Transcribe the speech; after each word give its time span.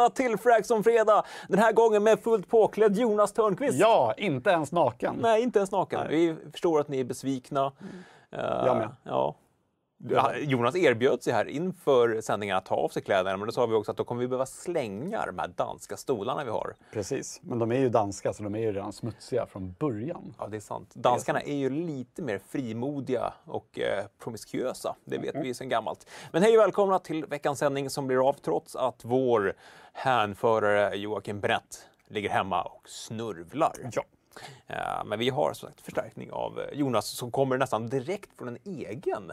Välkomna 0.00 0.10
till 0.10 0.70
on 0.70 0.84
fredag! 0.84 1.24
Den 1.48 1.58
här 1.58 1.72
gången 1.72 2.02
med 2.02 2.20
fullt 2.20 2.48
påklädd 2.48 2.96
Jonas 2.96 3.32
Törnqvist. 3.32 3.78
Ja, 3.78 4.14
inte 4.16 4.50
ens 4.50 4.72
naken. 4.72 5.18
Nej, 5.22 5.42
inte 5.42 5.58
ens 5.58 5.70
naken. 5.70 6.00
Vi 6.08 6.36
förstår 6.52 6.80
att 6.80 6.88
ni 6.88 7.00
är 7.00 7.04
besvikna. 7.04 7.66
Uh, 7.66 7.72
Jag 8.40 8.76
med. 8.76 8.88
Ja. 9.02 9.34
Jonas 10.40 10.76
erbjöd 10.76 11.22
sig 11.22 11.32
här 11.32 11.44
inför 11.48 12.20
sändningen 12.20 12.56
att 12.56 12.64
ta 12.64 12.74
av 12.74 12.88
sig 12.88 13.02
kläderna, 13.02 13.36
men 13.36 13.46
då 13.46 13.52
sa 13.52 13.66
vi 13.66 13.74
också 13.74 13.90
att 13.90 13.96
då 13.96 14.04
kommer 14.04 14.20
vi 14.20 14.28
behöva 14.28 14.46
slänga 14.46 15.26
de 15.26 15.38
här 15.38 15.48
danska 15.48 15.96
stolarna 15.96 16.44
vi 16.44 16.50
har. 16.50 16.74
Precis, 16.92 17.40
men 17.42 17.58
de 17.58 17.72
är 17.72 17.78
ju 17.78 17.88
danska 17.88 18.32
så 18.32 18.42
de 18.42 18.54
är 18.54 18.58
ju 18.58 18.72
redan 18.72 18.92
smutsiga 18.92 19.46
från 19.46 19.72
början. 19.72 20.34
Ja, 20.38 20.46
det 20.46 20.56
är 20.56 20.60
sant. 20.60 20.94
Danskarna 20.94 21.40
är 21.40 21.54
ju 21.54 21.70
lite 21.70 22.22
mer 22.22 22.38
frimodiga 22.48 23.32
och 23.44 23.78
eh, 23.78 24.04
promiskuösa. 24.22 24.96
Det 25.04 25.18
vet 25.18 25.34
vi 25.34 25.54
sedan 25.54 25.68
gammalt. 25.68 26.06
Men 26.32 26.42
hej 26.42 26.56
och 26.58 26.62
välkomna 26.62 26.98
till 26.98 27.24
veckans 27.24 27.58
sändning 27.58 27.90
som 27.90 28.06
blir 28.06 28.28
av 28.28 28.32
trots 28.32 28.76
att 28.76 29.04
vår 29.04 29.54
hänförare 29.92 30.96
Joakim 30.96 31.40
Brett 31.40 31.86
ligger 32.08 32.30
hemma 32.30 32.62
och 32.62 32.88
snurvlar. 32.88 33.90
Ja. 33.92 34.04
Eh, 34.66 35.04
Men 35.04 35.18
vi 35.18 35.28
har 35.28 35.52
som 35.52 35.68
sagt 35.68 35.80
förstärkning 35.80 36.30
av 36.32 36.60
Jonas 36.72 37.06
som 37.06 37.30
kommer 37.30 37.58
nästan 37.58 37.88
direkt 37.88 38.30
från 38.38 38.48
en 38.48 38.58
egen 38.64 39.32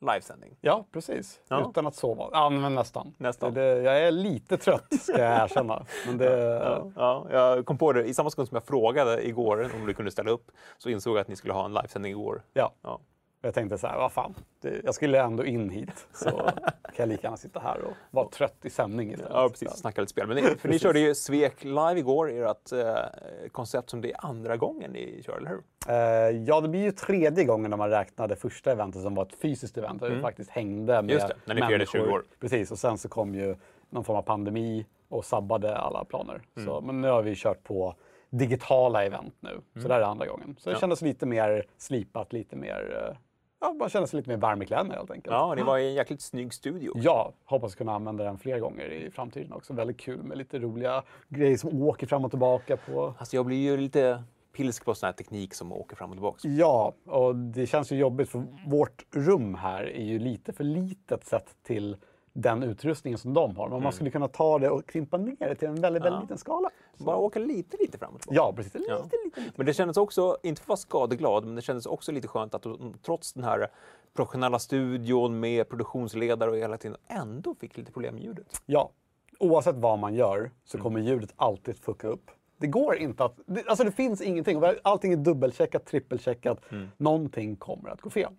livesändning. 0.00 0.56
Ja, 0.60 0.86
precis. 0.92 1.40
Ja. 1.48 1.66
Utan 1.70 1.86
att 1.86 1.94
sova. 1.94 2.28
Ja, 2.32 2.50
men 2.50 2.74
nästan. 2.74 3.14
Nästan. 3.18 3.54
Det, 3.54 3.64
jag 3.82 4.00
är 4.02 4.10
lite 4.10 4.56
trött, 4.56 4.86
ska 5.00 5.18
jag 5.18 5.42
erkänna. 5.44 5.86
Men 6.06 6.18
det, 6.18 6.40
Ja, 6.64 6.86
ja, 6.96 7.26
jag 7.30 7.66
kom 7.66 7.78
på 7.78 7.92
det 7.92 8.04
i 8.04 8.14
samma 8.14 8.30
sekund 8.30 8.48
som 8.48 8.54
jag 8.56 8.64
frågade 8.64 9.26
igår 9.28 9.70
om 9.80 9.86
du 9.86 9.94
kunde 9.94 10.10
ställa 10.10 10.30
upp 10.30 10.50
så 10.78 10.88
insåg 10.88 11.16
jag 11.16 11.20
att 11.20 11.28
ni 11.28 11.36
skulle 11.36 11.54
ha 11.54 11.64
en 11.64 11.74
livesändning 11.74 12.10
igår. 12.12 12.42
ja. 12.52 12.72
Ja. 12.82 13.00
Jag 13.48 13.54
tänkte 13.54 13.78
så 13.78 13.86
här, 13.86 13.98
vad 13.98 14.12
fan, 14.12 14.34
det, 14.60 14.80
jag 14.84 14.94
skulle 14.94 15.22
ändå 15.22 15.44
in 15.44 15.70
hit. 15.70 16.06
Så 16.12 16.30
kan 16.30 16.92
jag 16.96 17.08
lika 17.08 17.22
gärna 17.26 17.36
sitta 17.36 17.60
här 17.60 17.80
och 17.80 17.92
vara 18.10 18.28
trött 18.28 18.64
i 18.64 18.70
sändning 18.70 19.10
istället. 19.12 19.32
Ja, 19.34 19.48
precis. 19.48 19.70
Snacka 19.70 20.00
lite 20.00 20.10
spel. 20.10 20.26
Men 20.26 20.36
ni, 20.36 20.42
för 20.58 20.68
ni 20.68 20.78
körde 20.78 21.00
ju 21.00 21.14
Svek 21.14 21.64
live 21.64 21.98
igår, 21.98 22.30
ert 22.30 22.72
eh, 22.72 23.48
koncept 23.52 23.90
som 23.90 24.00
det 24.00 24.12
är 24.12 24.26
andra 24.26 24.56
gången 24.56 24.90
ni 24.90 25.22
kör, 25.26 25.36
eller 25.36 25.50
hur? 25.50 25.62
Eh, 25.88 26.42
ja, 26.46 26.60
det 26.60 26.68
blir 26.68 26.80
ju 26.82 26.92
tredje 26.92 27.44
gången 27.44 27.70
när 27.70 27.78
man 27.78 27.90
räknar 27.90 28.28
det 28.28 28.36
första 28.36 28.72
eventet 28.72 29.02
som 29.02 29.14
var 29.14 29.22
ett 29.24 29.34
fysiskt 29.42 29.78
event 29.78 30.00
där 30.00 30.10
vi 30.10 30.20
faktiskt 30.20 30.50
hängde 30.50 30.92
med 30.92 30.98
Mm. 30.98 31.10
Just 31.10 31.28
det, 31.28 31.34
när 31.44 31.54
ni 31.54 31.60
firade 31.60 31.74
människor. 31.78 31.98
20 31.98 32.12
år. 32.12 32.24
Precis, 32.40 32.70
och 32.70 32.78
sen 32.78 32.98
så 32.98 33.08
kom 33.08 33.34
ju 33.34 33.56
någon 33.90 34.04
form 34.04 34.16
av 34.16 34.22
pandemi 34.22 34.86
och 35.08 35.24
sabbade 35.24 35.76
alla 35.76 36.04
planer. 36.04 36.42
Mm. 36.56 36.66
Så, 36.68 36.80
men 36.80 37.00
nu 37.00 37.08
har 37.08 37.22
vi 37.22 37.34
kört 37.36 37.62
på 37.64 37.94
digitala 38.30 39.04
event 39.04 39.34
nu, 39.40 39.50
Mm. 39.50 39.62
så 39.82 39.88
det 39.88 39.94
här 39.94 40.00
är 40.00 40.04
andra 40.04 40.26
gången. 40.26 40.56
Så 40.58 40.70
det 40.70 40.78
kändes 40.80 41.02
lite 41.02 41.26
mer 41.26 41.64
slipat, 41.78 42.32
lite 42.32 42.56
mer, 42.56 43.08
eh, 43.10 43.16
ja, 43.60 43.74
man 43.78 43.88
kände 43.88 44.08
sig 44.08 44.16
lite 44.16 44.30
mer 44.30 44.36
varm 44.36 44.62
i 44.62 44.66
kläderna 44.66 44.94
helt 44.94 45.10
enkelt. 45.10 45.34
Ja, 45.34 45.54
ni 45.54 45.62
var 45.62 45.78
en 45.78 45.94
jäkligt 45.94 46.22
snygg 46.22 46.54
studio. 46.54 46.92
Ja, 46.94 47.32
hoppas 47.44 47.74
kunna 47.74 47.92
använda 47.92 48.24
den 48.24 48.38
fler 48.38 48.58
gånger 48.58 48.92
i 48.92 49.10
framtiden 49.10 49.52
också. 49.52 49.72
Väldigt 49.72 50.00
kul 50.00 50.22
med 50.22 50.38
lite 50.38 50.58
roliga 50.58 51.02
grejer 51.28 51.56
som 51.56 51.82
åker 51.82 52.06
fram 52.06 52.24
och 52.24 52.30
tillbaka 52.30 52.76
på 52.76 53.14
Alltså 53.18 53.36
jag 53.36 53.46
blir 53.46 53.56
ju 53.56 53.76
lite 53.76 54.22
pilsk 54.52 54.84
på 54.84 54.94
sån 54.94 55.06
här 55.06 55.12
teknik 55.12 55.54
som 55.54 55.72
åker 55.72 55.96
fram 55.96 56.10
och 56.10 56.16
tillbaka. 56.16 56.48
Ja, 56.48 56.92
och 57.06 57.36
det 57.36 57.66
känns 57.66 57.92
ju 57.92 57.96
jobbigt 57.96 58.28
för 58.28 58.44
vårt 58.66 59.04
rum 59.10 59.54
här 59.54 59.84
är 59.84 60.04
ju 60.04 60.18
lite 60.18 60.52
för 60.52 60.64
litet 60.64 61.26
sett 61.26 61.56
till 61.62 61.96
den 62.32 62.62
utrustningen 62.62 63.18
som 63.18 63.34
de 63.34 63.56
har. 63.56 63.68
Men 63.68 63.82
man 63.82 63.92
skulle 63.92 64.10
kunna 64.10 64.28
ta 64.28 64.58
det 64.58 64.70
och 64.70 64.86
krympa 64.86 65.16
ner 65.16 65.36
det 65.38 65.54
till 65.54 65.68
en 65.68 65.80
väldigt, 65.80 66.02
väldigt 66.04 66.22
liten 66.22 66.38
skala. 66.38 66.70
Bara 66.98 67.16
åka 67.16 67.38
lite, 67.38 67.76
lite 67.80 67.98
fram 67.98 68.14
och 68.14 68.20
tillbaka. 68.20 68.36
Ja, 68.36 68.52
precis. 68.56 68.74
Lite, 68.74 68.86
Ja. 68.90 69.02
lite, 69.02 69.40
lite. 69.40 69.52
Men 69.56 69.66
det 69.66 69.74
kändes 69.74 69.96
också, 69.96 70.36
inte 70.42 70.60
för 70.60 70.64
att 70.64 70.68
vara 70.68 70.76
skadeglad, 70.76 71.44
men 71.44 71.54
det 71.54 71.62
kändes 71.62 71.86
också 71.86 72.12
lite 72.12 72.28
skönt 72.28 72.54
att 72.54 72.66
trots 73.02 73.32
den 73.32 73.44
här 73.44 73.68
professionella 74.14 74.58
studion 74.58 75.40
med 75.40 75.68
produktionsledare 75.68 76.50
och 76.50 76.56
hela 76.56 76.76
tiden 76.76 76.96
ändå 77.08 77.54
fick 77.54 77.76
lite 77.76 77.92
problem 77.92 78.14
med 78.14 78.24
ljudet. 78.24 78.62
Ja, 78.66 78.90
oavsett 79.38 79.76
vad 79.76 79.98
man 79.98 80.14
gör 80.14 80.50
så 80.64 80.78
kommer 80.78 81.00
ljudet 81.00 81.32
alltid 81.36 81.76
fucka 81.78 82.08
upp. 82.08 82.30
Det 82.60 82.66
går 82.66 82.96
inte 82.96 83.24
att... 83.24 83.38
Det, 83.46 83.64
alltså 83.68 83.84
det 83.84 83.92
finns 83.92 84.20
ingenting. 84.20 84.62
Allting 84.82 85.12
är 85.12 85.16
dubbelcheckat, 85.16 85.86
trippelcheckat. 85.86 86.60
Någonting 86.96 87.56
kommer 87.56 87.90
att 87.90 88.00
gå 88.00 88.10
fel. 88.10 88.32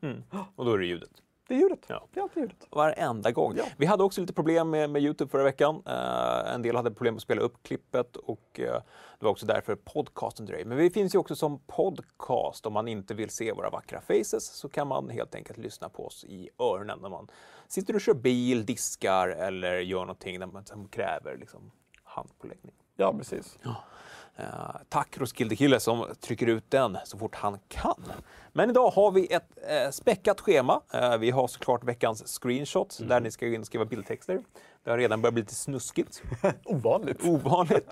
Och 0.56 0.66
då 0.66 0.74
är 0.74 0.78
det 0.78 0.86
ljudet. 0.86 1.10
Det 1.50 1.56
är 1.56 1.60
ljudet. 1.60 1.86
Ja. 1.88 2.08
Det 2.14 2.20
är 2.20 2.24
alltid 2.24 2.42
ljudet. 2.42 2.68
Varenda 2.70 3.32
gång. 3.32 3.58
Vi 3.78 3.86
hade 3.86 4.04
också 4.04 4.22
lite 4.22 4.34
problem 4.34 4.70
med, 4.70 4.90
med 4.90 5.02
Youtube 5.02 5.32
förra 5.32 5.44
veckan. 5.44 5.84
Eh, 5.86 6.54
en 6.54 6.62
del 6.62 6.76
hade 6.76 6.92
problem 6.92 7.16
att 7.16 7.22
spela 7.22 7.42
upp 7.42 7.64
klippet 7.64 8.16
och 8.16 8.60
eh, 8.60 8.82
det 9.20 9.26
var 9.26 9.32
också 9.32 9.46
därför 9.46 9.76
podcasten 9.76 10.46
dröjde. 10.46 10.66
Men 10.70 10.78
vi 10.78 10.90
finns 10.90 11.16
ju 11.16 11.20
också 11.20 11.36
som 11.36 11.60
podcast. 11.60 12.66
Om 12.66 12.74
man 12.74 12.88
inte 12.88 13.14
vill 13.14 13.30
se 13.30 13.52
våra 13.52 13.70
vackra 13.70 14.02
faces 14.02 14.46
så 14.46 14.70
kan 14.70 14.88
man 14.88 15.10
helt 15.10 15.36
enkelt 15.36 15.58
lyssna 15.58 15.90
på 15.90 16.06
oss 16.06 16.26
i 16.28 16.50
öronen 16.60 17.00
när 17.02 17.10
man 17.10 17.28
sitter 17.68 17.96
och 17.96 18.02
kör 18.02 18.14
bil, 18.14 18.66
diskar 18.66 19.28
eller 19.28 19.80
gör 19.80 20.00
någonting 20.00 20.40
där 20.40 20.48
man, 20.48 20.66
som 20.66 20.88
kräver 20.88 21.38
liksom, 21.38 21.72
handpåläggning. 22.04 22.76
Ja, 22.96 23.14
precis. 23.18 23.60
Eh, 23.66 23.76
tack 24.90 25.18
Roskilde 25.18 25.56
Kille 25.56 25.80
som 25.80 26.06
trycker 26.22 26.48
ut 26.48 26.72
den 26.72 26.98
så 27.06 27.18
fort 27.18 27.36
han 27.36 27.58
kan. 27.68 28.04
Men 28.54 28.70
idag 28.70 28.90
har 28.90 29.12
vi 29.12 29.34
ett 29.34 29.50
eh, 29.70 29.92
späckat 29.92 30.42
schema. 30.42 30.82
Eh, 30.94 31.18
vi 31.18 31.32
har 31.32 31.48
såklart 31.48 31.84
veckans 31.84 32.24
screenshots 32.42 32.98
där 32.98 33.20
ni 33.20 33.32
ska 33.32 33.48
in 33.48 33.60
och 33.62 33.66
skriva 33.68 33.86
bildtexter. 33.86 34.42
Det 34.84 34.90
har 34.90 34.98
redan 34.98 35.22
börjat 35.22 35.34
bli 35.34 35.42
lite 35.44 35.56
snuskigt, 35.56 36.22
Ovanligt. 36.66 37.24
ovanligt. 37.26 37.90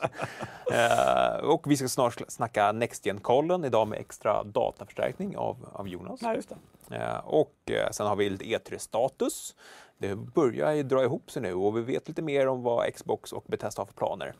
eh, 0.74 1.46
och 1.46 1.72
vi 1.72 1.78
ska 1.78 1.88
snart 1.88 2.22
snacka 2.28 2.72
Next 2.72 3.06
Gen-kollen 3.06 3.66
idag 3.66 3.88
med 3.88 4.00
extra 4.00 4.44
dataförstärkning 4.44 5.38
av, 5.38 5.70
av 5.74 5.88
Jonas. 5.88 6.22
Nej, 6.22 6.36
just. 6.36 6.52
Eh, 6.92 7.18
och 7.18 7.56
eh, 7.66 7.90
sen 7.92 8.08
har 8.08 8.16
vi 8.16 8.30
lite 8.30 8.46
E3-status. 8.46 9.56
Det 9.98 10.16
börjar 10.16 10.72
ju 10.72 10.84
dra 10.84 11.04
ihop 11.04 11.32
sig 11.32 11.42
nu 11.42 11.54
och 11.54 11.78
vi 11.78 11.82
vet 11.82 12.08
lite 12.08 12.22
mer 12.22 12.48
om 12.48 12.64
vad 12.64 12.94
Xbox 12.94 13.34
och 13.34 13.44
Bethesda 13.48 13.82
har 13.82 13.86
för 13.86 13.94
planer. 13.94 14.34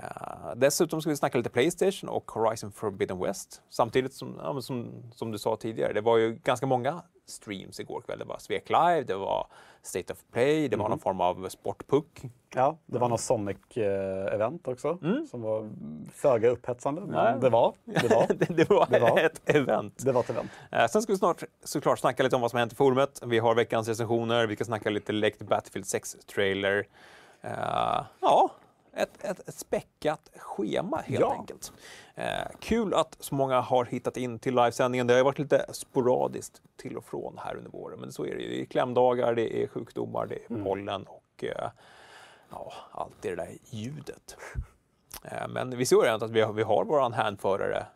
Eh, 0.00 0.54
dessutom 0.56 1.00
ska 1.00 1.10
vi 1.10 1.16
snacka 1.16 1.38
lite 1.38 1.50
Playstation 1.50 2.10
och 2.10 2.30
Horizon 2.30 2.72
Forbidden 2.72 3.18
West. 3.18 3.62
Samtidigt 3.70 4.12
som, 4.14 4.36
ja, 4.42 4.60
som, 4.60 4.90
som 5.14 5.30
du 5.30 5.38
sa 5.38 5.56
tidigare, 5.56 5.92
det 5.92 6.00
var 6.00 6.16
ju 6.18 6.32
ganska 6.44 6.66
många 6.66 7.02
streams 7.26 7.80
igår 7.80 8.00
kväll. 8.00 8.18
Det 8.18 8.24
var 8.24 8.38
Svek 8.38 8.68
Live, 8.68 9.02
det 9.02 9.14
var 9.16 9.46
State 9.82 10.12
of 10.12 10.18
Play, 10.32 10.68
det 10.68 10.76
var 10.76 10.88
någon 10.88 10.98
form 10.98 11.20
av 11.20 11.48
sportpuck. 11.48 12.22
Ja, 12.54 12.78
det 12.86 12.98
var 12.98 13.08
något 13.08 13.20
Sonic-event 13.20 14.68
också 14.68 14.98
Mm. 15.02 15.26
som 15.26 15.42
var 15.42 15.70
föga 16.14 16.48
upphetsande. 16.50 17.00
Men 17.00 17.10
Nej. 17.10 17.40
det 17.40 17.50
var, 17.50 17.74
det 17.84 18.08
var, 18.10 18.26
det, 18.28 18.56
det, 18.56 18.70
var 18.70 18.86
Det 18.90 18.98
var. 19.00 19.18
ett 19.18 19.40
event. 19.44 20.04
det 20.04 20.12
var 20.12 20.20
ett 20.20 20.30
event. 20.30 20.50
Eh, 20.70 20.86
Sen 20.86 21.02
ska 21.02 21.12
vi 21.12 21.18
snart 21.18 21.42
såklart 21.64 21.98
snacka 21.98 22.22
lite 22.22 22.36
om 22.36 22.42
vad 22.42 22.50
som 22.50 22.58
hänt 22.58 22.72
i 22.72 22.76
forumet. 22.76 23.22
Vi 23.26 23.38
har 23.38 23.54
veckans 23.54 23.88
recensioner, 23.88 24.46
vi 24.46 24.54
ska 24.54 24.64
snacka 24.64 24.90
lite 24.90 25.12
läckt 25.12 25.42
Battlefield 25.42 25.86
6-trailer. 25.86 26.84
ja, 28.20 28.50
ett, 28.96 29.24
ett, 29.24 29.48
ett 29.48 29.54
späckat 29.54 30.30
schema 30.36 30.96
helt 30.96 31.20
Ja. 31.20 31.32
enkelt. 31.32 31.72
Eh, 32.14 32.26
kul 32.60 32.94
att 32.94 33.16
så 33.20 33.34
många 33.34 33.60
har 33.60 33.84
hittat 33.84 34.16
in 34.16 34.38
till 34.38 34.54
livesändningen. 34.54 35.06
Det 35.06 35.12
har 35.12 35.18
ju 35.18 35.24
varit 35.24 35.38
lite 35.38 35.66
sporadiskt 35.72 36.62
till 36.76 36.96
och 36.96 37.04
från 37.04 37.38
här 37.44 37.56
under 37.56 37.70
våren, 37.70 38.00
men 38.00 38.12
så 38.12 38.24
är 38.26 38.34
det 38.34 38.42
ju. 38.42 38.48
Det 38.48 38.60
är 38.62 38.64
klämdagar, 38.66 39.34
det 39.34 39.62
är 39.62 39.66
sjukdomar, 39.68 40.26
det 40.26 40.34
är 40.54 40.64
pollen 40.64 41.04
och 41.06 41.44
eh, 41.44 41.70
ja, 42.50 42.72
allt 42.92 43.14
det 43.22 43.34
där 43.34 43.50
ljudet. 43.70 44.36
Eh, 45.24 45.48
men 45.48 45.76
vi 45.78 45.86
ser 45.86 45.96
ju 45.96 46.08
att 46.08 46.30
vi 46.30 46.40
har, 46.40 46.52
vi 46.52 46.62
har 46.62 46.84
våran 46.84 47.12
hänförare 47.12 47.86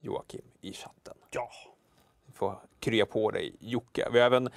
Joakim 0.00 0.44
i 0.60 0.72
chatten 0.72 1.14
Ja. 1.30 1.50
får 2.34 2.58
krya 2.80 3.06
på 3.06 3.30
dig 3.30 3.56
Jocke. 3.60 4.08
Vi 4.12 4.18
har 4.18 4.26
även 4.26 4.48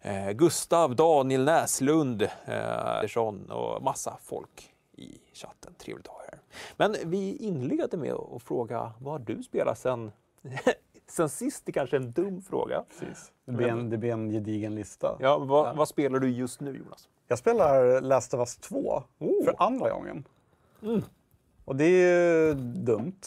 eh, 0.00 0.30
Gustav, 0.30 0.96
Daniel 0.96 1.44
Näslund, 1.44 2.22
eh, 2.22 2.86
Andersson 2.86 3.50
och 3.50 3.82
massa 3.82 4.18
folk 4.22 4.71
i 4.92 5.20
chatten. 5.32 5.74
Trevligt 5.78 6.06
att 6.08 6.12
ha 6.14 6.22
er 6.24 6.28
här. 6.30 6.40
Men 6.76 7.10
vi 7.10 7.36
inleder 7.36 7.98
med 7.98 8.12
att 8.12 8.42
fråga 8.42 8.92
vad 9.00 9.20
du 9.20 9.42
spelat 9.42 9.78
sen, 9.78 10.12
sen 11.06 11.28
sist? 11.28 11.66
Det 11.66 11.70
är 11.70 11.72
kanske 11.72 11.96
är 11.96 12.00
en 12.00 12.12
dum 12.12 12.42
fråga. 12.42 12.84
Precis. 13.00 13.32
Det 13.44 13.52
blir 13.52 13.68
en, 13.68 13.90
det 13.90 13.98
blir 13.98 14.12
en 14.12 14.30
gedigen 14.30 14.74
lista. 14.74 15.16
Ja, 15.20 15.38
vad, 15.38 15.76
vad 15.76 15.88
spelar 15.88 16.18
du 16.18 16.28
just 16.30 16.60
nu 16.60 16.76
Jonas? 16.76 17.08
Jag 17.28 17.38
spelar 17.38 18.00
Last 18.00 18.34
of 18.34 18.38
Us 18.40 18.56
2 18.56 19.02
Oh. 19.18 19.44
för 19.44 19.54
andra 19.58 19.90
gången. 19.90 20.24
Och 21.64 21.76
det 21.76 21.84
är 21.84 22.46
ju 22.48 22.54
dumt. 22.54 23.20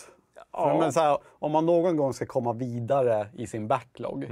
För, 0.52 0.80
men 0.80 0.94
så 0.94 1.00
här, 1.00 1.18
om 1.26 1.52
man 1.52 1.66
någon 1.66 1.98
gång 1.98 2.14
ska 2.14 2.26
komma 2.26 2.54
vidare 2.54 3.28
i 3.34 3.48
sin 3.48 3.68
backlog, 3.68 4.28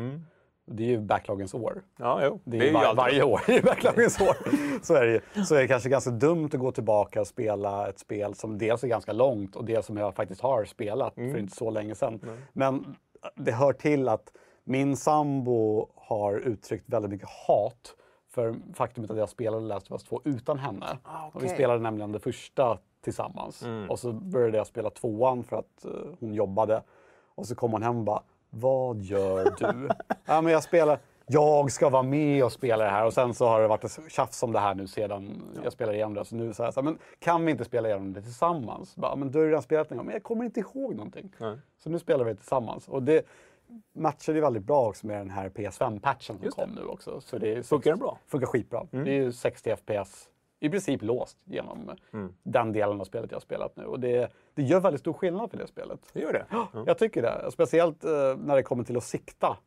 det 0.65 0.83
är 0.83 0.87
ju 0.87 0.99
backloggens 0.99 1.53
år. 1.53 1.81
Ja, 1.97 2.19
jo. 2.25 2.39
Det 2.43 2.57
är, 2.57 2.63
ju 2.63 2.71
var, 2.71 2.81
alltid- 2.83 2.97
varje 2.97 3.23
år 3.23 3.41
i 3.49 3.61
backloggens 3.61 4.21
år. 4.21 4.37
Så 4.83 4.93
är 4.95 5.05
det 5.05 5.11
ju. 5.11 5.45
Så 5.45 5.55
är 5.55 5.61
det 5.61 5.67
kanske 5.67 5.89
ganska 5.89 6.11
dumt 6.11 6.49
att 6.53 6.59
gå 6.59 6.71
tillbaka 6.71 7.21
och 7.21 7.27
spela 7.27 7.89
ett 7.89 7.99
spel 7.99 8.35
som 8.35 8.57
dels 8.57 8.83
är 8.83 8.87
ganska 8.87 9.13
långt 9.13 9.55
och 9.55 9.65
dels 9.65 9.85
som 9.85 9.97
jag 9.97 10.15
faktiskt 10.15 10.41
har 10.41 10.65
spelat 10.65 11.15
för 11.15 11.37
inte 11.37 11.55
så 11.55 11.69
länge 11.69 11.95
sedan. 11.95 12.19
Men 12.53 12.95
det 13.35 13.51
hör 13.51 13.73
till 13.73 14.09
att 14.09 14.31
min 14.63 14.97
sambo 14.97 15.89
har 15.95 16.35
uttryckt 16.37 16.89
väldigt 16.89 17.11
mycket 17.11 17.29
hat 17.47 17.95
för 18.29 18.55
faktumet 18.73 19.11
att 19.11 19.17
jag 19.17 19.29
spelade 19.29 19.65
Last 19.65 19.87
of 19.87 19.91
Us 19.91 20.03
2 20.03 20.21
utan 20.25 20.59
henne. 20.59 20.97
Ah, 21.03 21.29
och 21.33 21.43
vi 21.43 21.49
spelade 21.49 21.79
nämligen 21.79 22.11
det 22.11 22.19
första 22.19 22.77
tillsammans. 23.03 23.63
Och 23.89 23.99
så 23.99 24.11
började 24.11 24.57
jag 24.57 24.67
spela 24.67 24.89
tvåan 24.89 25.43
för 25.43 25.55
att 25.57 25.85
eh, 25.85 25.91
hon 26.19 26.33
jobbade. 26.33 26.83
Och 27.35 27.45
så 27.45 27.55
kom 27.55 27.71
hon 27.71 27.83
hem 27.83 27.97
och 27.97 28.03
bara, 28.03 28.21
vad 28.53 29.01
gör 29.01 29.53
du? 29.57 29.89
ja, 30.25 30.41
men 30.41 30.53
jag 30.53 30.63
spelar, 30.63 30.99
jag 31.27 31.71
ska 31.71 31.89
vara 31.89 32.03
med 32.03 32.43
och 32.43 32.51
spela 32.51 32.83
det 32.83 32.89
här. 32.89 33.05
Och 33.05 33.13
sen 33.13 33.33
så 33.33 33.47
har 33.47 33.61
det 33.61 33.67
varit 33.67 34.11
tjafs 34.11 34.43
om 34.43 34.51
det 34.51 34.59
här 34.59 34.75
nu 34.75 34.87
sedan 34.87 35.43
jag 35.63 35.73
spelade 35.73 35.97
igenom 35.97 36.13
det. 36.13 36.25
Så 36.25 36.35
nu 36.35 36.53
så 36.53 36.63
här, 36.63 36.71
så 36.71 36.79
här, 36.81 36.85
men 36.85 36.97
kan 37.19 37.45
vi 37.45 37.51
inte 37.51 37.65
spela 37.65 37.87
igenom 37.87 38.13
det 38.13 38.21
tillsammans? 38.21 38.95
Bara, 38.95 39.15
men 39.15 39.31
du 39.31 39.37
har 39.39 39.43
ju 39.43 39.49
redan 39.49 39.63
spelat 39.63 39.89
gång, 39.89 40.05
men 40.05 40.13
jag 40.13 40.23
kommer 40.23 40.45
inte 40.45 40.59
ihåg 40.59 40.95
någonting. 40.95 41.31
Nej. 41.37 41.57
Så 41.83 41.89
nu 41.89 41.99
spelar 41.99 42.25
vi 42.25 42.31
det 42.31 42.37
tillsammans. 42.37 42.87
Och 42.87 43.03
det 43.03 43.25
matchade 43.95 44.37
ju 44.37 44.41
väldigt 44.41 44.63
bra 44.63 44.87
också 44.87 45.07
med 45.07 45.17
den 45.17 45.29
här 45.29 45.49
PS5-patchen 45.49 46.35
som 46.35 46.43
Just 46.43 46.57
det. 46.57 46.63
kom 46.63 46.71
nu 46.75 46.85
också. 46.85 47.21
Så 47.21 47.37
det 47.37 47.53
är 47.53 47.63
Funkar 47.63 47.91
den 47.91 47.99
bra? 47.99 48.17
Funkar 48.27 48.47
skitbra. 48.47 48.87
Det 48.91 48.97
är 48.97 49.05
ju 49.23 49.31
60 49.31 49.75
FPS 49.75 50.29
i 50.63 50.69
princip 50.69 51.01
låst 51.01 51.37
genom 51.45 51.91
den 52.43 52.71
delen 52.71 53.01
av 53.01 53.05
spelet 53.05 53.31
jag 53.31 53.35
har 53.35 53.41
spelat 53.41 53.75
nu. 53.77 53.85
Och 53.85 53.99
det, 53.99 54.31
det 54.53 54.63
gör 54.63 54.79
väldigt 54.79 55.01
stor 55.01 55.13
skillnad 55.13 55.51
för 55.51 55.57
det 55.57 55.67
spelet. 55.67 55.99
Det 56.13 56.19
gör 56.19 56.33
det? 56.33 56.45
Jag 56.85 56.97
tycker 56.97 57.21
det. 57.21 57.51
Speciellt 57.51 58.03
eh, 58.03 58.11
när 58.37 58.55
det 58.55 58.63
kommer 58.63 58.83
till 58.83 58.97
att 58.97 59.03
sikta. 59.03 59.57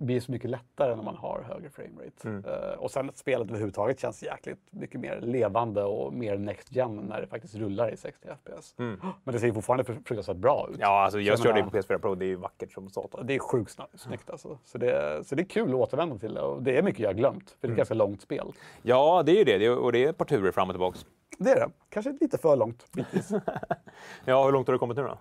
Det 0.00 0.04
blir 0.06 0.20
så 0.20 0.32
mycket 0.32 0.50
lättare 0.50 0.96
när 0.96 1.02
man 1.02 1.16
har 1.16 1.42
högre 1.48 1.70
framerate. 1.70 2.50
Eh, 2.50 2.78
och 2.78 2.90
sen 2.90 3.08
att 3.08 3.16
spelet 3.18 3.48
överhuvudtaget 3.48 4.00
känns 4.00 4.22
jäkligt 4.22 4.58
mycket 4.70 5.00
mer 5.00 5.20
levande 5.20 5.84
och 5.84 6.12
mer 6.12 6.38
next 6.38 6.72
gen 6.72 6.96
när 6.96 7.20
det 7.20 7.26
faktiskt 7.26 7.54
rullar 7.54 7.92
i 7.92 7.96
60 7.96 8.28
FPS. 8.44 8.74
Men 8.76 9.34
det 9.34 9.38
ser 9.38 9.46
ju 9.46 9.52
fortfarande 9.52 9.84
fru- 9.84 10.02
fruktansvärt 10.04 10.36
bra 10.36 10.68
ut. 10.72 10.76
Ja, 10.80 11.02
alltså 11.04 11.20
jag 11.20 11.38
Så 11.38 11.44
körde 11.44 11.58
det 11.58 11.64
menar- 11.64 11.70
på 11.82 11.94
PS4 11.94 11.98
Pro. 11.98 12.14
Det 12.14 12.24
är 12.24 12.26
ju 12.26 12.36
vackert 12.36 12.72
som 12.72 12.88
satan. 12.90 13.26
Det 13.26 13.34
är 13.34 13.38
sjukt 13.38 13.76
snyggt 13.94 14.30
alltså. 14.30 14.58
Så 14.64 14.78
det, 14.78 15.22
så 15.26 15.34
det 15.34 15.42
är 15.42 15.46
kul 15.46 15.68
att 15.68 15.74
återvända 15.74 16.18
till 16.18 16.34
det. 16.34 16.40
Och 16.42 16.62
det 16.62 16.78
är 16.78 16.82
mycket 16.82 17.00
jag 17.00 17.08
har 17.08 17.14
glömt, 17.14 17.50
för 17.50 17.56
det 17.60 17.66
är 17.68 17.70
ett 17.72 17.76
ganska 17.76 17.94
långt 17.94 18.20
spel. 18.22 18.52
Ja, 18.82 19.22
det 19.26 19.32
är 19.32 19.36
ju 19.36 19.44
det. 19.44 19.58
det. 19.58 19.66
är- 19.66 19.78
Och 19.78 19.92
det 19.92 20.04
är 20.04 20.10
ett 20.10 20.18
par 20.18 20.24
turer 20.24 20.52
fram 20.52 20.68
och 20.68 20.74
tillbaka. 20.74 20.98
Det 21.38 21.50
är 21.50 21.56
det. 21.60 21.70
Kanske 21.88 22.16
lite 22.20 22.38
för 22.38 22.56
långt. 22.56 22.86
Ja, 24.24 24.44
hur 24.44 24.52
långt 24.52 24.66
har 24.68 24.72
du 24.72 24.78
kommit 24.78 24.96
nu 24.96 25.02
då? 25.02 25.16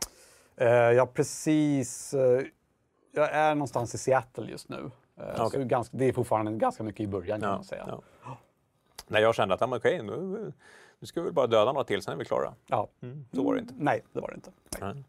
Eh, 0.57 0.69
jag 0.69 1.01
har 1.01 1.05
precis... 1.13 2.13
eh, 2.13 2.41
jag 3.11 3.31
är 3.31 3.55
någonstans 3.55 3.95
i 3.95 3.97
Seattle 3.97 4.45
just 4.51 4.69
nu. 4.69 4.91
Eh, 5.17 5.49
så 5.49 5.59
ganska, 5.59 5.97
det 5.97 6.05
är 6.05 6.13
fortfarande 6.13 6.51
ganska 6.51 6.83
mycket 6.83 6.99
i 7.01 7.07
början 7.07 7.41
kan 7.41 7.49
man 7.49 7.63
säga. 7.63 7.85
ja. 8.25 8.37
När 9.07 9.19
jag 9.19 9.35
kände 9.35 9.53
att, 9.53 9.61
okej, 9.61 10.03
nu, 10.03 10.51
nu 10.99 11.07
ska 11.07 11.19
vi 11.21 11.25
väl 11.25 11.33
bara 11.33 11.47
döda 11.47 11.71
några 11.71 11.83
till, 11.83 12.01
sen 12.01 12.13
är 12.13 12.17
vi 12.17 12.25
klara. 12.25 12.53
Ja. 12.67 12.87
Så 13.33 13.43
var 13.43 13.53
det 13.53 13.59
inte. 13.59 13.73
Nej, 13.77 14.03
det 14.13 14.19
var 14.19 14.27
det 14.29 14.35
inte. 14.35 14.51
Nej. 14.81 14.93
Nej. 14.93 15.03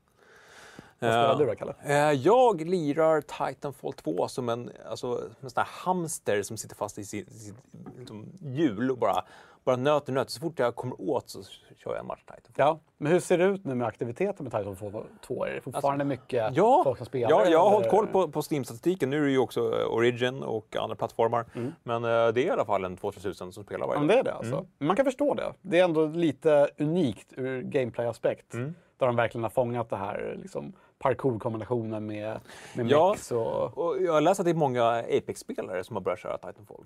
Vad 0.98 1.10
spelar 1.12 1.38
du 1.38 1.46
då, 1.46 1.54
Kalle? 1.54 1.74
Eh, 1.82 2.12
Jag 2.12 2.60
lirar 2.68 3.20
Titanfall 3.20 3.92
2 3.92 4.28
som 4.28 4.48
en, 4.48 4.70
alltså, 4.90 5.28
en 5.40 5.50
sån 5.50 5.60
här 5.64 5.68
hamster 5.84 6.42
som 6.42 6.56
sitter 6.56 6.76
fast 6.76 6.98
i 6.98 7.04
sitt, 7.04 7.32
sitt 7.32 7.54
liksom, 7.98 8.26
hjul 8.40 8.90
och 8.90 8.98
bara, 8.98 9.24
bara 9.64 9.76
nöter 9.76 10.12
nöter. 10.12 10.30
Så 10.30 10.40
fort 10.40 10.58
jag 10.58 10.76
kommer 10.76 11.00
åt 11.00 11.30
så 11.30 11.42
kör 11.76 11.90
jag 11.90 11.98
en 11.98 12.06
match 12.06 12.20
Titanfall. 12.20 12.52
Ja, 12.56 12.78
men 12.98 13.12
hur 13.12 13.20
ser 13.20 13.38
det 13.38 13.44
ut 13.44 13.64
nu 13.64 13.74
med 13.74 13.86
aktiviteten 13.86 14.44
med 14.44 14.52
Titanfall 14.52 15.04
2? 15.26 15.44
Är 15.44 15.50
det 15.54 15.60
fortfarande 15.60 16.04
mycket 16.04 16.42
Alltså, 16.44 16.60
Ja, 16.60 16.80
folk 16.84 16.96
som 16.96 17.06
spelar? 17.06 17.30
ja, 17.30 17.36
jag 17.46 17.58
har 17.58 17.66
eller? 17.66 17.74
hållit 17.76 17.90
koll 17.90 18.06
på, 18.06 18.28
på 18.28 18.40
Steam-statistiken. 18.42 19.10
Nu 19.10 19.16
är 19.20 19.24
det 19.24 19.30
ju 19.30 19.38
också 19.38 19.60
eh, 19.80 19.86
Origin 19.86 20.42
och 20.42 20.76
andra 20.76 20.96
plattformar. 20.96 21.44
Men 21.82 22.04
eh, 22.04 22.10
det 22.10 22.40
är 22.42 22.46
i 22.46 22.50
alla 22.50 22.64
fall 22.64 22.84
en 22.84 22.96
2-3 22.96 23.20
tusen 23.22 23.52
som 23.52 23.64
spelar 23.64 23.86
Mm. 23.94 24.06
Varje 24.06 24.08
dag. 24.08 24.08
det 24.08 24.18
är 24.20 24.24
det 24.24 24.34
alltså. 24.34 24.66
Man 24.78 24.96
kan 24.96 25.04
förstå 25.04 25.34
det. 25.34 25.52
Det 25.62 25.78
är 25.80 25.84
ändå 25.84 26.06
lite 26.06 26.68
unikt 26.78 27.32
ur 27.36 27.62
gameplay-aspekt. 27.62 28.54
Mm. 28.54 28.74
Där 28.98 29.06
de 29.06 29.16
verkligen 29.16 29.42
har 29.42 29.50
fångat 29.50 29.90
det 29.90 29.96
här 29.96 30.38
liksom, 30.42 30.72
parkour-kombinationen 30.98 32.06
med, 32.06 32.40
med 32.74 32.90
Ja. 32.90 33.16
och... 33.30 33.78
Och 33.78 34.02
jag 34.02 34.12
har 34.12 34.20
läst 34.20 34.40
att 34.40 34.46
det 34.46 34.50
är 34.50 34.54
många 34.54 34.84
Apex-spelare 34.88 35.84
som 35.84 35.96
har 35.96 36.00
börjat 36.00 36.18
köra 36.20 36.38
Titanfall. 36.38 36.84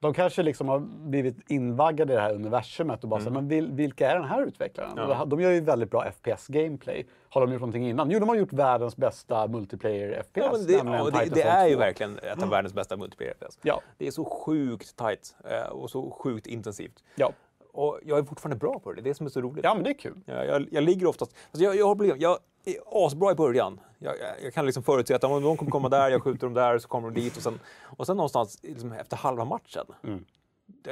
De 0.00 0.14
kanske 0.14 0.42
liksom 0.42 0.68
har 0.68 0.78
blivit 1.08 1.50
invaggade 1.50 2.12
i 2.12 2.16
det 2.16 2.22
här 2.22 2.34
universumet 2.34 3.02
och 3.02 3.10
bara 3.10 3.20
mm. 3.20 3.32
men 3.32 3.48
vil, 3.48 3.72
vilka 3.72 4.10
är 4.10 4.14
den 4.14 4.28
här 4.28 4.42
utvecklaren? 4.42 4.98
Här- 4.98 5.26
De 5.26 5.40
gör 5.40 5.50
ju 5.50 5.60
väldigt 5.60 5.90
bra 5.90 6.04
FPS-gameplay. 6.04 7.06
Har 7.28 7.40
de 7.40 7.52
gjort 7.52 7.60
någonting 7.60 7.88
innan? 7.88 8.10
Jo, 8.10 8.18
de 8.18 8.28
har 8.28 8.36
gjort 8.36 8.52
världens 8.52 8.96
bästa 8.96 9.46
multiplayer-FPS. 9.46 10.24
Ja, 10.32 10.56
det, 10.66 10.72
ja, 10.72 11.10
det, 11.10 11.34
det 11.34 11.42
är 11.42 11.66
ju 11.66 11.74
2. 11.74 11.80
verkligen 11.80 12.18
ett 12.18 12.42
av 12.42 12.48
världens 12.48 12.74
bästa 12.74 12.96
multiplayer 12.96 13.34
FPS. 13.34 13.58
Ja. 13.62 13.80
Det 13.98 14.06
är 14.06 14.10
så 14.10 14.24
sjukt 14.24 14.96
tight 14.96 15.36
eh, 15.44 15.72
och 15.72 15.90
så 15.90 16.10
sjukt 16.10 16.46
intensivt. 16.46 17.04
Ja. 17.14 17.32
Och 17.72 18.00
jag 18.04 18.18
är 18.18 18.22
fortfarande 18.22 18.56
bra 18.56 18.78
på 18.78 18.92
det, 18.92 18.96
det 18.96 19.08
är 19.08 19.10
det 19.10 19.14
som 19.14 19.26
är 19.26 19.30
så 19.30 19.40
roligt. 19.40 19.64
ja, 19.64 19.74
men 19.74 19.84
det 19.84 19.90
är 19.90 19.98
kul. 19.98 20.20
Jag, 20.24 20.46
jag, 20.46 20.66
jag 20.70 20.84
ligger 20.84 21.06
oftast... 21.06 21.34
Alltså 21.50 21.64
jag, 21.64 21.76
jag 21.76 21.86
har 21.86 21.94
problem. 21.94 22.16
Jag 22.20 22.38
asbra 22.86 23.32
i 23.32 23.34
början. 23.34 23.80
Jag, 23.98 24.14
jag, 24.18 24.42
jag 24.42 24.54
kan 24.54 24.66
liksom 24.66 24.82
förutse 24.82 25.14
att 25.14 25.24
om 25.24 25.42
de 25.42 25.56
kommer 25.56 25.70
komma 25.70 25.88
där, 25.88 26.10
jag 26.10 26.22
skjuter 26.22 26.46
dem 26.46 26.54
där, 26.54 26.78
så 26.78 26.88
kommer 26.88 27.10
de 27.10 27.20
dit. 27.20 27.36
Och 27.36 27.42
sen, 27.42 27.60
och 27.96 28.06
sen 28.06 28.16
någonstans 28.16 28.58
liksom 28.62 28.92
efter 28.92 29.16
halva 29.16 29.44
matchen. 29.44 29.86
Mm. 30.04 30.24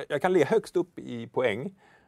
Jag, 0.08 0.22
kan 0.22 0.32
ligga 0.32 0.46
högst 0.46 0.76
upp 0.76 0.98
i 0.98 1.26
poäng. 1.26 1.62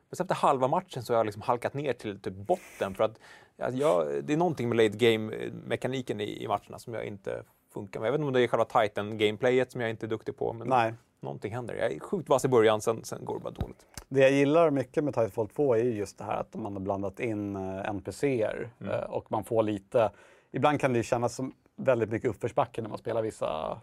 Men 0.09 0.17
sen 0.17 0.25
efter 0.25 0.35
halva 0.35 0.69
matchen 0.69 1.03
så 1.03 1.13
har 1.13 1.19
jag 1.19 1.27
liksom 1.27 1.43
halkat 1.43 1.75
ner 1.75 1.93
till 1.93 2.21
typ 2.21 2.35
botten. 2.35 2.95
För 2.95 3.05
att 3.05 3.21
alltså 3.59 3.81
jag, 3.81 4.25
det 4.25 4.33
är 4.33 4.37
någonting 4.37 4.69
med 4.69 4.77
late 4.77 4.97
game-mekaniken 4.97 6.21
i, 6.21 6.43
i 6.43 6.49
matcherna 6.49 6.79
som 6.79 6.95
jag 6.95 7.05
inte 7.05 7.43
funkar 7.73 8.01
med. 8.01 8.07
Jag 8.07 8.13
vet 8.13 8.19
inte 8.19 8.27
om 8.27 8.33
det 8.33 8.41
är 8.41 8.49
själva 8.49 8.65
Titan-gameplayet 8.65 9.73
som 9.73 9.81
jag 9.81 9.91
inte 9.91 10.07
är 10.07 10.09
duktig 10.09 10.37
på. 10.37 10.53
Men 10.53 10.69
Nej. 10.69 10.95
Någonting 11.21 11.55
händer. 11.55 11.75
Jag 11.75 11.93
är 11.93 11.99
sjukt 12.01 12.29
vass 12.29 12.45
i 12.45 12.49
början, 12.49 12.81
sen, 12.81 13.05
sen 13.05 13.25
går 13.25 13.35
det 13.35 13.41
bara 13.41 13.51
dåligt. 13.51 13.87
Det 14.09 14.21
jag 14.21 14.31
gillar 14.31 14.71
mycket 14.71 15.05
med 15.05 15.15
Titanfall 15.15 15.49
2 15.49 15.75
är 15.75 15.85
ju 15.85 15.93
just 15.95 16.19
det 16.19 16.25
här 16.25 16.37
att 16.41 16.55
man 16.55 16.73
har 16.73 16.81
blandat 16.81 17.21
in 17.21 17.57
eh, 17.57 17.91
NPCer 17.91 18.71
Mm. 18.81 18.93
eh, 18.93 19.01
och 19.01 19.33
man 19.33 19.45
får 19.45 19.63
lite... 19.63 20.11
Ibland 20.53 20.81
kan 20.81 20.93
det 20.93 21.03
kännas 21.03 21.35
som 21.35 21.53
väldigt 21.77 22.11
mycket 22.11 22.31
uppförsbacke 22.31 22.83
när 22.83 22.89
man 22.89 22.99
spelar 22.99 23.23
vissa 23.23 23.81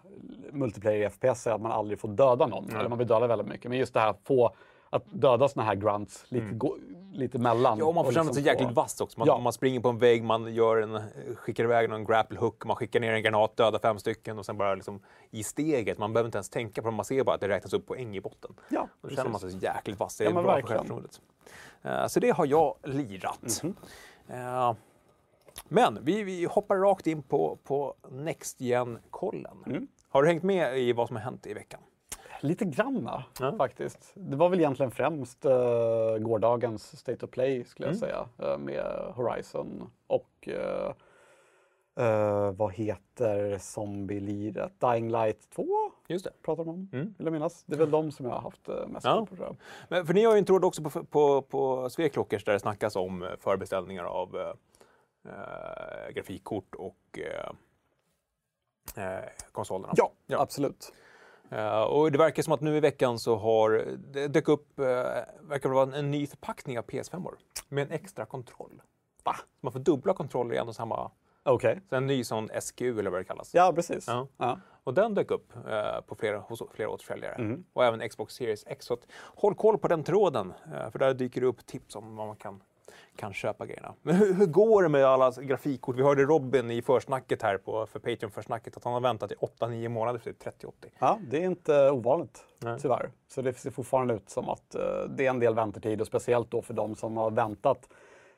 multiplayer 0.51 1.09
FPS, 1.09 1.47
att 1.47 1.61
man 1.61 1.71
aldrig 1.71 1.99
får 1.99 2.07
döda 2.09 2.47
någon. 2.47 2.69
Eller 2.79 2.89
man 2.89 2.97
vill 2.97 3.07
döda 3.07 3.27
väldigt 3.27 3.47
mycket. 3.47 3.69
Men 3.69 3.77
just 3.79 3.93
det 3.93 3.99
här 3.99 4.07
att 4.09 4.21
få 4.23 4.55
att 4.89 5.03
döda 5.11 5.47
såna 5.47 5.65
här 5.65 5.75
grunts 5.75 6.25
lite, 6.29 6.45
gå, 6.55 6.77
lite 7.13 7.37
mellan. 7.39 7.73
Mm. 7.73 7.79
Ja, 7.79 7.85
och 7.85 7.95
man 7.95 8.05
får 8.05 8.11
känna 8.11 8.23
sig 8.23 8.33
liksom 8.43 8.45
jäkligt 8.53 8.67
få- 8.69 8.73
vass 8.81 9.01
också. 9.01 9.19
Man, 9.19 9.27
Ja. 9.27 9.33
Om 9.33 9.43
man 9.43 9.53
springer 9.53 9.79
på 9.79 9.89
en 9.89 9.97
vägg, 9.97 10.23
man 10.23 10.53
gör 10.53 10.77
en, 10.81 10.99
skickar 11.35 11.63
iväg 11.63 11.91
en 11.91 12.05
grapple 12.05 12.39
hook, 12.39 12.65
man 12.65 12.75
skickar 12.75 12.99
ner 12.99 13.13
en 13.13 13.23
granat, 13.23 13.57
dödar 13.57 13.79
fem 13.79 13.99
stycken 13.99 14.39
och 14.39 14.45
sen 14.45 14.57
bara 14.57 14.75
liksom 14.75 14.99
i 15.31 15.43
steget. 15.43 15.97
Man 15.97 16.13
behöver 16.13 16.27
inte 16.27 16.37
ens 16.37 16.49
tänka 16.49 16.81
på 16.81 16.89
det, 16.89 16.95
man 16.95 17.05
ser 17.05 17.23
bara 17.23 17.35
att 17.35 17.41
det 17.41 17.47
räknas 17.47 17.73
upp 17.73 17.85
poäng 17.87 18.15
i 18.15 18.21
botten. 18.21 18.55
Ja, 18.69 18.87
Då 19.01 19.09
känner 19.09 19.29
man 19.29 19.39
sig 19.39 19.57
jäkligt 19.63 19.99
vass. 19.99 20.17
Det 20.17 20.23
är 20.23 20.27
Ja, 20.27 20.33
bra 20.33 20.41
för 20.43 20.47
verkligen. 20.49 20.77
självförtroendet. 20.77 21.21
Eh, 21.81 22.07
så 22.07 22.19
det 22.19 22.29
har 22.29 22.45
jag 22.45 22.75
lirat. 22.83 23.63
Mhm. 23.63 23.75
Eh, 24.27 24.73
men 25.67 25.99
vi, 26.01 26.23
vi 26.23 26.45
hoppar 26.45 26.75
rakt 26.77 27.07
in 27.07 27.23
på, 27.23 27.57
på 27.63 27.93
Next 28.11 28.61
Gen-kollen. 28.61 29.57
Mm. 29.65 29.87
Har 30.09 30.21
du 30.23 30.27
hängt 30.27 30.43
med 30.43 30.79
i 30.79 30.93
vad 30.93 31.07
som 31.07 31.15
har 31.15 31.23
hänt 31.23 31.47
i 31.47 31.53
veckan? 31.53 31.79
Lite 32.43 32.65
granna 32.65 33.23
Ja. 33.39 33.55
faktiskt. 33.57 34.11
Det 34.15 34.35
var 34.35 34.49
väl 34.49 34.59
egentligen 34.59 34.91
främst 34.91 35.45
uh, 35.45 36.17
gårdagens 36.17 36.99
State 36.99 37.25
of 37.25 37.31
Play 37.31 37.63
skulle 37.63 37.87
Mm. 37.89 37.99
jag 38.01 38.09
säga. 38.09 38.51
eh, 38.53 38.57
med 38.57 38.83
Horizon 39.15 39.89
och 40.07 40.47
eh, 40.47 40.93
vad 42.53 42.73
heter 42.73 43.57
zombie-liret? 43.57 44.71
Dying 44.79 45.09
Light 45.11 45.49
2 45.49 45.65
Just 46.07 46.25
det. 46.25 46.31
pratar 46.41 46.63
de 46.63 46.69
om, 46.69 46.89
Mm. 46.93 47.13
vill 47.17 47.25
jag 47.25 47.33
minnas. 47.33 47.63
Det 47.63 47.75
är 47.75 47.79
väl 47.79 47.91
de 47.91 48.11
som 48.11 48.25
jag 48.25 48.33
har 48.33 48.41
haft 48.41 48.69
uh, 48.69 48.87
mest 48.87 49.05
Ja. 49.05 49.25
på 49.29 49.35
tror. 49.35 49.55
Men, 49.89 50.05
för 50.05 50.13
ni 50.13 50.23
har 50.25 50.33
ju 50.33 50.39
en 50.39 50.45
tråd 50.45 50.65
också 50.65 50.83
på, 50.83 51.03
på, 51.03 51.41
på 51.41 51.89
Sveklockers 51.89 52.43
där 52.43 52.53
det 52.53 52.59
snackas 52.59 52.95
om 52.95 53.27
förbeställningar 53.39 54.03
av 54.03 54.53
grafikkort 56.13 56.75
och 56.75 57.19
konsolerna. 59.51 59.93
Ja, 59.97 60.11
Ja. 60.27 60.39
absolut. 60.41 60.93
Eh, 61.53 61.81
och 61.81 62.11
det 62.11 62.17
verkar 62.17 62.43
som 62.43 62.53
att 62.53 62.61
nu 62.61 62.77
i 62.77 62.79
veckan 62.79 63.19
så 63.19 63.35
har 63.35 63.85
det 64.13 64.27
dök 64.27 64.47
upp, 64.47 64.79
eh, 64.79 64.85
verkar 65.41 65.69
vara 65.69 65.95
en, 65.95 66.11
ny 66.11 66.27
förpackning 66.27 66.79
av 66.79 66.85
PS5 66.85 67.23
-or, 67.23 67.35
med 67.69 67.83
en 67.83 67.91
extra 67.91 68.25
kontroll. 68.25 68.81
Va? 69.23 69.35
Man 69.61 69.73
får 69.73 69.79
dubbla 69.79 70.13
kontroller 70.13 70.55
i 70.55 70.57
en 70.57 70.67
och 70.67 70.75
samma, 70.75 71.11
Okej. 71.43 71.81
så 71.89 71.95
en 71.95 72.07
ny 72.07 72.23
sån 72.23 72.49
SKU 72.61 72.99
eller 72.99 73.09
vad 73.09 73.19
det 73.19 73.23
kallas. 73.23 73.53
Ja, 73.53 73.73
precis. 73.75 74.07
Ja. 74.07 74.27
Ja. 74.37 74.59
Och 74.83 74.93
den 74.93 75.13
dök 75.13 75.31
upp 75.31 75.53
eh, 75.55 76.01
på 76.07 76.15
flera, 76.15 76.39
hos 76.39 76.61
flera 76.73 76.89
återförsäljare. 76.89 77.35
Mm. 77.35 77.63
Och 77.73 77.85
även 77.85 78.09
Xbox 78.09 78.33
Series 78.33 78.63
X. 78.67 78.85
Så 78.85 78.93
att, 78.93 79.07
håll 79.35 79.55
koll 79.55 79.77
på 79.77 79.87
den 79.87 80.03
tråden, 80.03 80.53
eh, 80.73 80.89
för 80.91 80.99
där 80.99 81.13
dyker 81.13 81.41
det 81.41 81.47
upp 81.47 81.65
tips 81.65 81.95
om 81.95 82.15
vad 82.15 82.27
man 82.27 82.35
kan, 82.35 82.61
kan 83.15 83.33
köpa 83.33 83.65
grejerna. 83.65 83.93
Men 84.01 84.15
hur, 84.15 84.33
hur 84.33 84.45
går 84.45 84.83
det 84.83 84.89
med 84.89 85.05
alla 85.05 85.31
grafikkort? 85.31 85.95
Vi 85.95 86.03
hörde 86.03 86.23
Robin 86.23 86.71
i 86.71 86.81
försnacket 86.81 87.41
här 87.41 87.57
på, 87.57 87.85
för 87.85 87.99
Patreon-försnacket 87.99 88.77
att 88.77 88.83
han 88.83 88.93
har 88.93 89.01
väntat 89.01 89.31
i 89.31 89.35
8-9 89.35 89.89
månader 89.89 90.19
för 90.19 90.29
sitt 90.29 90.39
3080. 90.39 90.91
Ja, 90.99 91.19
det 91.31 91.37
är 91.37 91.45
inte 91.45 91.91
ovanligt 91.91 92.45
Nej. 92.59 92.79
tyvärr. 92.81 93.11
Så 93.27 93.41
det 93.41 93.53
ser 93.53 93.71
fortfarande 93.71 94.13
ut 94.13 94.29
som 94.29 94.49
att 94.49 94.75
eh, 94.75 94.81
det 95.09 95.25
är 95.25 95.29
en 95.29 95.39
del 95.39 95.55
väntetid 95.55 96.01
och 96.01 96.07
speciellt 96.07 96.51
då 96.51 96.61
för 96.61 96.73
de 96.73 96.95
som 96.95 97.17
har 97.17 97.31
väntat. 97.31 97.89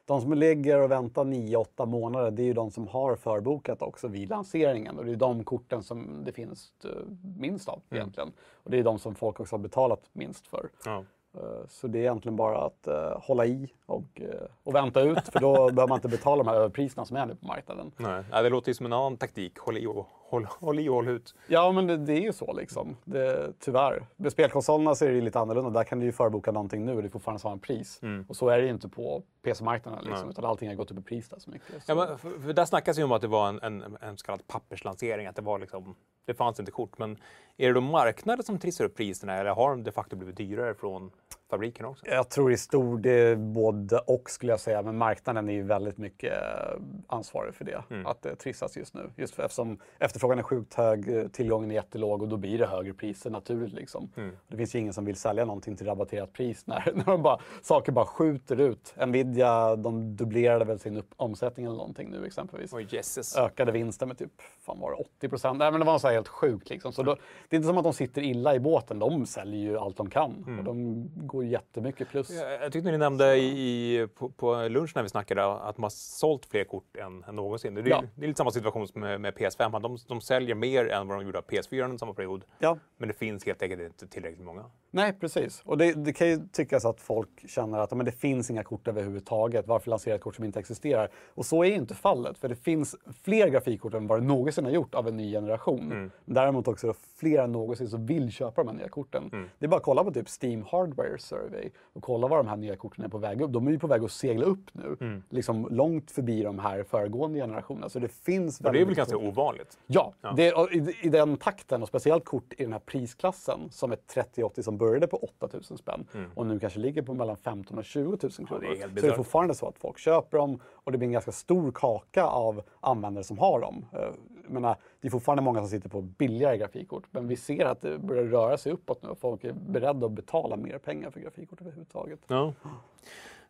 De 0.06 0.22
som 0.22 0.34
ligger 0.34 0.82
och 0.82 0.92
väntar 0.92 1.24
9-8 1.26 1.86
månader, 1.86 2.32
det 2.32 2.42
är 2.42 2.46
ju 2.46 2.54
de 2.54 2.72
som 2.72 2.88
har 2.88 3.16
förbokat 3.16 3.82
också 3.82 4.08
vid 4.08 4.30
lanseringen 4.30 4.98
och 4.98 5.06
det 5.06 5.12
är 5.12 5.16
de 5.16 5.44
korten 5.44 5.84
som 5.84 6.24
det 6.26 6.32
finns 6.32 6.72
eh, 6.84 6.90
minst 7.38 7.70
av 7.70 7.82
egentligen. 7.90 8.32
Och 8.54 8.72
det 8.72 8.80
är 8.80 8.84
de 8.84 9.00
som 9.00 9.16
folk 9.16 9.40
också 9.40 9.56
har 9.56 9.62
betalat 9.62 10.02
minst 10.14 10.48
för. 10.48 10.70
Ja. 10.86 11.04
Eh, 11.38 11.68
Så 11.68 11.88
det 11.88 11.98
är 12.00 12.02
egentligen 12.02 12.36
bara 12.36 12.58
att 12.66 12.88
eh, 12.88 13.20
hålla 13.22 13.46
i 13.46 13.74
och, 13.86 14.22
eh, 14.22 14.48
och 14.64 14.76
vänta 14.76 15.02
ut 15.02 15.28
för 15.28 15.40
då 15.40 15.54
behöver 15.72 15.88
man 15.88 15.98
inte 15.98 16.08
betala 16.08 16.44
de 16.44 16.50
här 16.50 16.56
överpriserna 16.58 17.06
som 17.06 17.18
är 17.18 17.26
nu 17.26 17.36
på 17.36 17.46
marknaden. 17.48 17.92
Nej, 17.98 18.44
det 18.44 18.50
låter 18.50 18.68
ju 18.70 18.74
som 18.74 18.86
en 18.86 18.94
annan 18.94 19.18
taktik. 19.18 19.58
Håll 19.58 19.78
i 19.78 19.88
och 19.88 20.08
håll, 20.30 20.46
håll, 20.60 20.80
i 20.80 20.90
och 20.90 20.94
håll 20.96 21.08
ut. 21.08 21.36
Ja, 21.48 21.72
men 21.72 21.88
det, 21.88 21.98
det 21.98 22.14
är 22.14 22.22
ju 22.22 22.34
så 22.34 22.54
liksom. 22.54 22.98
Det, 23.04 23.54
tyvärr. 23.60 24.08
Med 24.16 24.32
spelkonsolerna 24.32 24.96
så 24.96 25.06
är 25.06 25.10
det 25.10 25.22
lite 25.22 25.40
annorlunda. 25.40 25.70
Där 25.70 25.84
kan 25.84 26.00
du 26.00 26.06
ju 26.06 26.12
förboka 26.12 26.52
någonting 26.52 26.86
nu 26.86 26.96
och 26.96 27.02
det 27.02 27.08
är 27.08 27.10
fortfarande 27.10 27.40
samma 27.40 27.58
pris. 27.58 28.02
Och 28.28 28.36
så 28.36 28.50
är 28.50 28.58
det 28.58 28.64
ju 28.64 28.70
inte 28.70 28.90
på 28.90 29.24
PC-marknaden 29.44 30.04
liksom, 30.04 30.22
Nej. 30.28 30.30
utan 30.30 30.46
allting 30.46 30.70
har 30.70 30.76
gått 30.76 30.92
upp 30.92 31.00
i 31.00 31.02
pris 31.02 31.30
där 31.30 31.40
så 31.40 31.52
mycket. 31.52 31.84
Så. 31.84 31.92
Ja, 31.92 31.96
men 31.96 32.18
för, 32.18 32.30
för 32.40 32.54
där 32.54 32.66
snackas 32.66 33.00
ju 33.00 33.04
om 33.04 33.12
att 33.12 33.22
det 33.22 33.28
var 33.28 33.50
en, 33.50 33.60
en, 33.62 33.98
en 34.02 34.18
så 34.18 34.26
kallad 34.26 34.48
papperslansering. 34.48 35.28
Att 35.28 35.36
det 35.36 35.42
var 35.42 35.60
liksom 35.60 35.96
det 36.26 36.34
fanns 36.34 36.60
inte 36.60 36.72
kort. 36.72 36.98
Men 36.98 37.18
är 37.58 37.68
det 37.68 37.74
då 37.74 37.82
marknaden 37.82 38.44
som 38.46 38.60
trissar 38.60 38.86
upp 38.86 38.96
priserna 38.96 39.38
eller 39.38 39.52
har 39.52 39.70
de 39.70 39.84
de 39.84 39.92
facto 39.92 40.16
blivit 40.16 40.38
dyrare 40.38 40.74
från 40.74 41.12
fabriken 41.50 41.86
också? 41.86 42.06
Jag 42.08 42.30
tror 42.30 42.52
i 42.52 42.58
stor 42.58 42.98
det 42.98 43.38
både 43.38 43.98
och 43.98 44.30
skulle 44.30 44.52
jag 44.52 44.60
säga, 44.60 44.82
men 44.82 44.98
marknaden 44.98 45.50
är 45.50 45.54
ju 45.54 45.64
väldigt 45.64 45.98
mycket 45.98 46.34
eh, 46.34 46.80
ansvarig 47.08 47.56
för 47.56 47.66
det. 47.66 47.84
Mm. 47.90 48.06
Att 48.06 48.22
det 48.22 48.36
trissas 48.36 48.78
just 48.78 48.94
nu. 48.94 49.10
Just 49.16 49.36
för, 49.36 49.44
eftersom 49.44 49.80
efterfrågan 50.00 50.40
är 50.40 50.44
sjukt 50.44 50.74
hög, 50.74 51.18
eh, 51.18 51.28
tillgången 51.28 51.72
är 51.72 51.76
jättelåg 51.76 52.22
och 52.22 52.28
då 52.28 52.38
blir 52.38 52.58
det 52.58 52.68
högre 52.68 52.94
priser 52.94 53.30
naturligt. 53.30 53.74
Liksom. 53.74 54.12
Mm. 54.16 54.36
Det 54.48 54.58
finns 54.58 54.76
ju 54.76 54.80
ingen 54.80 54.94
som 54.94 55.06
vill 55.06 55.16
sälja 55.16 55.46
någonting 55.46 55.76
till 55.76 55.88
rabatterat 55.88 56.34
pris 56.34 56.68
när, 56.68 56.92
när 56.96 57.06
de 57.06 57.22
bara, 57.22 57.40
saker 57.62 57.92
bara 57.92 58.06
skjuter 58.06 58.62
ut. 58.62 58.96
Nvidia, 59.08 59.76
de 59.76 60.16
dubblerade 60.16 60.66
väl 60.66 60.80
sin 60.80 61.04
omsättning 61.16 61.66
eller 61.66 61.78
någonting 61.78 62.10
nu 62.10 62.26
exempelvis. 62.26 62.74
Oh, 62.74 62.94
Jesus. 62.94 63.38
Ökade 63.38 63.72
vinsten 63.72 64.08
med 64.08 64.18
typ, 64.18 64.42
fan 64.62 64.80
var 64.80 64.92
det 64.92 64.98
80 64.98 65.30
procent? 65.30 65.60
Nej 65.60 65.72
men 65.72 65.80
det 65.80 65.86
var 65.86 66.00
så 66.00 66.08
helt 66.16 66.28
sjukt 66.28 66.70
liksom. 66.70 66.94
Så 66.94 67.04
då, 67.04 67.16
det 67.50 67.56
är 67.56 67.58
inte 67.58 67.68
som 67.68 67.78
att 67.78 67.84
de 67.84 67.94
sitter 67.94 68.22
illa 68.22 68.56
i 68.56 68.60
båten, 68.60 69.00
de 69.00 69.26
säljer 69.26 69.60
ju 69.60 69.78
allt 69.78 69.98
de 69.98 70.10
kan. 70.10 70.44
Mm. 70.48 70.60
Och 70.60 70.66
de 70.66 71.10
går 71.28 71.46
jättemycket 71.46 72.10
plus. 72.10 72.30
Jag, 72.30 72.64
jag 72.64 72.72
tyckte 72.72 72.92
ni 72.92 72.98
nämnde 72.98 73.38
i, 73.38 74.08
på, 74.16 74.30
på 74.30 74.68
lunch 74.68 74.92
när 74.96 75.04
vi 75.04 75.10
snackade 75.10 75.46
att 75.46 75.78
man 75.78 75.84
har 75.84 75.90
sålt 75.90 76.46
fler 76.46 76.64
kort 76.64 76.98
än, 76.98 77.24
än 77.24 77.36
någonsin. 77.36 77.74
Det 77.74 77.82
är, 77.82 77.88
ja. 77.88 78.04
det 78.16 78.26
är 78.26 78.28
lite 78.28 78.38
samma 78.38 78.52
situation 78.52 78.88
som 78.88 79.02
med, 79.02 79.22
med 79.22 79.34
PS5. 79.34 79.80
De, 79.80 79.98
de 80.08 80.22
säljer 80.22 80.56
mer 80.56 80.90
än 80.90 81.08
vad 81.08 81.18
de 81.18 81.26
gjorde 81.26 81.38
av 81.38 81.46
PS4 81.46 81.84
under 81.84 81.98
samma 81.98 82.14
period. 82.14 82.44
Ja. 82.60 82.78
Men 82.98 83.08
det 83.08 83.14
finns 83.14 83.46
helt 83.46 83.62
enkelt 83.62 83.82
inte 83.82 84.08
tillräckligt 84.08 84.46
många. 84.46 84.66
Nej, 84.92 85.14
precis. 85.14 85.62
Och 85.66 85.78
det, 85.78 85.94
det 85.94 86.14
kan 86.14 86.28
ju 86.28 86.40
tyckas 86.52 86.86
att 86.86 87.02
folk 87.02 87.50
känner 87.50 87.80
att 87.80 87.92
men 87.92 88.06
det 88.06 88.12
finns 88.12 88.50
inga 88.50 88.64
kort 88.64 88.88
överhuvudtaget. 88.88 89.68
Varför 89.68 89.90
lansera 89.90 90.16
ett 90.16 90.22
kort 90.22 90.36
som 90.36 90.46
inte 90.46 90.60
existerar? 90.60 91.10
Och 91.28 91.46
så 91.46 91.64
är 91.64 91.72
inte 91.72 91.96
fallet. 91.96 92.38
För 92.38 92.50
det 92.50 92.56
finns 92.56 92.96
fler 93.24 93.48
grafikkort 93.48 93.94
än 93.94 94.08
vad 94.08 94.22
det 94.22 94.26
någonsin 94.26 94.66
har 94.66 94.72
gjort 94.72 94.96
av 94.96 95.08
en 95.08 95.18
ny 95.18 95.32
generation. 95.32 95.92
Mm. 95.92 96.05
Däremot 96.26 96.68
också 96.68 96.94
fler 97.16 97.44
än 97.44 97.52
någonsin 97.52 97.90
som 97.90 98.06
vill 98.06 98.32
köpa 98.32 98.64
de 98.64 98.68
här 98.68 98.76
nya 98.76 98.90
korten. 98.90 99.30
Mm. 99.34 99.50
Det 99.60 99.66
är 99.66 99.70
bara 99.70 99.78
att 99.78 99.84
kolla 99.84 100.04
på 100.04 100.12
typ 100.12 100.28
Steam 100.44 100.64
Hardware 100.72 101.18
Survey 101.18 101.70
och 101.94 102.04
kolla 102.04 102.28
var 102.28 102.38
de 102.38 102.48
här 102.48 102.58
nya 102.58 102.76
korten 102.76 103.06
är 103.06 103.10
på 103.10 103.18
väg 103.18 103.42
upp. 103.42 103.52
De 103.52 103.68
är 103.68 103.72
ju 103.72 103.80
på 103.80 103.88
väg 103.88 104.04
att 104.04 104.12
segla 104.12 104.46
upp 104.46 104.70
nu. 104.72 104.98
Mm. 105.02 105.24
Liksom 105.30 105.68
långt 105.72 106.12
förbi 106.12 106.44
de 106.44 106.60
här 106.60 106.84
föregående 106.84 107.40
generationerna. 107.40 107.90
Så 107.90 108.00
det 108.00 108.08
finns 108.08 108.60
och 108.60 108.74
det 108.74 108.82
är 108.82 108.86
väl 108.86 108.96
ganska 108.96 109.18
ovanligt? 109.18 109.78
Ja, 109.88 110.14
ja. 110.22 110.34
Det, 110.36 110.48
i, 110.72 110.96
i, 111.02 111.10
den 111.10 111.38
takten 111.38 111.82
och 111.82 111.88
speciellt 111.88 112.26
kort 112.26 112.54
i 112.58 112.64
den 112.64 112.74
här 112.74 112.80
prisklassen 112.80 113.60
som 113.72 113.92
är 113.92 113.96
3080 113.96 114.64
som 114.64 114.78
började 114.78 115.08
på 115.08 115.18
8000 115.18 115.78
spänn 115.78 116.08
mm. 116.14 116.32
och 116.36 116.46
nu 116.48 116.60
kanske 116.60 116.80
ligger 116.80 117.02
på 117.02 117.14
mellan 117.14 117.38
15 117.38 117.78
och 117.78 117.86
20 117.86 118.04
000 118.04 118.18
kronor. 118.18 118.66
Ja, 118.80 118.88
det 118.88 119.02
så 119.02 119.08
det 119.08 119.14
är 119.14 119.18
fortfarande 119.18 119.56
så 119.56 119.68
att 119.68 119.78
folk 119.78 119.98
köper 119.98 120.38
dem 120.38 120.60
och 120.72 120.92
det 120.92 120.98
blir 120.98 121.08
en 121.08 121.14
ganska 121.14 121.32
stor 121.32 121.72
kaka 121.72 122.24
av 122.24 122.62
användare 122.80 123.24
som 123.24 123.38
har 123.38 123.60
dem. 123.60 123.86
Eh, 123.94 124.00
jag 124.44 124.54
menar, 124.54 124.76
det 125.02 125.08
är 125.08 125.12
fortfarande 125.12 125.44
många 125.44 125.60
som 125.60 125.68
sitter 125.68 125.90
på 125.90 126.02
billigare 126.02 126.58
grafikkort 126.58 127.04
men 127.12 127.28
vi 127.28 127.36
ser 127.36 127.66
att 127.66 127.82
det 127.82 128.00
börjar 128.00 128.24
röra 128.24 128.58
sig 128.58 128.72
uppåt 128.72 129.04
nu 129.04 129.10
och 129.10 129.20
folk 129.20 129.44
är 129.44 129.54
beredda 129.54 130.06
att 130.06 130.12
betala 130.12 130.56
mer 130.56 130.78
pengar 130.78 131.10
för 131.10 131.20
grafikkort 131.20 131.62
överhuvudtaget. 131.62 132.20
Ja. 132.28 132.54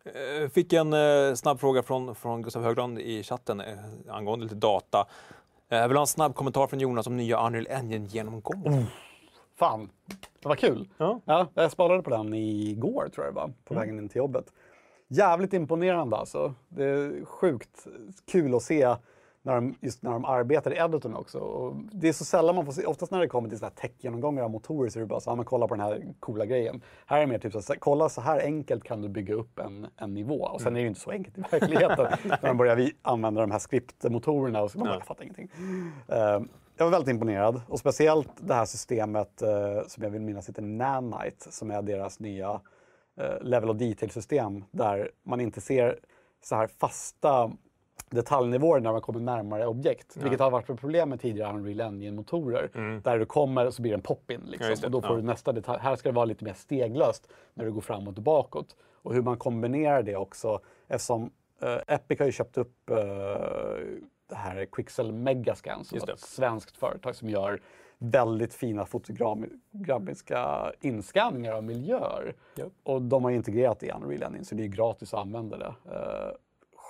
Eh, 0.04 0.48
fick 0.48 0.72
en 0.72 0.92
eh, 0.92 1.34
snabb 1.34 1.60
fråga 1.60 1.82
från, 1.82 2.14
från 2.14 2.42
Gustav 2.42 2.62
Högland 2.62 2.98
i 2.98 3.22
chatten 3.22 3.60
eh, 3.60 3.66
angående 4.08 4.44
lite 4.44 4.54
data. 4.54 5.06
Jag 5.68 5.82
eh, 5.82 5.88
vill 5.88 5.96
ha 5.96 6.02
en 6.02 6.06
snabb 6.06 6.34
kommentar 6.34 6.66
från 6.66 6.80
Jonas 6.80 7.06
om 7.06 7.16
nya 7.16 7.46
Unreal 7.46 7.66
Engine-genomgång. 7.66 8.62
Oh, 8.66 8.84
fan, 9.54 9.90
det 10.42 10.48
var 10.48 10.56
kul. 10.56 10.88
Ja. 10.96 11.20
Ja, 11.24 11.46
jag 11.54 11.72
sparade 11.72 12.02
på 12.02 12.10
den 12.10 12.34
igår 12.34 13.08
tror 13.14 13.26
jag 13.26 13.34
det 13.34 13.40
var, 13.40 13.52
på 13.64 13.74
mm. 13.74 13.80
vägen 13.80 13.98
in 13.98 14.08
till 14.08 14.18
jobbet. 14.18 14.52
Jävligt 15.08 15.52
imponerande 15.52 16.16
alltså. 16.16 16.54
Det 16.68 16.84
är 16.84 17.24
sjukt 17.24 17.86
kul 18.26 18.54
att 18.54 18.62
se 18.62 18.94
när 19.46 19.54
de, 19.54 19.74
just 19.80 20.02
när 20.02 20.10
de 20.10 20.24
arbetar 20.24 20.72
i 20.74 20.76
editorn 20.76 21.14
också. 21.14 21.38
Och 21.38 21.76
det 21.92 22.08
är 22.08 22.12
så 22.12 22.24
sällan 22.24 22.54
man 22.54 22.64
får 22.64 22.72
se, 22.72 22.86
oftast 22.86 23.12
när 23.12 23.20
det 23.20 23.28
kommer 23.28 23.48
till 23.48 23.58
tech-genomgångar 23.58 24.42
av 24.42 24.50
motorer 24.50 24.90
så 24.90 24.98
är 24.98 25.00
det 25.00 25.06
bara 25.06 25.20
så 25.20 25.36
här, 25.36 25.44
kolla 25.44 25.68
på 25.68 25.74
den 25.74 25.84
här 25.84 26.14
coola 26.20 26.46
grejen. 26.46 26.82
Här 27.06 27.16
är 27.16 27.20
det 27.20 27.26
mer 27.26 27.38
typ 27.38 27.52
så 27.52 27.72
här, 27.72 27.76
kolla 27.76 28.08
så 28.08 28.20
här 28.20 28.40
enkelt 28.40 28.84
kan 28.84 29.02
du 29.02 29.08
bygga 29.08 29.34
upp 29.34 29.58
en, 29.58 29.86
en 29.96 30.14
nivå. 30.14 30.44
Och 30.44 30.60
sen 30.60 30.72
är 30.72 30.74
det 30.74 30.80
ju 30.80 30.88
inte 30.88 31.00
så 31.00 31.10
enkelt 31.10 31.38
i 31.38 31.40
verkligheten 31.50 32.06
när 32.24 32.42
man 32.42 32.56
börjar 32.56 32.90
använda 33.02 33.40
de 33.40 33.50
här 33.50 33.58
skriptmotorerna 33.58 34.62
och 34.62 34.70
så 34.70 34.78
man 34.78 34.86
bara, 34.86 34.94
jag 34.94 35.06
fattar 35.06 35.24
ingenting. 35.24 35.50
Uh, 36.12 36.46
jag 36.76 36.84
var 36.84 36.90
väldigt 36.90 37.10
imponerad 37.10 37.60
och 37.68 37.78
speciellt 37.78 38.32
det 38.36 38.54
här 38.54 38.64
systemet 38.64 39.42
uh, 39.42 39.86
som 39.88 40.02
jag 40.02 40.10
vill 40.10 40.22
minnas 40.22 40.48
heter 40.48 40.62
Nanite 40.62 41.52
som 41.52 41.70
är 41.70 41.82
deras 41.82 42.20
nya 42.20 42.52
uh, 42.52 43.40
level 43.40 43.70
of 43.70 43.76
detail-system 43.76 44.64
där 44.70 45.10
man 45.24 45.40
inte 45.40 45.60
ser 45.60 45.98
så 46.44 46.56
här 46.56 46.66
fasta 46.66 47.50
detaljnivåer 48.10 48.80
när 48.80 48.92
man 48.92 49.00
kommer 49.00 49.20
närmare 49.20 49.66
objekt. 49.66 50.12
Ja. 50.14 50.22
Vilket 50.22 50.40
har 50.40 50.50
varit 50.50 50.70
ett 50.70 50.80
problem 50.80 51.08
med 51.08 51.20
tidigare 51.20 51.54
Unreal 51.54 51.80
Engine-motorer. 51.80 52.70
Mm. 52.74 53.00
Där 53.02 53.18
du 53.18 53.26
kommer 53.26 53.70
så 53.70 53.82
blir 53.82 53.92
det 53.92 53.96
en 53.96 54.02
pop-in. 54.02 54.40
Liksom, 54.46 54.74
ja, 54.80 54.86
och 54.86 54.90
då 54.90 55.02
får 55.02 55.10
ja. 55.10 55.16
du 55.16 55.22
nästa 55.22 55.52
detalj. 55.52 55.80
Här 55.82 55.96
ska 55.96 56.08
det 56.08 56.14
vara 56.14 56.24
lite 56.24 56.44
mer 56.44 56.54
steglöst 56.54 57.28
när 57.54 57.64
du 57.64 57.72
går 57.72 57.80
framåt 57.80 58.16
och 58.16 58.22
bakåt. 58.22 58.76
Och 59.02 59.14
hur 59.14 59.22
man 59.22 59.36
kombinerar 59.36 60.02
det 60.02 60.16
också. 60.16 60.60
Eftersom 60.88 61.30
uh, 61.62 61.78
Epic 61.86 62.18
har 62.18 62.26
ju 62.26 62.32
köpt 62.32 62.58
upp 62.58 62.90
uh, 62.90 62.96
det 64.28 64.36
här 64.36 64.66
Quixel 64.72 65.12
Megascan 65.12 65.84
som 65.84 65.98
är 65.98 66.12
ett 66.12 66.20
svenskt 66.20 66.76
företag 66.76 67.16
som 67.16 67.28
gör 67.28 67.60
väldigt 67.98 68.54
fina 68.54 68.86
fotografiska 68.86 70.72
inskanningar 70.80 71.52
av 71.52 71.64
miljöer. 71.64 72.34
Yep. 72.58 72.68
Och 72.82 73.02
de 73.02 73.24
har 73.24 73.30
integrerat 73.30 73.80
det 73.80 73.86
i 73.86 73.90
Unreal 73.90 74.22
Engine 74.22 74.44
så 74.44 74.54
det 74.54 74.64
är 74.64 74.68
gratis 74.68 75.14
att 75.14 75.20
använda 75.20 75.58
det. 75.58 75.74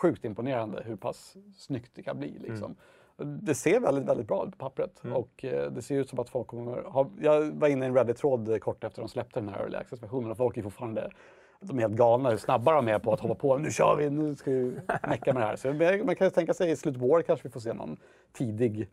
Sjukt 0.03 0.25
imponerande 0.25 0.83
hur 0.85 0.97
pass 0.97 1.37
snyggt 1.57 1.91
det 1.95 2.03
kan 2.03 2.19
bli. 2.19 2.39
Liksom. 2.39 2.77
Mm. 3.19 3.39
Det 3.43 3.55
ser 3.55 3.81
väldigt, 3.81 4.05
väldigt 4.05 4.27
bra 4.27 4.47
ut 4.47 4.51
på 4.51 4.57
pappret 4.57 5.05
mm. 5.05 5.17
och 5.17 5.45
eh, 5.45 5.73
det 5.73 5.83
ser 5.83 5.99
ut 5.99 6.09
som 6.09 6.19
att 6.19 6.29
folk 6.29 6.47
kommer 6.47 6.83
ha... 6.83 7.11
Jag 7.21 7.43
var 7.43 7.69
inne 7.69 7.85
i 7.85 7.89
en 7.89 7.95
Reddit-tråd 7.95 8.61
kort 8.61 8.85
efter 8.85 9.03
de 9.03 9.09
släppte 9.09 9.41
den 9.41 9.49
här 9.49 9.61
Early 9.61 9.77
Access-versionen 9.77 10.31
och 10.31 10.37
folk 10.37 10.57
är 10.57 10.63
fortfarande 10.63 11.11
de 11.61 11.79
är 11.79 11.83
helt 11.83 11.95
galna 11.95 12.31
hur 12.31 12.37
snabba 12.37 12.73
de 12.73 12.89
är 12.89 12.99
på 12.99 13.13
att 13.13 13.21
hoppa 13.21 13.35
på. 13.35 13.59
Nu 13.59 13.71
kör 13.71 13.97
vi, 13.97 14.11
nu 14.11 14.37
ska 14.37 14.51
vi 14.51 14.79
mecka 15.09 15.33
med 15.33 15.43
det 15.43 15.47
här. 15.47 15.57
Så 15.57 16.05
man 16.05 16.17
kan 16.17 16.31
tänka 16.31 16.55
sig 16.55 16.71
i 16.71 16.77
slutet 16.77 17.01
på 17.01 17.07
året 17.07 17.27
kanske 17.27 17.49
vi 17.49 17.53
får 17.53 17.61
se 17.61 17.73
någon 17.73 17.97
tidig 18.33 18.89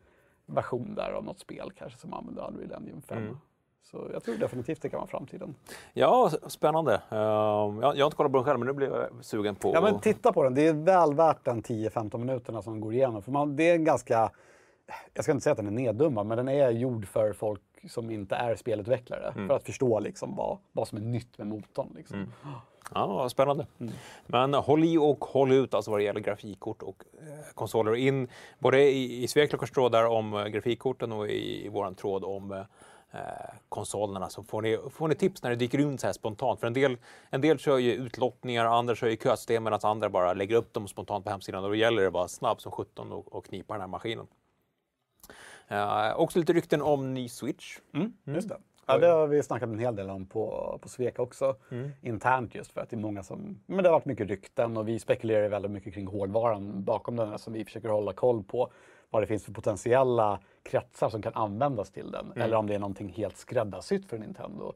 version 0.46 0.96
där 0.96 1.12
av 1.12 1.24
något 1.24 1.40
spel 1.40 1.72
kanske 1.78 2.00
som 2.00 2.14
använder 2.14 2.48
Unreal 2.48 2.74
Engine 2.74 3.02
5. 3.02 3.18
Mm. 3.18 3.38
Så 3.84 4.10
jag 4.14 4.24
tror 4.24 4.36
definitivt 4.36 4.82
det 4.82 4.90
kan 4.90 5.00
vara 5.00 5.08
framtiden. 5.08 5.56
Ja, 5.94 6.32
spännande. 6.48 6.94
Uh, 6.94 7.18
jag, 7.18 7.82
har 7.82 8.04
inte 8.04 8.16
kollat 8.16 8.32
på 8.32 8.38
den 8.38 8.46
själv, 8.46 8.60
men 8.60 8.68
nu 8.68 8.74
blir 8.74 8.88
jag 8.88 9.26
sugen 9.26 9.56
på... 9.56 9.72
Ja, 9.74 9.82
men 9.82 10.00
titta 10.00 10.34
på 10.34 10.44
den. 10.44 10.54
Det 10.54 10.68
är 10.68 10.74
väl 10.74 11.14
värt 11.14 11.46
den 11.46 11.64
10-15 11.64 12.18
minuterna 12.18 12.62
som 12.62 12.82
går 12.82 12.94
igenom. 12.94 13.22
För 13.22 13.32
man, 13.32 13.56
det 13.56 13.70
är 13.70 13.76
en 13.76 13.84
ganska... 13.84 14.32
Jag 15.14 15.24
ska 15.24 15.32
inte 15.32 15.44
säga 15.44 15.52
att 15.52 15.58
den 15.58 15.68
är 15.68 15.72
neddummad, 15.72 16.26
men 16.26 16.38
den 16.38 16.48
är 16.48 16.70
gjord 16.70 17.08
för 17.08 17.34
folk 17.34 17.62
som 17.90 18.12
inte 18.12 18.36
är 18.36 18.56
spelutvecklare. 18.56 19.34
Mm. 19.36 19.48
För 19.48 19.56
att 19.56 19.64
förstå 19.64 20.00
liksom 20.00 20.36
vad, 20.36 20.58
vad 20.72 20.88
som 20.88 20.98
är 20.98 21.02
nytt 21.02 21.38
med 21.38 21.48
motorn. 21.48 21.94
Liksom. 21.96 22.18
Mm. 22.18 22.30
Ja, 22.94 23.30
spännande. 23.30 23.68
Mm. 23.80 23.94
Men 24.28 24.54
håll 24.54 24.84
i 24.84 24.98
och 24.98 25.26
håll 25.26 25.52
ut 25.52 25.74
alltså 25.74 25.92
vad 25.92 26.00
det 26.00 26.04
gäller 26.04 26.20
grafikkort 26.20 26.82
och 26.84 27.04
eh, 27.22 27.54
konsoler. 27.54 27.96
In 27.96 28.28
både 28.60 28.82
i, 28.82 29.24
i 29.24 29.28
Sveklockars 29.28 29.72
trådar 29.72 30.06
om 30.06 30.34
eh, 30.34 30.46
grafikkorten 30.46 31.12
och 31.12 31.28
i, 31.28 31.66
i 31.66 31.70
vår 31.70 31.94
tråd 31.94 32.24
om 32.24 32.52
eh, 32.52 32.64
konsolerna 33.70 34.30
så 34.30 34.44
får 34.44 34.62
ni, 34.62 34.80
får 34.90 35.08
ni 35.08 35.16
tips 35.16 35.44
när 35.44 35.50
det 35.50 35.56
dyker 35.56 35.78
runt 35.78 36.02
så 36.02 36.08
här 36.08 36.14
spontant. 36.14 36.60
För 36.60 36.68
en 36.68 36.74
del, 36.74 36.98
en 37.30 37.42
del 37.42 37.60
kör 37.60 37.78
ju 37.78 37.94
utlottningar, 37.94 38.66
andra 38.66 38.96
kör 38.96 39.08
ju 39.08 39.18
kösystem 39.18 39.64
medan 39.64 39.80
andra 39.84 40.10
bara 40.10 40.34
lägger 40.34 40.56
upp 40.56 40.74
dem 40.74 40.88
spontant 40.88 41.26
på 41.26 41.32
hemsidan. 41.32 41.64
Och 41.64 41.70
då 41.70 41.76
gäller 41.76 42.04
det 42.04 42.10
vara 42.10 42.28
snabb 42.28 42.62
som 42.62 42.72
17 42.72 43.12
och, 43.12 43.36
och 43.36 43.46
knipa 43.46 43.74
den 43.74 43.82
här 43.82 43.88
maskinen. 43.88 44.28
Eh, 45.68 46.20
också 46.20 46.40
lite 46.40 46.54
rykten 46.54 46.82
om 46.82 47.14
ny 47.14 47.30
Switch. 47.30 47.78
Mm, 47.94 48.14
mm. 48.26 48.36
Just 48.36 48.50
det. 48.50 48.58
Ja, 48.86 48.98
det 48.98 49.08
har 49.08 49.28
vi 49.28 49.44
snackat 49.44 49.70
en 49.70 49.80
hel 49.80 49.96
del 49.96 50.10
om 50.10 50.26
på, 50.26 50.80
på 50.82 50.90
Sveka 50.90 51.22
också. 51.22 51.56
Mm. 51.72 51.92
Internt 52.02 52.56
just 52.56 52.72
för 52.72 52.82
att 52.82 52.90
det 52.90 52.96
är 52.96 53.00
många 53.00 53.24
som... 53.24 53.60
Men 53.66 53.84
det 53.84 53.90
har 53.90 53.94
varit 53.94 54.06
mycket 54.06 54.28
rykten 54.28 54.78
och 54.78 54.88
vi 54.88 55.00
spekulerar 55.00 55.50
väldigt 55.50 55.72
mycket 55.72 55.94
kring 55.94 56.08
hårdvaran 56.08 56.84
bakom 56.84 57.16
den 57.16 57.40
som 57.40 57.54
vi 57.54 57.66
försöker 57.66 57.90
hålla 57.90 58.14
koll 58.14 58.44
på 58.44 58.72
vad 59.14 59.22
det 59.22 59.28
finns 59.28 59.46
för 59.46 59.52
potentiella 59.52 60.40
kretsar 60.64 61.10
som 61.10 61.22
kan 61.22 61.34
användas 61.34 61.92
till 61.92 62.12
den. 62.12 62.26
Mm. 62.26 62.42
Eller 62.42 62.58
om 62.58 62.68
det 62.68 62.76
är 62.76 62.80
någonting 62.80 63.10
helt 63.10 63.38
skräddarsytt 63.38 64.06
för 64.06 64.18
Nintendo. 64.18 64.74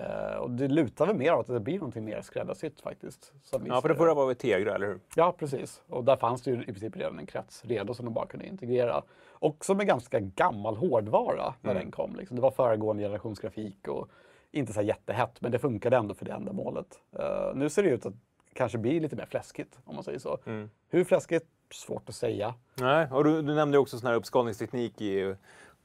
Uh, 0.00 0.36
och 0.36 0.50
det 0.50 0.68
lutar 0.68 1.06
väl 1.06 1.16
mer 1.16 1.34
åt 1.34 1.40
att 1.40 1.56
det 1.56 1.60
blir 1.60 1.78
någonting 1.78 2.04
mer 2.04 2.20
skräddarsytt 2.20 2.80
faktiskt. 2.80 3.32
ja, 3.64 3.80
för 3.80 3.88
det 3.88 3.94
förra 3.94 4.14
var 4.14 4.26
väl 4.26 4.36
Tegra, 4.36 4.74
eller 4.74 4.86
hur? 4.86 5.00
Ja, 5.16 5.34
precis. 5.38 5.82
Och 5.88 6.04
där 6.04 6.16
fanns 6.16 6.42
det 6.42 6.50
ju 6.50 6.62
i 6.62 6.64
princip 6.64 6.96
redan 6.96 7.18
en 7.18 7.26
krets 7.26 7.64
redo 7.64 7.94
som 7.94 8.04
de 8.04 8.14
bara 8.14 8.26
kunde 8.26 8.46
integrera. 8.46 9.02
Också 9.32 9.74
med 9.74 9.86
ganska 9.86 10.20
gammal 10.20 10.76
hårdvara 10.76 11.54
när 11.60 11.70
mm. 11.70 11.82
den 11.82 11.92
kom. 11.92 12.16
Liksom. 12.16 12.36
Det 12.36 12.42
var 12.42 12.50
föregående 12.50 13.02
generationsgrafik 13.02 13.88
och 13.88 14.08
inte 14.50 14.72
så 14.72 14.82
jättehett, 14.82 15.40
men 15.40 15.52
det 15.52 15.58
funkade 15.58 15.96
ändå 15.96 16.14
för 16.14 16.24
det 16.24 16.32
ändamålet. 16.32 17.00
Uh, 17.18 17.56
nu 17.56 17.70
ser 17.70 17.82
det 17.82 17.88
ut 17.88 18.06
att 18.06 18.14
kanske 18.56 18.78
bli 18.78 19.00
lite 19.00 19.16
mer 19.16 19.26
fläskigt, 19.26 19.78
om 19.84 19.94
man 19.94 20.04
säger 20.04 20.18
så. 20.18 20.38
Mm. 20.46 20.70
Hur 20.88 21.04
fläskigt? 21.04 21.46
Svårt 21.70 22.08
att 22.08 22.14
säga. 22.14 22.54
Nej, 22.74 23.08
och 23.10 23.24
du, 23.24 23.42
du 23.42 23.54
nämnde 23.54 23.78
också 23.78 23.98
sån 23.98 24.06
här 24.06 24.14
uppskalningsteknik 24.14 25.00
i, 25.00 25.34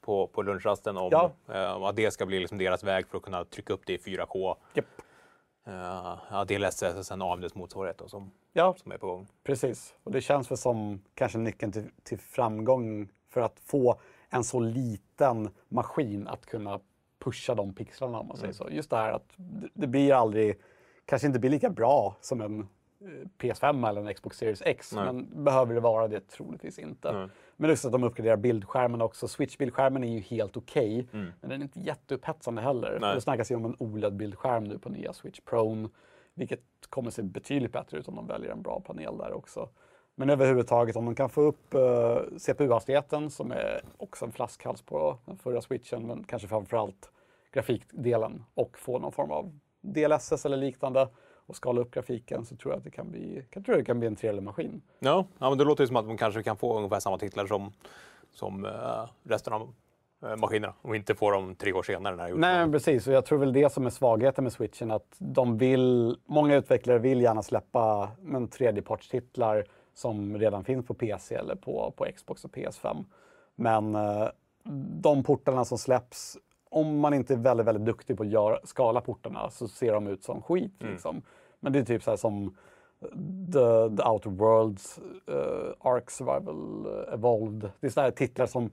på, 0.01 0.27
på 0.27 0.41
lunchrasten 0.41 0.97
om 0.97 1.09
ja. 1.11 1.31
uh, 1.49 1.83
att 1.83 1.95
det 1.95 2.11
ska 2.11 2.25
bli 2.25 2.39
liksom 2.39 2.57
deras 2.57 2.83
väg 2.83 3.07
för 3.07 3.17
att 3.17 3.23
kunna 3.23 3.45
trycka 3.45 3.73
upp 3.73 3.81
det 3.85 3.93
i 3.93 3.97
4K. 3.97 4.55
Yep. 4.75 4.85
Uh, 5.67 5.73
ja, 6.31 6.45
DLSS 6.47 6.83
och 6.97 7.05
sen 7.05 7.21
AMDs 7.21 7.55
motsvarighet 7.55 7.97
då, 7.97 8.07
som, 8.07 8.31
ja, 8.53 8.75
som 8.77 8.91
är 8.91 8.97
på 8.97 9.07
gång. 9.07 9.27
Precis, 9.43 9.95
och 10.03 10.11
det 10.11 10.21
känns 10.21 10.51
väl 10.51 10.57
som 10.57 11.01
kanske 11.15 11.37
nyckeln 11.37 11.71
till, 11.71 11.89
till 12.03 12.19
framgång 12.19 13.09
för 13.29 13.41
att 13.41 13.59
få 13.65 13.99
en 14.29 14.43
så 14.43 14.59
liten 14.59 15.49
maskin 15.69 16.27
att 16.27 16.45
kunna 16.45 16.79
pusha 17.19 17.55
de 17.55 17.73
pixlarna 17.73 18.19
om 18.19 18.27
man 18.27 18.37
säger 18.37 18.53
så. 18.53 18.69
Just 18.69 18.89
det 18.89 18.95
här 18.95 19.11
att 19.11 19.33
det, 19.35 19.69
det 19.73 19.87
blir 19.87 20.13
aldrig, 20.13 20.55
kanske 21.11 21.27
inte 21.27 21.39
blir 21.39 21.49
lika 21.49 21.69
bra 21.69 22.15
som 22.21 22.41
en 22.41 22.59
eh, 22.59 23.27
PS5 23.37 23.89
eller 23.89 24.01
en 24.07 24.13
Xbox 24.13 24.37
Series 24.37 24.61
X. 24.65 24.91
Nej. 24.95 25.05
Men 25.05 25.43
behöver 25.43 25.73
det 25.73 25.79
vara 25.79 26.07
det? 26.07 26.27
Troligtvis 26.27 26.79
inte. 26.79 27.11
Nej. 27.11 27.27
Men 27.57 27.69
just 27.69 27.85
att 27.85 27.91
de 27.91 28.03
uppgraderar 28.03 28.37
bildskärmen 28.37 29.01
också. 29.01 29.27
Switch-bildskärmen 29.27 30.03
är 30.03 30.07
ju 30.13 30.19
helt 30.19 30.57
okej, 30.57 31.07
Mm. 31.13 31.31
men 31.41 31.49
den 31.49 31.61
är 31.61 31.63
inte 31.65 31.79
jätteupphetsande 31.79 32.61
heller. 32.61 32.97
Nej. 33.01 33.15
Det 33.15 33.21
snackas 33.21 33.51
ju 33.51 33.55
om 33.55 33.65
en 33.65 33.75
OLED-bildskärm 33.79 34.63
nu 34.67 34.79
på 34.79 34.89
nya 34.89 35.13
Switch 35.13 35.39
Pro, 35.45 35.89
vilket 36.33 36.61
kommer 36.89 37.09
se 37.11 37.21
betydligt 37.21 37.71
bättre 37.73 37.97
ut 37.97 38.07
om 38.07 38.15
de 38.15 38.27
väljer 38.27 38.51
en 38.51 38.61
bra 38.61 38.79
panel 38.79 39.17
där 39.17 39.33
också. 39.33 39.69
Men 40.15 40.29
överhuvudtaget 40.29 40.95
om 40.95 41.05
de 41.05 41.15
kan 41.15 41.29
få 41.29 41.41
upp 41.41 41.73
eh, 41.73 42.17
CPU-hastigheten 42.37 43.29
som 43.29 43.51
är 43.51 43.81
också 43.97 44.25
en 44.25 44.31
flaskhals 44.31 44.81
på 44.81 45.17
den 45.25 45.37
förra 45.37 45.61
switchen, 45.61 46.07
men 46.07 46.23
kanske 46.23 46.47
framförallt 46.47 47.11
grafikdelen 47.53 48.43
och 48.53 48.77
få 48.77 48.99
någon 48.99 49.11
form 49.11 49.31
av 49.31 49.59
DLSS 49.81 50.45
eller 50.45 50.57
liknande 50.57 51.07
och 51.45 51.55
skala 51.55 51.81
upp 51.81 51.91
grafiken 51.91 52.45
så 52.45 52.55
tror 52.55 52.73
jag 52.73 52.77
att 52.77 52.83
det 52.83 52.91
kan 52.91 53.11
bli, 53.11 53.45
jag 53.51 53.65
tror 53.65 53.75
det 53.75 53.85
kan 53.85 53.99
bli 53.99 54.07
en 54.07 54.15
trevlig 54.15 54.43
maskin. 54.43 54.81
Ja, 54.99 55.25
ja 55.39 55.49
men 55.49 55.57
det 55.57 55.63
låter 55.63 55.83
ju 55.83 55.87
som 55.87 55.95
att 55.95 56.05
man 56.05 56.17
kanske 56.17 56.43
kan 56.43 56.57
få 56.57 56.77
ungefär 56.77 56.99
samma 56.99 57.17
titlar 57.17 57.47
som, 57.47 57.73
som 58.31 58.65
eh, 58.65 59.09
resten 59.23 59.53
av 59.53 59.73
eh, 60.23 60.35
maskinerna 60.35 60.73
och 60.81 60.95
inte 60.95 61.15
får 61.15 61.31
dem 61.31 61.55
tre 61.55 61.73
år 61.73 61.83
senare. 61.83 62.15
När 62.15 62.35
Nej, 62.35 62.71
precis. 62.71 63.07
Och 63.07 63.13
jag 63.13 63.25
tror 63.25 63.39
väl 63.39 63.53
det 63.53 63.71
som 63.73 63.85
är 63.85 63.89
svagheten 63.89 64.43
med 64.43 64.53
switchen, 64.53 64.91
att 64.91 65.15
de 65.17 65.57
vill, 65.57 66.17
många 66.25 66.55
utvecklare 66.55 66.99
vill 66.99 67.21
gärna 67.21 67.43
släppa 67.43 68.11
men, 68.21 68.47
tredjepartstitlar 68.47 69.65
som 69.93 70.37
redan 70.37 70.63
finns 70.63 70.85
på 70.85 70.93
PC 70.93 71.35
eller 71.35 71.55
på, 71.55 71.93
på 71.97 72.07
Xbox 72.15 72.45
och 72.45 72.51
PS5. 72.51 73.05
Men 73.55 73.95
eh, 73.95 74.27
de 75.01 75.23
portarna 75.23 75.65
som 75.65 75.77
släpps, 75.77 76.37
om 76.71 76.99
man 76.99 77.13
inte 77.13 77.33
är 77.33 77.37
väldigt, 77.37 77.67
väldigt 77.67 77.85
duktig 77.85 78.17
på 78.17 78.23
att 78.23 78.29
göra, 78.29 78.59
skala 78.63 79.01
portarna 79.01 79.49
så 79.49 79.67
ser 79.67 79.93
de 79.93 80.07
ut 80.07 80.23
som 80.23 80.41
skit. 80.41 80.73
Liksom. 80.79 81.21
Men 81.59 81.73
det 81.73 81.79
är 81.79 81.83
typ 81.83 82.03
så 82.03 82.09
här 82.09 82.17
som 82.17 82.55
The, 83.53 83.95
the 83.97 84.03
Outer 84.03 84.29
Worlds, 84.29 84.99
uh, 85.29 85.73
Ark 85.79 86.09
Survival 86.09 86.85
eh, 86.85 87.13
Evolved. 87.13 87.71
Det 87.79 87.87
är 87.87 87.91
sådana 87.91 88.05
här 88.05 88.11
titlar 88.11 88.45
som 88.45 88.69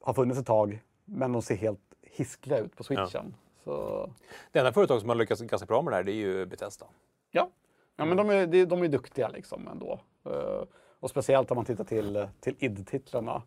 har 0.00 0.14
funnits 0.14 0.40
ett 0.40 0.46
tag, 0.46 0.82
men 1.04 1.32
de 1.32 1.42
ser 1.42 1.56
helt 1.56 1.80
hiskliga 2.02 2.58
ut 2.58 2.76
på 2.76 2.84
switchen. 2.84 3.34
Så, 3.64 4.10
Det 4.52 4.58
enda 4.58 4.72
företag 4.72 5.00
som 5.00 5.08
har 5.08 5.16
lyckats 5.16 5.40
ganska 5.40 5.66
bra 5.66 5.82
med 5.82 5.92
det 5.92 5.96
här 5.96 6.02
det 6.02 6.12
är 6.12 6.14
ju 6.14 6.46
Bethesda. 6.46 6.86
ja. 7.30 7.50
ja, 7.96 8.04
men 8.04 8.16
de 8.16 8.30
är, 8.30 8.66
de 8.66 8.82
är 8.82 8.88
duktiga 8.88 9.28
liksom 9.28 9.68
ändå. 9.68 10.00
Uh, 10.26 10.62
och 11.00 11.10
speciellt 11.10 11.50
om 11.50 11.54
man 11.56 11.64
tittar 11.64 11.84
till, 11.84 12.26
till 12.40 12.54
id-titlarna. 12.58 13.42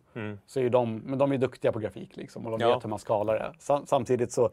Så 0.46 0.60
är 0.60 0.70
de, 0.70 0.98
men 0.98 1.20
de 1.20 1.31
är 1.31 1.38
duktiga 1.38 1.72
på 1.72 1.79
grafik 1.79 2.17
liksom, 2.17 2.46
och 2.46 2.51
de 2.51 2.62
Ja. 2.67 2.74
vet 2.75 2.84
hur 2.84 2.89
man 2.89 3.00
skalar 3.00 3.34
det. 3.34 3.53
Sam, 3.60 3.86
samtidigt 3.86 4.31
så 4.31 4.50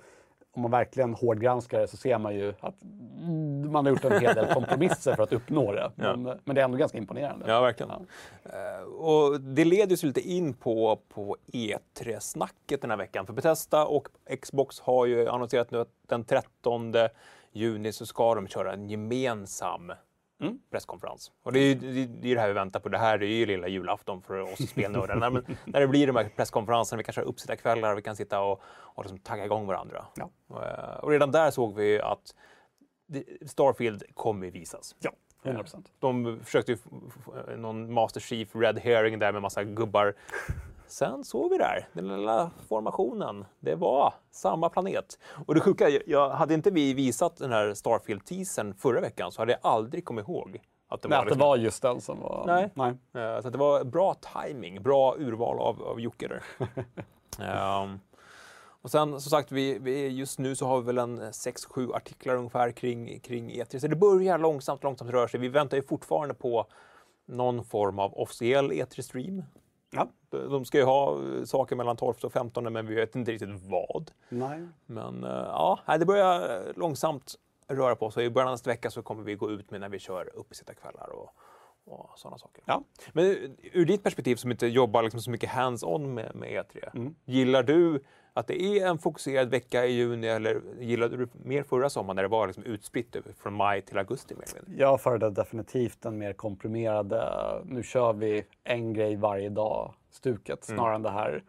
om 0.52 0.62
man 0.62 0.71
verkligen 0.71 1.14
hårdgranskar 1.14 1.81
det 1.81 1.88
så 1.88 1.97
ser 1.97 2.19
man 2.19 2.35
ju 2.35 2.55
att 2.61 2.83
mm, 2.83 3.73
man 3.73 3.87
har 3.87 3.93
gjort 3.93 4.05
en 4.05 4.21
hel 4.21 4.35
del 4.35 4.55
kompromisser 4.55 5.14
för 5.14 5.23
att 5.23 5.33
uppnå 5.33 5.73
det. 5.73 5.90
Men, 5.95 6.23
men 6.23 6.55
det 6.55 6.61
är 6.61 6.64
ändå 6.64 6.76
ganska 6.76 6.99
imponerande. 6.99 7.45
Ja, 7.49 7.61
verkligen. 7.61 7.90
Eh, 7.90 8.83
och 8.83 9.40
det 9.40 9.64
leder 9.64 9.96
ju 9.96 10.07
lite 10.07 10.20
in 10.20 10.55
på, 10.55 11.01
på 11.09 11.37
E3-snacket 11.53 12.81
den 12.81 12.90
här 12.90 12.96
veckan. 12.96 13.27
För 13.27 13.33
Bethesda 13.33 13.85
och 13.87 14.09
Xbox 14.42 14.81
har 14.81 15.07
ju 15.07 15.29
annonserat 15.29 15.70
nu 15.70 15.81
att 15.81 15.92
den 16.07 16.25
13 16.25 16.94
juni 17.53 17.92
så 17.92 18.07
ska 18.07 18.35
de 18.35 18.46
köra 18.49 18.73
en 18.73 18.88
gemensam 18.88 19.92
Mm. 20.40 20.59
presskonferens. 20.70 21.33
Och 21.42 21.53
det 21.53 21.59
är 21.59 21.62
ju 21.68 21.74
det, 21.74 22.07
det, 22.07 22.31
är 22.31 22.35
det 22.35 22.40
här 22.40 22.48
vi 22.48 22.55
väntar 22.55 22.81
på. 22.81 22.88
Det 22.88 22.98
här 22.98 23.22
är 23.22 23.27
ju 23.27 23.46
lilla 23.46 23.68
julafton 23.68 24.22
för 24.22 24.40
oss 24.40 24.68
spelnördar. 24.70 25.16
när, 25.16 25.31
men, 25.31 25.44
när 25.64 25.81
det 25.81 25.88
blir 25.88 26.07
de 26.07 26.16
här 26.16 26.29
presskonferenserna, 26.37 26.98
vi 26.98 27.05
kanske 27.05 27.20
har 27.20 27.27
uppsittarkvällar, 27.27 27.94
vi 27.94 28.03
kan 28.03 28.16
sitta 28.16 28.40
och, 28.40 28.61
och 28.66 29.05
liksom 29.05 29.18
tagga 29.18 29.44
igång 29.44 29.66
varandra. 29.66 30.05
Ja. 30.16 30.31
Eh, 30.51 30.96
och 30.98 31.11
redan 31.11 31.31
där 31.31 31.51
såg 31.51 31.74
vi 31.74 32.01
att 32.01 32.35
Starfield 33.46 34.03
kommer 34.14 34.51
visas. 34.51 34.94
Ja, 35.01 35.11
100 35.42 35.62
procent. 35.62 35.92
De 35.98 36.40
försökte 36.44 36.72
ju 36.72 36.79
f- 36.85 36.90
f- 37.37 37.44
någon 37.57 37.92
Master 37.92 38.20
Chief 38.20 38.48
Red 38.55 38.79
Herring 38.79 39.18
där 39.18 39.33
med 39.33 39.42
massa 39.42 39.64
gubbar. 39.64 40.14
Sen 40.88 41.24
såg 41.24 41.51
vi 41.51 41.59
där, 41.59 41.88
den 41.92 42.09
lilla 42.09 42.51
formationen. 42.68 43.44
Det 43.61 43.74
var 43.74 44.14
samma 44.31 44.68
planet. 44.68 45.18
Och 45.46 45.55
det 45.55 45.61
sjuka, 45.61 45.88
jag- 46.07 46.31
hade 46.31 46.55
inte 46.55 46.70
vi 46.70 46.94
visat 46.94 47.37
den 47.37 47.53
här 47.53 47.74
Starfield-teasern 47.74 48.74
förra 48.74 49.01
veckan 49.01 49.33
så 49.33 49.42
hade 49.42 49.53
jag 49.53 49.61
aldrig 49.62 50.05
kommit 50.05 50.29
ihåg 50.29 50.61
att 50.88 51.03
det 51.03 51.09
Nej, 51.09 51.18
var, 51.18 51.27
att 51.27 51.33
det 51.33 51.38
var 51.38 51.57
just 51.57 51.83
den 51.83 52.01
som 52.01 52.20
var... 52.20 52.44
Nej. 52.46 52.70
Nej. 52.74 52.88
Eh, 53.24 53.40
Så 53.40 53.46
att 53.48 53.53
det 53.53 53.59
var 53.59 53.85
bra 53.85 54.14
timing, 54.14 54.83
bra 54.83 55.14
urval 55.18 55.59
av, 55.59 55.83
av 55.83 56.01
Jocke 56.01 56.29
där. 56.29 56.42
Ehm, 57.40 57.98
och 58.83 58.90
sen 58.90 59.11
som 59.20 59.31
sagt, 59.31 59.53
vi, 59.53 59.79
vi, 59.79 60.09
just 60.09 60.38
nu 60.38 60.57
så 60.57 60.66
har 60.66 60.81
vi 60.81 60.87
väl 60.87 60.98
en 60.98 61.20
6-7 61.20 61.94
artiklar 61.96 62.35
ungefär 62.37 62.70
kring, 62.70 63.20
kring 63.20 63.51
E3. 63.51 63.79
Så 63.79 63.87
det 63.87 63.96
börjar 63.96 64.38
långsamt, 64.38 64.83
långsamt 64.83 65.11
röra 65.11 65.29
sig. 65.29 65.40
Vi 65.40 65.48
väntar 65.48 65.77
ju 65.77 65.83
fortfarande 65.83 66.35
på 66.35 66.66
någon 67.27 67.64
form 67.64 67.98
av 67.98 68.14
officiell 68.18 68.72
E3-stream. 68.72 69.42
Ja. 69.90 70.09
De 70.31 70.64
ska 70.64 70.79
ju 70.79 70.85
ha 70.85 71.12
eh, 71.17 71.45
saker 71.45 71.77
mellan 71.77 71.97
12 71.97 72.14
och 72.23 72.33
15 72.33 72.73
men 72.73 72.87
vi 72.87 72.95
vet 72.95 73.17
inte 73.17 73.33
riktigt 73.33 73.49
vad. 73.62 74.11
Nej. 74.29 74.67
Men 74.87 75.25
eh, 75.25 75.31
ja, 75.31 75.81
det 75.99 76.07
börjar 76.07 76.41
eh, 76.69 76.73
långsamt 76.77 77.35
röra 77.69 77.97
på 77.97 78.11
sig. 78.11 78.25
I 78.25 78.31
början 78.31 78.49
av 78.49 78.53
nästa 78.53 78.71
vecka 78.71 78.91
så 78.91 79.03
kommer 79.03 79.23
vi 79.23 79.35
gå 79.35 79.51
ut 79.51 79.71
med 79.71 79.81
när 79.81 79.88
vi 79.88 79.99
kör 79.99 80.31
uppesittarkvällar 80.37 81.09
och, 81.11 81.31
och 81.87 82.11
sådana 82.17 82.38
saker. 82.38 82.62
Ja. 82.67 82.83
Men 83.12 83.25
ur- 83.25 83.57
ur 83.73 83.85
ditt 83.87 84.03
perspektiv 84.03 84.37
som 84.37 84.51
inte 84.51 84.67
jobbar 84.67 85.03
liksom 85.03 85.21
så 85.21 85.31
mycket 85.31 85.51
hands-on 85.51 86.14
med, 86.14 86.35
med 86.35 86.49
E3. 86.49 86.97
Mm. 86.97 87.14
Gillar 87.25 87.62
du 87.62 88.05
att 88.38 88.46
det 88.46 88.62
är 88.62 88.87
en 88.87 88.98
fokuserad 88.98 89.51
vecka 89.51 89.87
i 89.87 89.92
juni 89.92 90.27
eller 90.27 90.61
gillade 90.81 91.16
du 91.16 91.29
mer 91.44 91.62
förra 91.62 91.90
sommaren 91.90 92.16
när 92.16 92.22
det 92.22 92.29
var 92.29 92.46
liksom 92.46 92.64
utspritt 92.64 93.16
över- 93.16 93.33
från 93.33 93.55
maj 93.55 93.83
till 93.83 93.98
augusti? 93.98 94.35
Mer? 94.35 94.77
Jag 94.77 95.01
föredrar 95.01 95.31
definitivt 95.31 96.03
den 96.03 96.18
mer 96.18 96.33
komprimerade, 96.33 97.22
nu 97.64 97.83
kör 97.83 98.12
vi 98.12 98.44
en 98.64 98.92
grej 98.92 99.16
varje 99.16 99.48
dag 99.48 99.94
stuket 100.11 100.64
snarare 100.64 100.94
än 100.94 101.03
det 101.03 101.11
här 101.11 101.42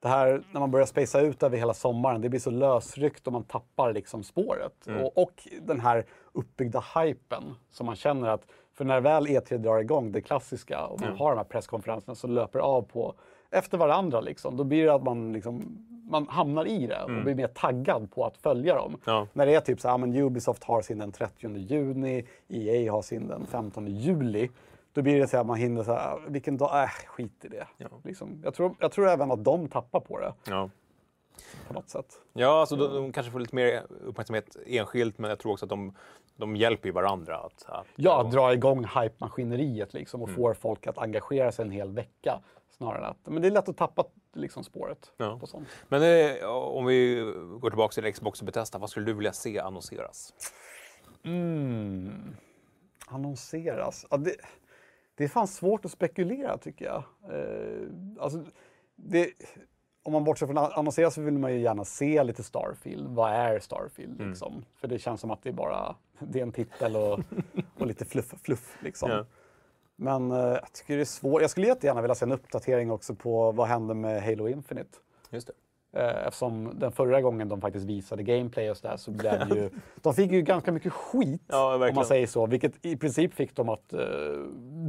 det 0.00 0.08
här 0.08 0.42
när 0.52 0.60
man 0.60 0.70
börjar 0.70 0.86
spacea 0.86 1.20
ut 1.20 1.42
över 1.42 1.56
hela 1.56 1.74
sommaren, 1.74 2.20
det 2.20 2.28
blir 2.28 2.40
så 2.40 2.50
lösryckt 2.50 3.26
och 3.26 3.32
man 3.32 3.44
tappar 3.44 3.92
liksom 3.92 4.22
spåret. 4.22 4.86
Och, 5.02 5.18
och 5.22 5.48
den 5.62 5.80
här 5.80 6.06
uppbyggda 6.32 6.84
hypen 6.94 7.42
som 7.70 7.86
man 7.86 7.96
känner 7.96 8.28
att, 8.28 8.46
för 8.74 8.84
när 8.84 9.00
väl 9.00 9.26
E3 9.26 9.58
drar 9.58 9.78
igång, 9.78 10.12
det 10.12 10.20
klassiska, 10.20 10.86
och 10.86 11.00
man 11.00 11.16
har 11.16 11.30
de 11.30 11.36
här 11.36 11.44
presskonferenserna 11.44 12.14
som 12.14 12.30
löper 12.30 12.58
av 12.58 12.82
på 12.82 13.14
efter 13.50 13.78
varandra, 13.78 14.20
liksom, 14.20 14.56
då 14.56 14.64
blir 14.64 14.84
det 14.84 14.94
att 14.94 15.02
man, 15.02 15.32
liksom, 15.32 15.86
man 16.12 16.28
hamnar 16.28 16.66
i 16.66 16.86
det 16.86 17.02
och 17.02 17.10
blir 17.24 17.34
mer 17.34 17.46
taggad 17.46 18.10
på 18.12 18.24
att 18.26 18.36
följa 18.36 18.74
dem. 18.74 18.96
Ja. 19.04 19.26
När 19.32 19.46
det 19.46 19.54
är 19.54 19.60
typ 19.60 19.80
så 19.80 19.88
här, 19.88 19.92
ja, 19.94 19.98
men 19.98 20.16
Ubisoft 20.16 20.64
har 20.64 20.82
sin 20.82 20.98
den 20.98 21.12
30 21.12 21.56
juni, 21.56 22.26
EA 22.48 22.92
har 22.92 23.02
sin 23.02 23.28
den 23.28 23.46
15 23.46 23.86
juli. 23.86 24.50
Då 24.92 25.02
blir 25.02 25.18
det 25.20 25.28
så 25.28 25.36
här, 25.36 25.44
man 25.44 25.56
hinner 25.56 25.82
så 25.82 25.92
här, 25.92 26.18
vilken 26.28 26.56
dag, 26.56 26.82
äh, 26.82 26.88
skit 26.88 27.44
i 27.44 27.48
det. 27.48 27.66
Liksom. 28.04 28.40
Jag, 28.44 28.54
tror, 28.54 28.74
jag 28.80 28.92
tror 28.92 29.08
även 29.08 29.30
att 29.30 29.44
de 29.44 29.68
tappar 29.68 30.00
på 30.00 30.18
det 30.20 30.32
Ja. 30.50 30.70
på 31.68 31.74
något 31.74 31.88
sätt. 31.88 32.06
Ja, 32.32 32.60
alltså 32.60 32.76
de, 32.76 32.94
de 32.94 33.12
kanske 33.12 33.32
får 33.32 33.40
lite 33.40 33.54
mer 33.56 33.82
uppmärksamhet 34.04 34.56
enskilt, 34.66 35.18
men 35.18 35.28
jag 35.30 35.38
tror 35.38 35.52
också 35.52 35.64
att 35.64 35.70
de, 35.70 35.94
de 36.36 36.56
hjälper 36.56 36.92
varandra. 36.92 37.36
Att, 37.36 37.64
att, 37.68 37.86
Ja, 37.96 38.20
att 38.20 38.32
dra 38.32 38.52
igång 38.52 38.84
hype-maskineriet 38.84 39.92
liksom, 39.94 40.22
och 40.22 40.30
får 40.30 40.54
folk 40.54 40.86
att 40.86 40.98
engagera 40.98 41.52
sig 41.52 41.64
en 41.64 41.70
hel 41.70 41.90
vecka. 41.90 42.40
Snarare 42.76 42.98
än 42.98 43.04
att, 43.04 43.16
men 43.24 43.42
det 43.42 43.48
är 43.48 43.52
lätt 43.52 43.68
att 43.68 43.76
tappa 43.76 44.04
liksom, 44.36 44.64
spåret 44.64 45.12
Ja. 45.16 45.38
på 45.40 45.46
sånt. 45.46 45.68
Men 45.88 46.02
eh, 46.02 46.44
om 46.48 46.86
vi 46.86 47.20
går 47.60 47.70
tillbaka 47.70 47.92
till 48.02 48.12
Xbox 48.12 48.40
och 48.40 48.46
Bethesda, 48.46 48.78
vad 48.78 48.90
skulle 48.90 49.06
du 49.06 49.12
vilja 49.12 49.32
se 49.32 49.58
annonseras? 49.58 50.34
Mm. 51.24 52.36
Annonseras. 53.06 54.06
Ja, 54.10 54.16
det, 54.16 54.36
det 55.14 55.24
är 55.24 55.28
fan 55.28 55.48
svårt 55.48 55.84
att 55.84 55.90
spekulera 55.90 56.58
tycker 56.58 56.84
jag. 56.84 57.04
Eh, 57.32 57.88
alltså, 58.20 58.44
det, 58.96 59.30
om 60.02 60.12
man 60.12 60.24
bortser 60.24 60.46
från 60.46 60.58
att 60.58 60.72
annonsera 60.72 61.10
så 61.10 61.20
vill 61.20 61.38
man 61.38 61.52
ju 61.54 61.60
gärna 61.60 61.84
se 61.84 62.24
lite 62.24 62.42
Starfield. 62.42 63.08
Vad 63.08 63.30
är 63.32 63.58
Starfield? 63.60 64.20
Liksom? 64.28 64.64
För 64.80 64.88
det 64.88 64.98
känns 64.98 65.20
som 65.20 65.30
att 65.30 65.42
det 65.42 65.48
är 65.48 65.52
bara 65.52 65.96
det 66.18 66.38
är 66.38 66.42
en 66.42 66.52
titel 66.52 66.96
och, 66.96 67.20
och 67.78 67.86
lite 67.86 68.04
fluff. 68.04 68.34
fluff 68.42 68.76
liksom. 68.82 69.10
Ja. 69.10 69.26
Men 69.96 70.30
eh, 70.30 70.38
jag 70.38 70.72
tycker 70.72 70.96
det 70.96 71.02
är 71.02 71.04
svårt. 71.04 71.40
Jag 71.40 71.50
skulle 71.50 71.66
jättegärna 71.66 72.02
vilja 72.02 72.14
se 72.14 72.24
en 72.24 72.32
uppdatering 72.32 72.90
också 72.90 73.14
på 73.14 73.52
vad 73.52 73.68
hände 73.68 73.94
med 73.94 74.22
Halo 74.22 74.48
Infinite. 74.48 74.98
Just 75.30 75.46
det. 75.46 75.52
Eh, 75.94 76.26
Eftersom 76.26 76.70
den 76.74 76.92
förra 76.92 77.20
gången 77.20 77.48
de 77.48 77.60
faktiskt 77.60 77.86
visade 77.86 78.22
gameplay 78.22 78.70
och 78.70 78.76
sådär 78.76 78.96
så 78.96 79.10
blev 79.10 79.48
det 79.48 79.54
ju... 79.54 79.70
de 80.02 80.14
fick 80.14 80.30
ju 80.32 80.42
ganska 80.42 80.72
mycket 80.72 80.92
skit, 80.92 81.42
Ja, 81.46 81.88
om 81.88 81.94
man 81.94 82.04
säger 82.04 82.26
så. 82.26 82.46
Vilket 82.46 82.86
i 82.86 82.96
princip 82.96 83.34
fick 83.34 83.56
dem 83.56 83.68
att 83.68 83.92
eh, 83.92 84.00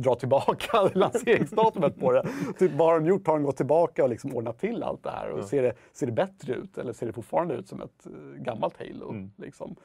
dra 0.03 0.15
tillbaka 0.15 0.89
lanseringsdatumet 0.93 1.99
på 1.99 2.11
det. 2.11 2.27
Typ, 2.59 2.71
vad 2.71 2.87
har 2.87 2.99
de 2.99 3.05
gjort? 3.05 3.27
Har 3.27 3.33
de 3.33 3.43
gått 3.43 3.57
tillbaka 3.57 4.03
och 4.03 4.09
liksom 4.09 4.35
ordnat 4.35 4.59
till 4.59 4.83
allt 4.83 5.03
det 5.03 5.09
här? 5.11 5.29
Och 5.29 5.45
ser, 5.45 5.63
det, 5.63 5.73
ser 5.93 6.05
det 6.05 6.11
bättre 6.11 6.53
ut? 6.53 6.77
Eller 6.77 6.93
ser 6.93 7.05
det 7.07 7.13
fortfarande 7.13 7.53
ut 7.53 7.67
som 7.67 7.81
ett 7.81 8.05
eh, 8.05 8.41
gammalt 8.43 8.77
Halo? 8.77 9.09
Mm. 9.09 9.31
Liksom? 9.37 9.75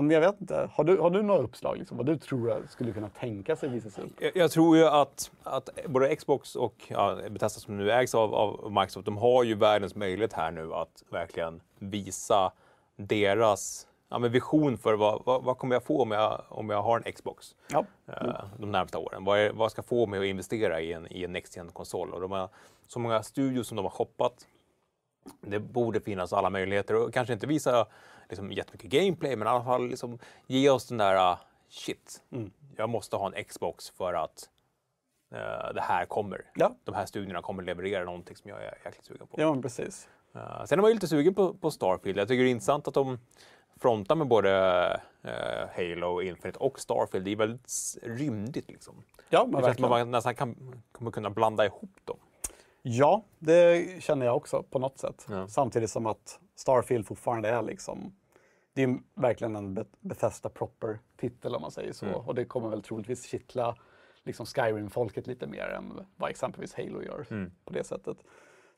Men 0.00 0.10
jag 0.10 0.20
vet 0.20 0.40
inte, 0.40 0.70
har 0.72 0.84
du, 0.84 0.98
har 0.98 1.10
du 1.10 1.22
några 1.22 1.42
uppslag 1.42 1.78
liksom, 1.78 1.96
vad 1.96 2.06
du 2.06 2.16
tror 2.16 2.62
skulle 2.68 2.92
kunna 2.92 3.08
tänka 3.08 3.56
sig 3.56 3.68
visas 3.68 3.98
upp? 3.98 4.10
Jag, 4.18 4.30
jag 4.34 4.50
tror 4.50 4.76
ju 4.76 4.86
att, 4.86 5.30
att 5.42 5.68
både 5.86 6.16
Xbox 6.16 6.56
och 6.56 6.74
ja, 6.88 7.18
Bethesda 7.30 7.60
som 7.60 7.78
nu 7.78 7.90
ägs 7.90 8.14
av, 8.14 8.34
av 8.34 8.72
Microsoft, 8.72 9.04
de 9.04 9.16
har 9.16 9.44
ju 9.44 9.54
världens 9.54 9.94
möjlighet 9.94 10.32
här 10.32 10.50
nu 10.50 10.74
att 10.74 11.04
verkligen 11.10 11.60
visa 11.78 12.52
deras 12.96 13.86
ja, 14.12 14.18
men 14.18 14.32
vision 14.32 14.78
för 14.78 14.94
vad, 14.94 15.22
vad, 15.24 15.44
vad, 15.44 15.58
kommer 15.58 15.74
jag 15.74 15.82
få 15.82 16.02
om 16.02 16.10
jag, 16.10 16.42
om 16.48 16.70
jag 16.70 16.82
har 16.82 17.02
en 17.04 17.12
Xbox 17.12 17.54
ja. 17.68 17.84
eh, 18.06 18.44
de 18.58 18.72
närmsta 18.72 18.98
åren. 18.98 19.24
Vad, 19.24 19.38
är, 19.38 19.52
vad 19.52 19.70
ska 19.72 19.82
få 19.82 20.06
mig 20.06 20.20
att 20.20 20.26
investera 20.26 20.80
i 20.80 20.92
en, 20.92 21.12
i 21.12 21.24
en 21.24 21.32
Next 21.32 21.58
konsol 21.72 22.14
Och 22.14 22.20
de 22.20 22.30
har 22.30 22.48
så 22.86 22.98
många 22.98 23.22
studios 23.22 23.68
som 23.68 23.76
de 23.76 23.82
har 23.82 23.90
shoppat. 23.90 24.46
Det 25.40 25.58
borde 25.58 26.00
finnas 26.00 26.32
alla 26.32 26.50
möjligheter 26.50 26.94
och 26.94 27.14
kanske 27.14 27.32
inte 27.32 27.46
visa 27.46 27.86
liksom, 28.28 28.52
jättemycket 28.52 28.90
gameplay, 28.90 29.36
men 29.36 29.48
i 29.48 29.50
alla 29.50 29.64
fall 29.64 29.88
liksom, 29.88 30.18
ge 30.46 30.70
oss 30.70 30.88
den 30.88 30.98
där 30.98 31.32
uh, 31.32 31.38
shit, 31.68 32.22
mm. 32.32 32.50
jag 32.76 32.88
måste 32.88 33.16
ha 33.16 33.32
en 33.32 33.44
Xbox 33.44 33.90
för 33.90 34.14
att 34.14 34.48
uh, 35.32 35.74
det 35.74 35.80
här 35.80 36.04
kommer. 36.04 36.44
Ja. 36.54 36.76
De 36.84 36.94
här 36.94 37.06
studierna 37.06 37.42
kommer 37.42 37.62
leverera 37.62 38.04
någonting 38.04 38.36
som 38.36 38.50
jag 38.50 38.64
är 38.64 38.78
jäkligt 38.84 39.04
sugen 39.04 39.26
på. 39.26 39.40
Ja, 39.40 39.62
precis. 39.62 40.08
Uh, 40.36 40.64
sen 40.64 40.78
är 40.78 40.82
man 40.82 40.90
ju 40.90 40.94
lite 40.94 41.08
sugen 41.08 41.34
på, 41.34 41.54
på 41.54 41.70
Starfield. 41.70 42.18
Jag 42.18 42.28
tycker 42.28 42.42
det 42.42 42.48
är 42.48 42.50
intressant 42.50 42.88
att 42.88 42.94
de 42.94 43.18
frontar 43.76 44.14
med 44.14 44.26
både 44.26 44.50
uh, 45.24 45.30
Halo, 45.76 46.22
Infinite 46.22 46.58
och 46.58 46.80
Starfield. 46.80 47.24
Det 47.24 47.32
är 47.32 47.36
väldigt 47.36 47.98
rymdigt 48.02 48.70
liksom. 48.70 49.02
Ja, 49.28 49.46
men 49.48 49.62
som 49.62 49.84
att 49.84 49.90
man 49.90 50.10
nästan 50.10 50.34
kan, 50.34 50.82
kommer 50.92 51.10
kunna 51.10 51.30
blanda 51.30 51.64
ihop 51.64 51.96
dem. 52.04 52.16
Ja, 52.82 53.24
det 53.38 54.02
känner 54.02 54.26
jag 54.26 54.36
också 54.36 54.62
på 54.62 54.78
något 54.78 54.98
sätt. 54.98 55.26
Ja. 55.30 55.48
Samtidigt 55.48 55.90
som 55.90 56.06
att 56.06 56.40
Starfield 56.54 57.06
fortfarande 57.06 57.48
är 57.48 57.62
liksom 57.62 58.12
det 58.74 58.82
är 58.82 58.98
verkligen 59.14 59.56
en 59.56 59.86
Bethesda 60.00 60.48
proper-titel 60.48 61.54
om 61.54 61.62
man 61.62 61.70
säger 61.70 61.92
så. 61.92 62.06
Mm. 62.06 62.18
Och 62.18 62.34
det 62.34 62.44
kommer 62.44 62.68
väl 62.68 62.82
troligtvis 62.82 63.26
kittla 63.26 63.76
liksom 64.22 64.46
Skyrim-folket 64.46 65.26
lite 65.26 65.46
mer 65.46 65.68
än 65.68 66.06
vad 66.16 66.30
exempelvis 66.30 66.74
Halo 66.74 67.02
gör 67.02 67.26
mm. 67.30 67.52
på 67.64 67.72
det 67.72 67.84
sättet. 67.84 68.16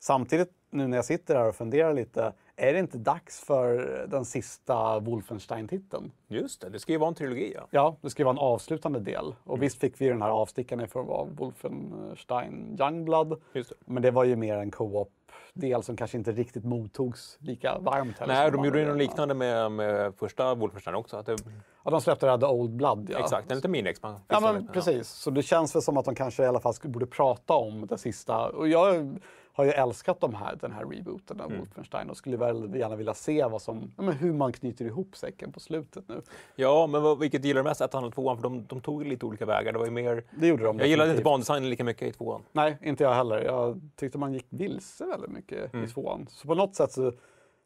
Samtidigt, 0.05 0.49
nu 0.69 0.87
när 0.87 0.97
jag 0.97 1.05
sitter 1.05 1.35
här 1.35 1.47
och 1.47 1.55
funderar 1.55 1.93
lite, 1.93 2.33
är 2.55 2.73
det 2.73 2.79
inte 2.79 2.97
dags 2.97 3.39
för 3.39 4.05
den 4.07 4.25
sista 4.25 4.99
Wolfenstein-titeln? 4.99 6.11
Just 6.27 6.61
det, 6.61 6.69
det 6.69 6.79
ska 6.79 6.91
ju 6.91 6.97
vara 6.97 7.07
en 7.07 7.15
trilogi. 7.15 7.53
Ja, 7.55 7.67
ja 7.71 7.97
det 8.01 8.09
ska 8.09 8.21
ju 8.21 8.25
vara 8.25 8.33
en 8.33 8.39
avslutande 8.39 8.99
del. 8.99 9.35
Och 9.43 9.53
mm. 9.53 9.59
visst 9.59 9.79
fick 9.79 10.01
vi 10.01 10.09
den 10.09 10.21
här 10.21 10.29
avstickaren 10.29 10.87
form 10.87 11.09
av 11.09 11.35
Wolfenstein 11.35 12.77
Youngblood. 12.79 13.41
Just 13.53 13.69
det. 13.69 13.75
Men 13.85 14.03
det 14.03 14.11
var 14.11 14.23
ju 14.23 14.35
mer 14.35 14.57
en 14.57 14.71
co-op 14.71 15.11
del 15.53 15.83
som 15.83 15.97
kanske 15.97 16.17
inte 16.17 16.31
riktigt 16.31 16.63
mottogs 16.63 17.37
lika 17.39 17.77
varmt. 17.79 18.15
Nej, 18.27 18.51
de 18.51 18.65
gjorde 18.65 18.79
ju 18.79 18.85
något 18.85 18.97
liknande 18.97 19.33
med, 19.33 19.71
med 19.71 20.15
första 20.15 20.55
Wolfenstein 20.55 20.95
också. 20.95 21.17
Att 21.17 21.25
det... 21.25 21.37
Ja, 21.83 21.91
de 21.91 22.01
släppte 22.01 22.25
det 22.25 22.31
här 22.31 22.37
The 22.37 22.45
Old 22.45 22.71
Blood. 22.71 23.09
Ja. 23.13 23.19
Exakt, 23.19 23.51
en 23.51 23.57
liten 23.57 23.71
mini-expansion. 23.71 24.21
Ja, 24.27 24.39
men 24.39 24.67
precis. 24.67 25.07
Så 25.07 25.31
det 25.31 25.43
känns 25.43 25.75
väl 25.75 25.81
som 25.81 25.97
att 25.97 26.05
de 26.05 26.15
kanske 26.15 26.43
i 26.43 26.45
alla 26.45 26.59
fall 26.59 26.73
borde 26.83 27.05
prata 27.05 27.53
om 27.53 27.87
det 27.87 27.97
sista. 27.97 28.49
Och 28.49 28.67
jag 28.67 29.19
har 29.55 29.65
ju 29.65 29.71
älskat 29.71 30.19
de 30.19 30.35
här, 30.35 30.55
den 30.61 30.71
här 30.71 30.85
rebooten 30.85 31.41
av 31.41 31.45
mm. 31.45 31.59
Wolfenstein 31.59 32.09
och 32.09 32.17
skulle 32.17 32.37
väl 32.37 32.75
gärna 32.75 32.95
vilja 32.95 33.13
se 33.13 33.45
vad 33.45 33.61
som, 33.61 33.91
ja, 33.97 34.03
hur 34.03 34.33
man 34.33 34.53
knyter 34.53 34.85
ihop 34.85 35.15
säcken 35.15 35.51
på 35.51 35.59
slutet 35.59 36.09
nu. 36.09 36.21
Ja, 36.55 36.87
men 36.87 37.03
vad, 37.03 37.19
vilket 37.19 37.45
gillar 37.45 37.63
du 37.63 37.69
mest, 37.69 37.81
ettan 37.81 38.03
eller 38.03 38.11
tvåan? 38.11 38.37
För 38.37 38.43
de, 38.43 38.65
de 38.65 38.81
tog 38.81 39.05
lite 39.05 39.25
olika 39.25 39.45
vägar. 39.45 39.73
Det 39.73 39.79
var 39.79 39.85
ju 39.85 39.91
mer... 39.91 40.23
Det 40.39 40.47
gjorde 40.47 40.63
de. 40.63 40.79
Jag 40.79 40.87
gillade 40.87 41.11
inte 41.11 41.23
bandesignen 41.23 41.69
lika 41.69 41.83
mycket 41.83 42.07
i 42.07 42.11
tvåan. 42.11 42.41
Nej, 42.51 42.77
inte 42.81 43.03
jag 43.03 43.13
heller. 43.13 43.43
Jag 43.43 43.81
tyckte 43.95 44.17
man 44.17 44.33
gick 44.33 44.45
vilse 44.49 45.05
väldigt 45.05 45.31
mycket 45.31 45.73
mm. 45.73 45.85
i 45.85 45.87
tvåan. 45.87 46.27
Så 46.29 46.47
på 46.47 46.55
något 46.55 46.75
sätt 46.75 46.91
så, 46.91 47.13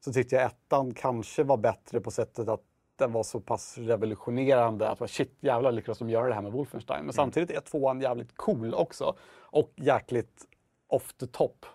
så 0.06 0.14
tyckte 0.14 0.36
jag 0.36 0.46
ettan 0.46 0.94
kanske 0.94 1.44
var 1.44 1.58
bättre 1.58 2.00
på 2.00 2.12
sättet 2.12 2.48
att 2.50 2.62
den 2.96 3.12
var 3.12 3.24
så 3.24 3.40
pass 3.40 3.78
revolutionerande 3.78 4.90
att 4.90 5.12
shit 5.12 5.38
jävlar 5.40 5.72
lyckades 5.72 6.00
de 6.00 6.10
göra 6.10 6.28
det 6.28 6.34
här 6.34 6.42
med 6.42 6.52
Wolfenstein. 6.52 6.98
Men 6.98 7.04
mm. 7.04 7.14
samtidigt 7.14 7.52
är 7.52 7.62
tvåan 7.62 8.02
jävligt 8.02 8.38
cool 8.38 8.74
också 8.74 9.16
och 9.42 9.72
jäkligt 9.76 10.46
off 10.88 11.14
the 11.14 11.28
top 11.28 11.66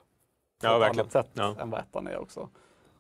ja, 0.65 0.87
ett 0.87 0.99
annat 0.99 1.13
sätt 1.13 1.31
ja. 1.33 1.57
än 1.61 1.71
vad 1.71 1.81
ettan 1.81 2.07
är 2.07 2.19
också. 2.19 2.49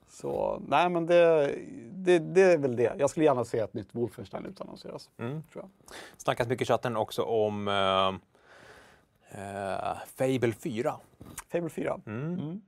Så 0.09 0.63
nej, 0.69 0.89
men 0.89 1.07
det, 1.07 1.55
det, 1.93 2.19
det, 2.19 2.43
är 2.43 2.59
väl 2.59 2.77
det. 2.77 2.95
Jag 2.99 3.11
skulle 3.11 3.25
gärna 3.25 3.45
se 3.45 3.59
ett 3.59 3.75
nytt 3.75 3.89
Wolfenstein 3.93 4.47
utannonseras. 4.47 5.11
Mm. 5.19 5.43
Tror 5.53 5.65
jag. 5.65 5.97
Snackas 6.17 6.49
mycket 6.49 6.69
i 6.69 6.73
chatten 6.73 6.97
också 6.97 7.23
om 7.23 7.69
uh, 7.69 8.15
uh, 9.39 9.99
Fable 10.17 10.53
4. 10.53 10.97
Fable 11.53 11.71
4. 11.71 12.01
Mm. 12.07 12.35
Mm. 12.35 12.61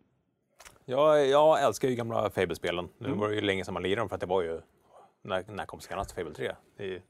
Jag, 0.85 1.27
jag 1.27 1.63
älskar 1.63 1.89
ju 1.89 1.95
gamla 1.95 2.31
Fable-spelen. 2.31 2.89
Nu 2.99 3.07
mm. 3.07 3.19
var 3.19 3.29
det 3.29 3.35
ju 3.35 3.41
länge 3.41 3.65
sedan 3.65 3.75
man 3.75 3.83
lirade 3.83 4.01
dem 4.01 4.09
för 4.09 4.15
att 4.15 4.21
det 4.21 4.27
var 4.27 4.43
ju... 4.43 4.61
När, 5.23 5.45
när 5.49 5.67
kom 5.67 5.81
senast 5.81 6.13
Fable 6.13 6.35
3? 6.35 6.53
Det 6.77 6.95
är 6.95 7.03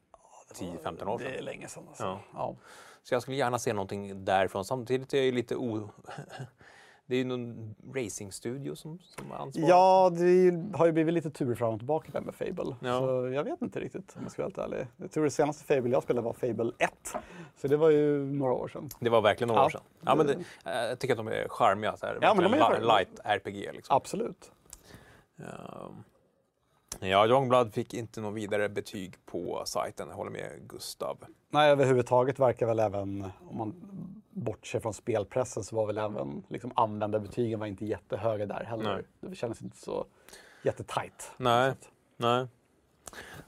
10-15 0.55 1.09
år 1.09 1.19
sedan. 1.19 1.31
Det 1.33 1.39
är 1.39 1.43
länge 1.43 1.69
sedan. 1.69 1.85
Alltså. 1.89 2.05
Ja. 2.05 2.21
Ja. 2.35 2.57
Så 3.03 3.15
jag 3.15 3.23
skulle 3.23 3.37
gärna 3.37 3.59
se 3.59 3.73
någonting 3.73 4.25
därifrån. 4.25 4.65
Samtidigt 4.65 5.15
är 5.15 5.23
jag 5.23 5.35
lite 5.35 5.57
o... 5.57 5.91
Det 7.07 7.15
är 7.15 7.19
ju 7.19 7.25
någon 7.25 7.75
racingstudio 7.95 8.75
som, 8.75 8.99
som 8.99 9.31
är 9.31 9.35
ansvarig. 9.35 9.69
Ja, 9.69 10.11
det 10.11 10.77
har 10.79 10.87
ju 10.87 10.93
blivit 10.93 11.15
lite 11.15 11.31
tur 11.31 11.55
fram 11.55 11.75
och 11.75 11.81
tillbaka 11.81 12.11
där 12.13 12.21
med 12.21 12.35
Fable. 12.35 12.77
Ja. 12.81 12.99
Så 12.99 13.29
jag 13.29 13.45
vet 13.45 13.63
inte 13.63 13.81
riktigt 13.81 14.17
om 14.17 14.23
jag 14.23 14.33
ska 14.33 14.43
vara 14.43 14.53
helt 14.57 14.73
ärlig. 14.73 14.87
Jag 14.97 15.11
tror 15.11 15.25
det 15.25 15.31
senaste 15.31 15.65
Fable 15.65 15.91
jag 15.91 16.03
spelade 16.03 16.25
var 16.25 16.33
Fable 16.33 16.73
1. 16.79 17.17
Så 17.57 17.69
det 17.69 17.77
var 17.77 17.91
ju 17.91 18.25
några 18.25 18.53
år 18.53 18.69
sedan. 18.69 18.89
Det 19.01 19.11
var 19.11 19.21
verkligen 19.21 19.49
några 19.49 19.61
ja. 19.61 19.67
år 19.67 19.71
sedan. 19.71 19.81
Ja, 20.01 20.15
men 20.15 20.27
det, 20.27 20.45
jag 20.65 20.99
tycker 20.99 21.15
att 21.15 21.19
de 21.19 21.29
är 21.29 21.49
charmiga. 21.49 21.97
Så 21.97 22.07
här, 22.07 22.19
ja, 22.21 22.35
men 22.35 22.45
de 22.45 22.55
är 22.55 22.81
light 22.81 23.21
RPG. 23.25 23.71
Liksom. 23.73 23.97
Absolut. 23.97 24.53
Um. 25.37 26.05
Ja, 27.01 27.27
Youngblood 27.27 27.75
fick 27.75 27.95
inte 27.95 28.21
något 28.21 28.35
vidare 28.35 28.69
betyg 28.69 29.15
på 29.27 29.63
sajten, 29.67 30.09
jag 30.09 30.17
håller 30.17 30.31
med 30.31 30.69
Gustav. 30.69 31.19
Nej, 31.51 31.71
överhuvudtaget 31.71 32.39
verkar 32.39 32.67
väl 32.67 32.79
även, 32.79 33.31
om 33.51 33.59
man 33.59 33.75
bortser 34.37 34.81
från 34.81 34.95
spelpressen, 34.95 35.65
så 35.65 35.77
var 35.77 35.87
väl 35.87 35.99
även 35.99 36.43
liksom, 36.49 36.73
användarbetygen 36.75 37.61
var 37.61 37.67
inte 37.67 37.87
jättehöga 37.87 38.47
där 38.47 38.65
heller. 38.65 38.95
Nej. 38.95 39.31
Det 39.31 39.37
kändes 39.37 39.63
inte 39.63 39.77
så 39.77 40.07
jättetajt. 40.63 41.33
Nej, 41.37 41.73
nej. 42.17 42.47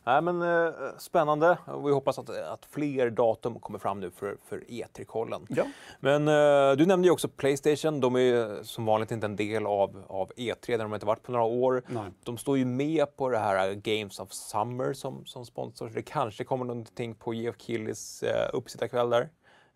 Nej, 0.05 0.23
men 0.23 0.43
eh, 0.43 0.73
spännande. 0.99 1.59
Vi 1.85 1.93
hoppas 1.93 2.19
att, 2.19 2.31
att 2.31 2.67
fler 2.71 3.11
datum 3.11 3.61
kommer 3.61 3.79
fram 3.79 4.01
nu 4.01 4.11
för, 4.11 4.37
för 4.49 4.61
E3-kollen. 4.61 5.47
Ja. 5.49 5.65
Men 6.01 6.29
eh, 6.29 6.77
du 6.77 6.87
nämnde 6.87 7.09
ju 7.09 7.13
också 7.13 7.29
Playstation. 7.29 8.01
De 8.01 8.17
är 8.17 8.63
som 8.63 8.85
vanligt 8.85 9.11
inte 9.11 9.27
en 9.27 9.37
del 9.37 9.67
av, 9.67 10.05
av 10.09 10.33
E3, 10.37 10.57
där 10.67 10.79
de 10.79 10.95
inte 10.95 11.07
varit 11.07 11.23
på 11.23 11.33
några 11.33 11.45
år. 11.45 11.83
Nej. 11.87 12.11
De 12.25 12.39
står 12.39 12.59
ju 12.59 12.65
med 12.65 13.17
på 13.17 13.29
det 13.29 13.39
här 13.39 13.75
Games 13.75 14.21
of 14.21 14.33
Summer 14.33 14.93
som, 14.93 15.27
som 15.27 15.47
sponsor. 15.47 15.91
Det 15.95 16.03
kanske 16.03 16.45
kommer 16.45 16.65
någonting 16.65 17.15
på 17.15 17.35
Geoff 17.35 17.57
Keighlys 17.59 18.23
eh, 18.23 18.51
uppsittarkväll 18.53 19.11
där. 19.11 19.29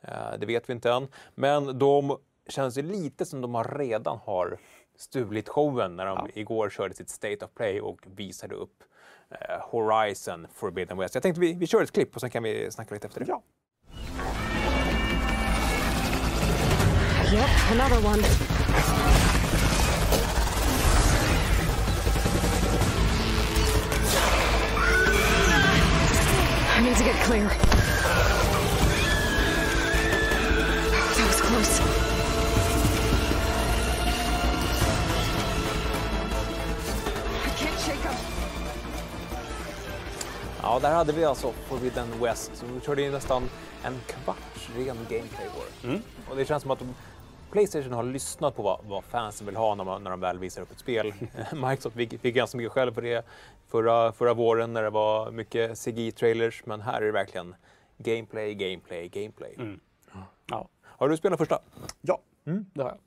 Eh, 0.03 0.38
det 0.38 0.47
vet 0.47 0.69
vi 0.69 0.73
inte 0.73 0.91
än. 0.91 1.09
Men 1.35 1.79
de 1.79 2.19
känns 2.49 2.79
ju 2.79 2.83
lite 2.83 3.25
som 3.25 3.41
de 3.41 3.55
har 3.55 3.79
redan 3.79 4.19
har 4.19 4.59
stulit 4.97 5.49
showen 5.49 5.97
när 5.97 6.07
de 6.07 6.19
ja. 6.19 6.41
igår 6.41 6.71
körde 6.71 6.95
sitt 6.95 7.11
State 7.11 7.45
of 7.45 7.51
Play 7.55 7.81
och 7.81 7.99
visade 8.07 8.55
upp 8.55 8.85
Eh, 9.41 9.61
Horizon 9.61 10.47
Forbidden 10.55 10.99
West. 10.99 11.15
Jag 11.15 11.23
tänkte 11.23 11.41
vi, 11.41 11.53
vi 11.53 11.67
kör 11.67 11.83
ett 11.83 11.93
klipp 11.93 12.15
och 12.15 12.21
sen 12.21 12.31
kan 12.31 12.43
vi 12.43 12.71
snacka 12.71 12.95
lite 12.95 13.07
efter 13.07 13.21
det. 13.21 13.27
Ja. 13.29 13.43
Yep, 17.33 17.49
another 17.71 18.07
one. 18.07 18.23
I 26.79 26.85
need 26.85 26.97
to 26.97 27.05
get 27.05 27.17
clear. 27.17 27.82
Close. 31.53 31.83
Ja, 40.62 40.79
där 40.83 40.95
hade 40.95 41.12
vi 41.12 41.25
alltså 41.25 41.53
Forbidden 41.53 42.07
West. 42.21 42.51
Så 42.55 42.67
vi 42.67 42.81
körde 42.81 43.03
in 43.03 43.12
nästan 43.12 43.43
en 43.85 43.95
kvarts 44.07 44.71
ren 44.77 44.97
gameplay 45.09 45.47
var 45.57 45.91
mm. 45.91 46.03
Och 46.31 46.37
det 46.37 46.45
känns 46.45 46.62
som 46.62 46.71
att 46.71 46.79
de, 46.79 46.95
Playstation 47.51 47.93
har 47.93 48.03
lyssnat 48.03 48.57
på 48.57 48.62
vad, 48.62 48.81
vad 48.88 49.05
fansen 49.05 49.47
vill 49.47 49.57
ha 49.57 49.75
när, 49.75 49.85
man, 49.85 50.05
när 50.05 50.11
de 50.11 50.21
väl 50.21 50.38
visar 50.38 50.62
upp 50.62 50.73
ett 50.73 50.79
spel. 50.79 51.12
Microsoft 51.53 51.97
fick, 51.97 52.21
fick 52.21 52.35
ganska 52.35 52.59
mycket 52.59 52.73
själv 52.73 52.95
på 52.95 53.01
det 53.01 53.27
förra, 53.69 54.12
förra 54.12 54.35
våren 54.35 54.73
när 54.73 54.83
det 54.83 54.91
var 54.91 55.31
mycket 55.31 55.71
CGI-trailers. 55.71 56.62
Men 56.65 56.81
här 56.81 57.03
är 57.03 57.07
det 57.07 57.12
verkligen 57.12 57.55
gameplay, 57.99 58.55
gameplay, 58.55 59.09
gameplay. 59.09 59.55
Mm. 59.59 59.81
Ja. 60.51 60.69
Har 60.98 61.09
du 61.09 61.16
spelat 61.16 61.38
första? 61.38 61.59
Ja, 62.00 62.20
mm. 62.46 62.66
det 62.74 62.83
har 62.83 62.88
jag. 62.88 62.98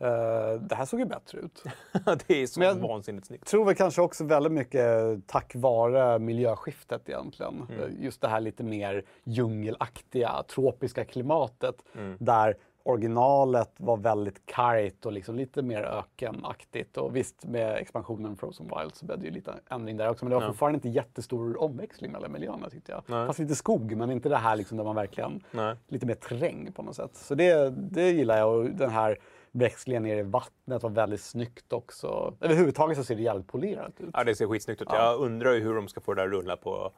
Uh, 0.00 0.60
det 0.60 0.74
här 0.74 0.84
såg 0.84 1.00
ju 1.00 1.06
bättre 1.06 1.38
ut. 1.38 1.62
det 2.26 2.42
är 2.42 2.46
så 2.46 2.62
jag 2.62 2.74
vansinnigt 2.74 3.26
snyggt. 3.26 3.46
tror 3.46 3.64
väl 3.64 3.74
kanske 3.74 4.02
också 4.02 4.24
väldigt 4.24 4.52
mycket 4.52 4.86
tack 5.26 5.52
vare 5.54 6.18
miljöskiftet 6.18 7.08
egentligen. 7.08 7.66
Mm. 7.70 8.02
Just 8.02 8.20
det 8.20 8.28
här 8.28 8.40
lite 8.40 8.64
mer 8.64 9.04
djungelaktiga, 9.24 10.42
tropiska 10.48 11.04
klimatet. 11.04 11.84
Mm. 11.94 12.16
Där 12.20 12.56
originalet 12.88 13.70
var 13.76 13.96
väldigt 13.96 14.46
kargt 14.46 15.06
och 15.06 15.12
liksom 15.12 15.34
lite 15.36 15.62
mer 15.62 15.82
ökenaktigt. 15.82 16.96
Och 16.96 17.16
visst, 17.16 17.44
med 17.46 17.76
expansionen 17.76 18.36
Frozen 18.36 18.70
Wild 18.78 18.94
så 18.94 19.06
blev 19.06 19.18
det 19.18 19.24
ju 19.26 19.30
lite 19.32 19.54
ändring 19.70 19.96
där 19.96 20.10
också. 20.10 20.24
Men 20.24 20.30
det 20.30 20.36
var 20.36 20.42
Ja. 20.42 20.48
fortfarande 20.48 20.76
inte 20.76 20.88
jättestor 20.88 21.62
omväxling 21.62 22.12
mellan 22.12 22.32
miljöerna 22.32 22.70
tyckte 22.70 22.92
jag. 22.92 23.02
Nej. 23.06 23.26
Fast 23.26 23.38
lite 23.38 23.54
skog, 23.54 23.96
men 23.96 24.10
inte 24.10 24.28
det 24.28 24.36
här 24.36 24.56
liksom 24.56 24.76
där 24.76 24.84
man 24.84 24.94
verkligen... 24.94 25.44
Nej. 25.50 25.76
Lite 25.88 26.06
mer 26.06 26.14
terräng 26.14 26.72
på 26.72 26.82
något 26.82 26.96
sätt. 26.96 27.16
Så 27.16 27.34
det, 27.34 27.70
det 27.70 28.10
gillar 28.10 28.38
jag. 28.38 28.54
Och 28.56 28.64
den 28.64 28.90
här 28.90 29.18
växlingen 29.52 30.02
ner 30.02 30.16
i 30.16 30.22
vattnet 30.22 30.82
var 30.82 30.90
väldigt 30.90 31.20
snyggt 31.20 31.72
också. 31.72 32.34
Överhuvudtaget 32.40 32.96
så 32.98 33.04
ser 33.04 33.16
det 33.16 33.22
jävligt 33.22 33.46
polerat 33.46 34.00
ut. 34.00 34.10
Ja, 34.12 34.24
det 34.24 34.34
ser 34.34 34.46
skitsnyggt 34.46 34.82
ut. 34.82 34.88
Ja. 34.90 34.96
Jag 35.12 35.20
undrar 35.20 35.52
ju 35.52 35.60
hur 35.60 35.74
de 35.74 35.88
ska 35.88 36.00
få 36.00 36.14
det 36.14 36.20
där 36.22 36.26
att 36.26 36.32
rulla 36.32 36.56
på, 36.56 36.90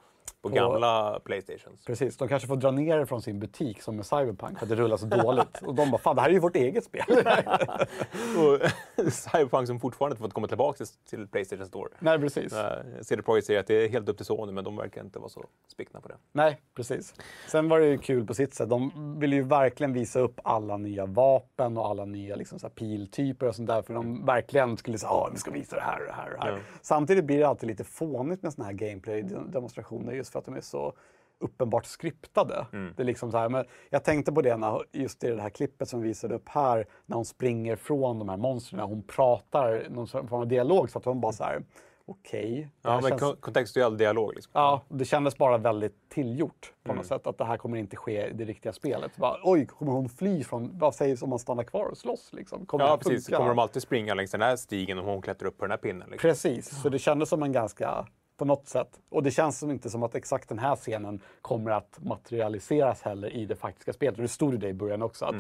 på, 0.43 0.49
gamla 0.49 1.21
Playstations. 1.25 1.85
Precis, 1.85 2.17
de 2.17 2.29
kanske 2.29 2.49
får 2.49 2.57
dra 2.57 2.71
ner 2.71 2.99
det 2.99 3.07
från 3.07 3.23
sin 3.23 3.39
butik 3.39 3.83
som 3.83 3.97
med 3.97 4.07
Cyberpunk 4.07 4.59
för 4.59 4.67
att 4.67 4.71
det 4.71 4.77
rullar 4.77 4.97
så 4.97 5.07
dåligt. 5.07 5.63
Och 5.63 5.75
de 5.75 5.91
bara, 5.91 5.99
fan 5.99 6.17
det 6.17 6.23
här 6.23 6.29
är 6.29 6.33
ju 6.33 6.39
vårt 6.39 6.57
eget 6.57 6.85
spel. 6.85 7.05
och 8.39 8.71
Cyberpunk 9.13 9.67
som 9.67 9.81
fortfarande 9.81 10.13
inte 10.13 10.23
fått 10.23 10.33
komma 10.33 10.49
tillbaka 10.49 10.85
till, 11.11 11.27
Playstation 11.27 11.67
Store. 11.67 11.89
Nej, 11.99 12.19
precis. 12.19 12.53
Uh, 12.53 12.61
CD 13.03 13.23
Projekt 13.23 13.47
säger 13.47 13.61
att 13.61 13.67
det 13.67 13.85
är 13.85 13.89
helt 13.89 14.09
upp 14.09 14.17
till 14.17 14.27
Sony, 14.27 14.53
men 14.53 14.65
de 14.65 14.77
verkar 14.77 15.01
inte 15.01 15.19
vara 15.19 15.29
så 15.29 15.47
spikna 15.69 16.01
på 16.01 16.09
det. 16.09 16.17
Nej, 16.33 16.61
precis. 16.77 17.15
Sen 17.49 17.69
var 17.69 17.81
det 17.81 17.87
ju 17.87 17.99
kul 17.99 18.27
på 18.27 18.35
sitt 18.35 18.55
sätt. 18.55 18.69
De 18.69 18.93
ville 19.21 19.37
ju 19.37 19.43
verkligen 19.43 19.93
visa 19.93 20.21
upp 20.21 20.41
alla 20.45 20.77
nya 20.77 21.07
vapen 21.07 21.79
och 21.79 21.87
alla 21.87 22.05
nya 22.05 22.37
liksom, 22.37 22.59
så 22.59 22.69
piltyper 22.69 23.47
och 23.47 23.55
sånt 23.55 23.69
där. 23.69 23.83
För 23.83 23.95
de 23.95 24.27
verkligen 24.27 24.77
skulle 24.77 24.99
säga, 24.99 25.11
ja, 25.11 25.31
vi 25.33 25.39
ska 25.39 25.51
visa 25.51 25.77
det 25.77 25.83
här 25.83 26.01
och 26.01 26.07
det 26.07 26.13
här 26.13 26.27
och 26.27 26.39
det 26.39 26.45
här. 26.45 26.53
Ja. 26.53 26.59
Samtidigt 26.83 27.25
blir 27.25 27.39
det 27.39 27.49
alltid 27.49 27.67
lite 27.67 27.85
fånigt 27.85 28.43
med 28.43 28.53
såna 28.53 28.67
här 28.67 28.73
gameplay-demonstrationer 28.73 30.20
just 30.21 30.33
för 30.33 30.39
att 30.39 30.45
de 30.45 30.55
är 30.57 30.61
så 30.61 30.93
uppenbart 31.39 31.87
skriptade. 31.87 32.67
Det 32.97 33.03
är 33.03 33.05
liksom 33.05 33.31
så 33.33 33.39
här, 33.39 33.49
men 33.49 33.65
jag 33.91 34.05
tänkte 34.05 34.33
på 34.33 34.43
det 34.43 34.57
när, 34.57 34.83
just 34.93 35.25
i 35.25 35.31
det 35.31 35.43
här 35.43 35.51
klippet 35.51 35.89
som 35.89 36.01
vi 36.01 36.09
visade 36.09 36.35
upp 36.35 36.49
här, 36.49 36.87
när 37.07 37.17
hon 37.17 37.25
springer 37.25 37.77
från 37.77 38.19
de 38.19 38.29
här 38.29 38.37
monstren, 38.37 38.81
hon 38.81 39.03
pratar 39.03 39.87
någon 39.91 40.07
form 40.07 40.33
av 40.33 40.47
dialog 40.47 40.91
så 40.91 40.99
att 40.99 41.05
hon 41.05 41.21
bara 41.21 41.33
så 41.33 41.45
här, 41.45 41.63
okej. 42.07 42.69
det 42.83 42.89
Ja, 42.89 43.01
men 43.01 43.11
känns- 43.11 43.21
kon- 43.23 43.37
kontextuell 43.37 43.97
dialog. 43.97 44.35
Liksom. 44.35 44.51
Ja, 44.55 44.83
det 44.89 45.05
kändes 45.05 45.39
bara 45.39 45.59
väldigt 45.59 46.09
tillgjort 46.09 46.73
på 46.83 46.91
Mm. 46.93 46.97
något 46.97 47.07
sätt. 47.07 47.27
Att 47.27 47.39
det 47.39 47.45
här 47.45 47.57
kommer 47.57 47.77
inte 47.77 47.97
ske 47.97 48.27
i 48.27 48.33
det 48.33 48.45
riktiga 48.45 48.73
spelet. 48.73 49.17
Bara, 49.17 49.37
Oj, 49.45 49.67
kommer 49.67 49.93
hon 49.93 50.09
fly 50.09 50.45
från... 50.45 50.79
Vad 50.79 50.95
sägs 50.95 51.23
om 51.23 51.31
man 51.31 51.39
stannar 51.39 51.65
kvar 51.65 51.85
och 51.87 51.97
slåss? 51.99 52.33
Liksom? 52.33 52.67
Kommer 52.67 52.85
Ja, 52.85 52.97
precis. 52.97 53.29
Kommer 53.29 53.49
de 53.49 53.59
alltid 53.59 53.83
springa 53.83 54.15
längs 54.15 54.31
den 54.31 54.43
här 54.43 54.57
stigen 54.57 54.99
om 54.99 55.05
hon 55.05 55.23
klättrar 55.23 55.49
upp 55.49 55.59
på 55.59 55.65
den 55.65 55.71
här 55.71 55.79
pinnen? 55.79 56.11
Liksom? 56.11 56.29
Precis, 56.29 56.83
så 56.83 56.89
det 56.89 56.99
kändes 56.99 57.29
som 57.29 57.43
en 57.43 57.53
ganska... 57.53 58.07
På 58.41 58.45
något 58.47 58.69
sätt. 58.69 59.01
Och 59.09 59.23
det 59.23 59.31
känns 59.31 59.59
som 59.59 59.71
inte 59.71 59.91
som 59.91 60.03
att 60.03 60.15
exakt 60.15 60.49
den 60.49 60.59
här 60.59 60.77
scenen 60.77 61.21
kommer 61.43 61.71
att 61.71 61.99
materialiseras 62.03 63.03
heller 63.03 63.31
i 63.31 63.47
det 63.47 63.57
faktiska 63.57 63.93
spelet. 63.93 64.15
Och 64.17 64.23
det 64.23 64.29
stod 64.29 64.53
ju 64.53 64.59
det 64.59 64.69
i 64.69 64.73
början 64.75 65.03
också. 65.03 65.25
Att 65.25 65.35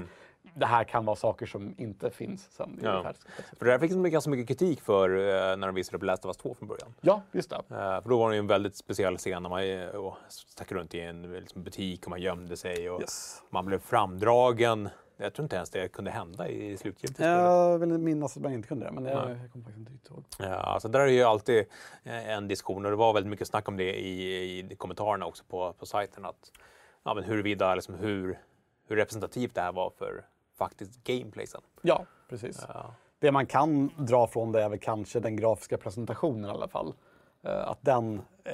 det 0.54 0.66
här 0.66 0.84
kan 0.84 1.04
vara 1.04 1.16
saker 1.16 1.46
som 1.46 1.74
inte 1.78 2.10
finns 2.10 2.48
sen 2.52 2.68
i 2.70 2.72
Mm. 2.80 2.84
Ja. 2.84 2.96
det 2.98 3.02
faktiska 3.02 3.30
spelet. 3.32 3.58
För 3.58 3.64
det 3.66 3.72
här 3.72 3.78
fick 3.78 3.90
de 3.90 4.10
ganska 4.10 4.30
mycket 4.30 4.48
kritik 4.48 4.80
för 4.80 5.10
eh, 5.10 5.56
när 5.56 5.66
de 5.66 5.74
visade 5.74 5.96
upp 5.96 6.02
Last 6.02 6.24
of 6.24 6.28
Us 6.28 6.36
2 6.36 6.54
från 6.54 6.68
början. 6.68 6.94
Ja, 7.00 7.22
just 7.32 7.50
det. 7.50 7.56
Eh, 7.56 8.02
för 8.02 8.08
då 8.08 8.18
var 8.18 8.30
det 8.30 8.36
ju 8.36 8.38
en 8.40 8.46
väldigt 8.46 8.76
speciell 8.76 9.16
scen 9.18 9.42
när 9.42 9.50
man 9.50 9.70
eh, 9.70 10.14
stack 10.28 10.72
runt 10.72 10.94
i 10.94 11.00
en 11.00 11.32
liksom, 11.32 11.62
butik 11.62 12.04
och 12.04 12.10
man 12.10 12.20
gömde 12.20 12.56
sig 12.56 12.90
och 12.90 13.00
Yes. 13.00 13.42
man 13.50 13.66
blev 13.66 13.78
framdragen. 13.78 14.88
Jag 15.22 15.34
tror 15.34 15.44
inte 15.44 15.56
ens 15.56 15.70
det 15.70 15.88
kunde 15.88 16.10
hända 16.10 16.48
i 16.48 16.76
slutgiltigt. 16.76 17.20
Jag 17.20 17.78
vill 17.78 17.98
minnas 17.98 18.36
att 18.36 18.42
man 18.42 18.52
inte 18.52 18.68
kunde 18.68 18.86
det, 18.86 18.92
men 18.92 19.04
jag, 19.04 19.30
jag 19.30 19.52
kommer 19.52 19.64
faktiskt 19.64 19.90
inte 19.90 20.12
ihåg. 20.12 20.24
Ja, 20.38 20.54
alltså 20.54 20.88
där 20.88 21.00
är 21.00 21.06
ju 21.06 21.22
alltid 21.22 21.64
eh, 22.02 22.28
en 22.28 22.48
diskussion 22.48 22.84
och 22.84 22.90
det 22.90 22.96
var 22.96 23.12
väldigt 23.12 23.30
mycket 23.30 23.48
snack 23.48 23.68
om 23.68 23.76
det 23.76 24.00
i, 24.00 24.58
i 24.58 24.76
kommentarerna 24.76 25.26
också 25.26 25.44
på, 25.48 25.72
på 25.72 25.86
sajten. 25.86 26.24
Att, 26.24 26.52
ja, 27.02 27.14
men 27.14 27.24
huruvida, 27.24 27.74
liksom, 27.74 27.94
hur, 27.94 28.38
hur 28.88 28.96
representativt 28.96 29.54
det 29.54 29.60
här 29.60 29.72
var 29.72 29.90
för 29.90 30.24
faktiskt 30.58 31.04
gameplay 31.04 31.46
sen. 31.46 31.60
Ja, 31.82 32.04
precis. 32.28 32.64
Ja. 32.68 32.94
Det 33.18 33.32
man 33.32 33.46
kan 33.46 33.90
dra 33.96 34.26
från 34.26 34.52
det 34.52 34.62
är 34.62 34.68
väl 34.68 34.78
kanske 34.78 35.20
den 35.20 35.36
grafiska 35.36 35.78
presentationen 35.78 36.44
i 36.44 36.52
alla 36.52 36.68
fall. 36.68 36.94
Eh, 37.42 37.68
att 37.68 37.78
den 37.80 38.22
eh, 38.44 38.52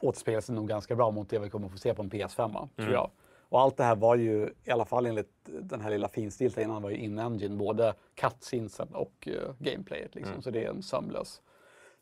återspeglar 0.00 0.40
sig 0.40 0.54
nog 0.54 0.68
ganska 0.68 0.96
bra 0.96 1.10
mot 1.10 1.30
det 1.30 1.38
vi 1.38 1.50
kommer 1.50 1.66
att 1.66 1.72
få 1.72 1.78
se 1.78 1.94
på 1.94 2.02
en 2.02 2.10
PS5, 2.10 2.68
tror 2.76 2.92
jag. 2.92 3.10
Och 3.50 3.60
allt 3.60 3.76
det 3.76 3.84
här 3.84 3.96
var 3.96 4.16
ju, 4.16 4.54
i 4.64 4.70
alla 4.70 4.84
fall 4.84 5.06
enligt 5.06 5.30
den 5.44 5.80
här 5.80 5.90
lilla 5.90 6.08
finstilta 6.08 6.62
innan, 6.62 6.82
var 6.82 6.90
ju 6.90 6.96
in-engine, 6.96 7.56
både 7.56 7.94
cutscenesen 8.14 8.88
och 8.94 9.28
uh, 9.30 9.54
gameplayet. 9.58 10.14
Liksom. 10.14 10.42
Så 10.42 10.50
det 10.50 10.64
är 10.64 10.68
en 10.70 10.82
sömlös 10.82 11.40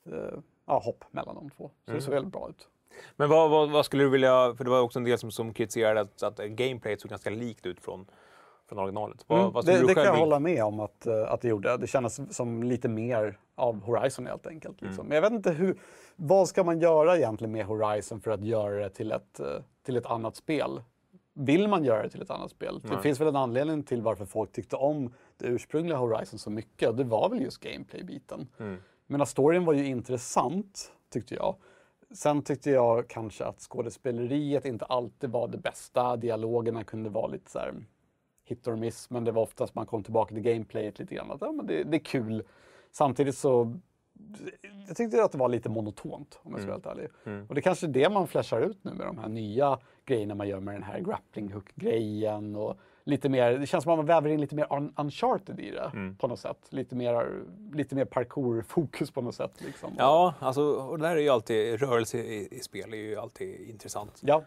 eh, 0.06 0.38
ja, 0.66 0.78
hopp 0.78 1.04
mellan 1.11 1.34
de 1.34 1.50
två. 1.50 1.70
Så 1.87 1.92
det 1.92 2.00
ser 2.00 2.11
väldigt 2.11 2.32
bra 2.32 2.48
ut. 2.48 2.68
Men 3.16 3.28
vad, 3.28 3.50
vad, 3.50 3.70
vad 3.70 3.84
skulle 3.84 4.02
du 4.02 4.11
vilja, 4.11 4.54
för 4.56 4.64
det 4.64 4.70
var 4.70 4.80
också 4.80 4.98
en 4.98 5.04
del 5.04 5.18
som, 5.18 5.30
som 5.30 5.52
kritiserade 5.52 6.00
att, 6.00 6.22
att 6.22 6.38
gameplayet 6.38 7.00
såg 7.00 7.11
ganska 7.11 7.30
likt 7.30 7.66
ut 7.66 7.80
från, 7.80 8.06
från 8.68 8.78
originalet. 8.78 9.24
Vad, 9.26 9.40
Mm, 9.40 9.52
vad 9.52 9.66
det 9.66 9.87
det 9.87 9.94
kan 9.94 10.04
jag 10.04 10.16
hålla 10.16 10.38
med 10.38 10.64
om 10.64 10.80
att, 10.80 11.06
eh, 11.06 11.32
att 11.32 11.40
det 11.40 11.48
gjorde. 11.48 11.76
Det 11.76 11.87
kändes 11.87 12.37
som 12.37 12.62
lite 12.62 12.88
mer 12.88 13.38
av 13.54 13.82
Horizon 13.82 14.26
helt 14.26 14.46
enkelt. 14.46 14.82
Liksom. 14.82 15.06
Men 15.06 15.14
jag 15.14 15.22
vet 15.22 15.32
inte 15.32 15.50
hur, 15.50 15.78
vad 16.16 16.48
ska 16.48 16.64
man 16.64 16.80
göra 16.80 17.16
egentligen 17.16 17.52
med 17.52 17.66
Horizon 17.66 18.20
för 18.20 18.30
att 18.30 18.44
göra 18.44 18.74
det 18.74 18.90
till 18.90 19.12
ett, 19.12 19.40
till 19.82 19.96
ett 19.96 20.06
annat 20.06 20.37
spel? 20.37 20.82
Vill 21.40 21.68
man 21.68 21.85
göra 21.85 22.03
det 22.03 22.11
till 22.11 22.22
ett 22.22 22.31
annat 22.31 22.51
spel? 22.51 22.81
Det 22.83 23.03
finns 23.03 23.20
väl 23.20 23.29
en 23.29 23.37
anledning 23.37 23.83
till 23.83 24.03
varför 24.03 24.24
folk 24.24 24.53
tyckte 24.53 24.77
om 24.77 25.12
det 25.37 25.46
ursprungliga 25.46 25.96
Horizon 25.96 26.38
så 26.38 26.51
mycket. 26.51 26.96
Det 26.96 27.05
var 27.05 27.29
väl 27.29 27.42
just 27.42 27.61
gameplay-biten. 27.61 28.48
Men 29.07 29.27
storyn 29.27 29.64
var 29.64 29.72
ju 29.72 29.87
intressant, 29.87 30.92
tyckte 31.12 31.35
jag. 31.35 31.57
Sen 32.11 32.42
tyckte 32.42 32.70
jag 32.70 33.09
kanske 33.09 33.44
att 33.44 33.61
skådespeleriet 33.61 34.64
inte 34.64 34.85
alltid 34.85 35.31
var 35.31 35.48
det 35.48 35.59
bästa. 35.59 36.16
Dialogerna 36.16 36.85
kunde 36.85 37.11
vara 37.11 37.27
lite 37.27 37.51
så 37.51 37.59
här 37.59 37.74
hit 38.44 38.68
or 38.68 38.77
miss, 38.77 39.11
men 39.11 39.24
det 39.24 39.33
var 39.33 39.42
oftast 39.42 39.74
man 39.74 39.87
kom 39.87 40.03
tillbaka 40.03 40.35
till 40.35 40.42
gameplayet 40.42 40.98
lite 40.98 41.14
grann. 41.14 41.31
Att, 41.31 41.40
ja, 41.40 41.53
men 41.53 41.66
det, 41.66 41.85
det 41.85 41.96
är 41.96 42.05
kul. 42.05 42.42
Samtidigt 42.90 43.37
så 43.37 43.79
jag 44.87 44.96
tyckte 44.96 45.24
att 45.24 45.33
det 45.33 45.38
var 45.38 45.48
lite 45.48 45.68
monotont 45.68 46.40
om 46.42 46.52
jag 46.52 46.61
ska 46.61 46.70
vara 46.70 46.81
helt 46.85 46.87
ärlig. 46.87 47.09
Och 47.48 47.54
det 47.54 47.61
är 47.61 47.62
kanske 47.62 47.87
är 47.87 47.90
det 47.90 48.09
man 48.09 48.26
flashar 48.28 48.61
ut 48.61 48.85
nu 48.85 48.94
med 48.94 49.07
de 49.07 49.18
här 49.18 49.28
nya 49.28 49.78
grejerna 50.04 50.35
man 50.35 50.48
gör 50.48 50.61
med 50.61 50.74
den 50.74 50.83
här 50.83 51.00
grappling 51.00 51.52
hook-grejen 51.52 52.57
och 52.57 52.76
lite 53.04 53.28
mer, 53.28 53.59
det 53.59 53.66
känns 53.66 53.85
som 53.85 53.92
att 53.92 53.98
man 53.98 54.07
väver 54.07 54.28
in 54.28 54.40
lite 54.40 54.54
mer 54.54 54.66
un 54.72 54.92
uncharted 54.96 55.61
i 55.61 55.70
det 55.70 56.14
på 56.18 56.28
något 56.28 56.40
sätt. 56.40 56.66
Lite 56.70 56.96
mer, 56.96 57.42
lite 57.72 57.94
mer 57.94 58.04
parkour-fokus 58.04 59.11
på 59.11 59.22
något 59.22 59.35
sätt. 59.35 59.52
Liksom. 59.66 59.94
Ja, 59.98 60.35
alltså, 60.38 60.62
och 60.62 60.98
det 60.98 61.09
där 61.09 61.16
är 61.16 61.20
ju 61.20 61.28
alltid, 61.28 61.81
rörelse 61.81 62.18
i, 62.18 62.48
i 62.50 62.61
spel 62.61 62.92
är 62.92 62.98
ju 62.98 63.16
alltid 63.16 63.61
intressant. 63.68 64.20
ja, 64.20 64.42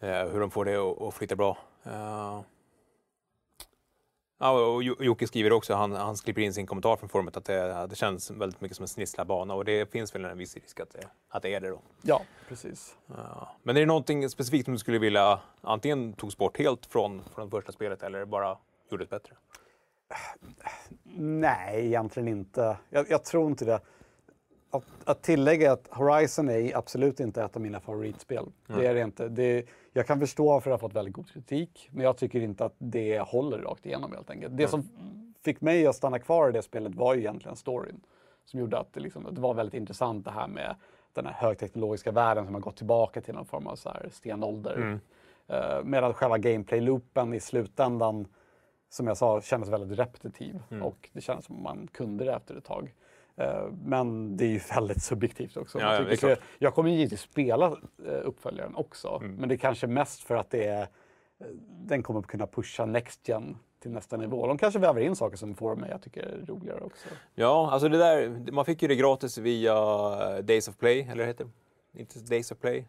Eh, 0.00 0.28
hur 0.28 0.40
de 0.40 0.50
får 0.50 0.64
det 0.64 0.76
att, 0.76 1.02
att 1.02 1.14
flytta 1.14 1.36
bra. 1.36 1.58
Eh, 1.84 2.40
ja, 4.38 4.50
och 4.66 4.82
Jo- 4.82 4.96
Jocke 5.00 5.26
skriver 5.26 5.52
också, 5.52 5.74
han, 5.74 5.92
han 5.92 6.16
klipper 6.16 6.42
in 6.42 6.54
sin 6.54 6.66
kommentar 6.66 6.96
från 6.96 7.08
forumet, 7.08 7.36
att 7.36 7.44
det, 7.44 7.86
det 7.90 7.96
känns 7.96 8.30
väldigt 8.30 8.60
mycket 8.60 8.76
som 8.76 8.84
en 8.84 8.88
snisslad 8.88 9.26
bana 9.26 9.54
och 9.54 9.64
det 9.64 9.90
finns 9.92 10.14
väl 10.14 10.24
en 10.24 10.38
viss 10.38 10.54
risk 10.54 10.80
att 10.80 10.90
det, 10.90 11.08
att 11.28 11.42
det 11.42 11.54
är 11.54 11.60
det 11.60 11.68
då. 11.68 11.80
ja, 12.02 12.22
precis. 12.48 12.96
Ja. 13.06 13.48
Men 13.62 13.76
är 13.76 13.80
det 13.80 13.86
någonting 13.86 14.28
specifikt 14.30 14.64
som 14.64 14.74
du 14.74 14.78
skulle 14.78 14.98
vilja 14.98 15.40
antingen 15.60 16.12
togs 16.12 16.36
bort 16.36 16.58
helt 16.58 16.86
från, 16.86 17.22
från 17.34 17.50
första 17.50 17.72
spelet 17.72 18.02
eller 18.02 18.24
bara 18.24 18.56
gjordes 18.90 19.08
bättre? 19.10 19.32
Nej, 21.16 21.86
egentligen 21.86 22.28
inte. 22.28 22.76
Jag, 22.90 23.10
jag 23.10 23.24
tror 23.24 23.46
inte 23.46 23.64
det. 23.64 23.80
Att, 24.70 24.84
att 25.04 25.22
tillägga 25.22 25.72
att 25.72 25.88
Horizon 25.90 26.48
är 26.48 26.76
absolut 26.76 27.20
inte 27.20 27.42
ett 27.42 27.56
av 27.56 27.62
mina 27.62 27.80
favoritspel. 27.80 28.44
Det 28.66 28.86
är 28.86 28.94
det 28.94 29.00
inte. 29.00 29.28
Det, 29.28 29.66
jag 29.92 30.06
kan 30.06 30.20
förstå 30.20 30.48
varför 30.48 30.70
det 30.70 30.74
har 30.74 30.78
fått 30.78 30.94
väldigt 30.94 31.14
god 31.14 31.30
kritik, 31.30 31.88
men 31.92 32.04
jag 32.04 32.16
tycker 32.16 32.40
inte 32.40 32.64
att 32.64 32.74
det 32.78 33.20
håller 33.20 33.58
rakt 33.58 33.86
igenom 33.86 34.12
helt 34.12 34.30
enkelt. 34.30 34.56
Det 34.56 34.68
som 34.68 34.88
fick 35.44 35.60
mig 35.60 35.86
att 35.86 35.96
stanna 35.96 36.18
kvar 36.18 36.48
i 36.48 36.52
det 36.52 36.62
spelet 36.62 36.94
var 36.94 37.14
ju 37.14 37.20
egentligen 37.20 37.56
storyn. 37.56 38.00
Som 38.44 38.60
gjorde 38.60 38.78
att 38.78 38.92
det, 38.92 39.00
liksom, 39.00 39.26
att 39.26 39.34
det 39.34 39.40
var 39.40 39.54
väldigt 39.54 39.74
intressant 39.74 40.24
det 40.24 40.30
här 40.30 40.48
med 40.48 40.76
den 41.12 41.26
här 41.26 41.32
högteknologiska 41.32 42.12
världen 42.12 42.44
som 42.44 42.54
har 42.54 42.60
gått 42.60 42.76
tillbaka 42.76 43.20
till 43.20 43.34
någon 43.34 43.46
form 43.46 43.66
av 43.66 43.76
så 43.76 43.88
här 43.88 44.08
stenålder. 44.12 45.00
Uh, 45.52 45.84
medan 45.84 46.14
själva 46.14 46.38
gameplay-loopen 46.38 47.34
i 47.34 47.40
slutändan 47.40 48.26
som 48.88 49.06
jag 49.06 49.16
sa, 49.16 49.40
kändes 49.40 49.70
väldigt 49.70 49.98
repetitiv 49.98 50.62
och 50.82 51.10
det 51.12 51.20
kändes 51.20 51.44
som 51.44 51.62
man 51.62 51.88
kunde 51.92 52.24
det 52.24 52.32
efter 52.32 52.56
ett 52.56 52.64
tag. 52.64 52.94
Eh, 53.38 53.70
Men 53.84 54.36
det 54.36 54.44
är 54.44 54.48
ju 54.48 54.60
väldigt 54.74 55.02
subjektivt 55.02 55.56
också. 55.56 55.80
Ja, 55.80 55.92
Jag 55.94 56.02
ja, 56.02 56.10
tycker 56.10 56.34
så 56.36 56.42
jag 56.58 56.74
kommer 56.74 56.90
givetvis 56.90 57.20
spela 57.20 57.66
eh, 58.06 58.12
uppföljaren 58.24 58.76
också, 58.76 59.18
men 59.22 59.48
det 59.48 59.54
är 59.54 59.56
kanske 59.56 59.86
mest 59.86 60.22
för 60.22 60.36
att 60.36 60.50
det 60.50 60.64
är, 60.64 60.82
eh, 60.82 60.86
den 61.68 62.02
kommer 62.02 62.22
kunna 62.22 62.46
pusha 62.46 62.86
Next 62.86 63.28
Gen 63.28 63.56
till 63.82 63.90
nästa 63.90 64.16
nivå. 64.16 64.46
De 64.46 64.58
kanske 64.58 64.80
väver 64.80 65.00
in 65.00 65.16
saker 65.16 65.36
som 65.36 65.54
får 65.54 65.76
mig 65.76 65.92
att 65.92 66.02
tycka 66.02 66.20
det 66.20 66.28
är 66.28 66.46
roligare 66.46 66.80
också. 66.80 67.08
Ja, 67.34 67.70
alltså 67.70 67.88
det 67.88 67.98
där, 67.98 68.52
man 68.52 68.64
fick 68.64 68.82
ju 68.82 68.88
det 68.88 68.96
gratis 68.96 69.38
via 69.38 69.74
Days 70.42 70.68
of 70.68 70.76
Play, 70.76 71.08
eller 71.12 71.26
heter 71.26 71.44
det? 71.92 72.00
Inte 72.00 72.18
Days 72.18 72.52
of 72.52 72.58
Play? 72.58 72.84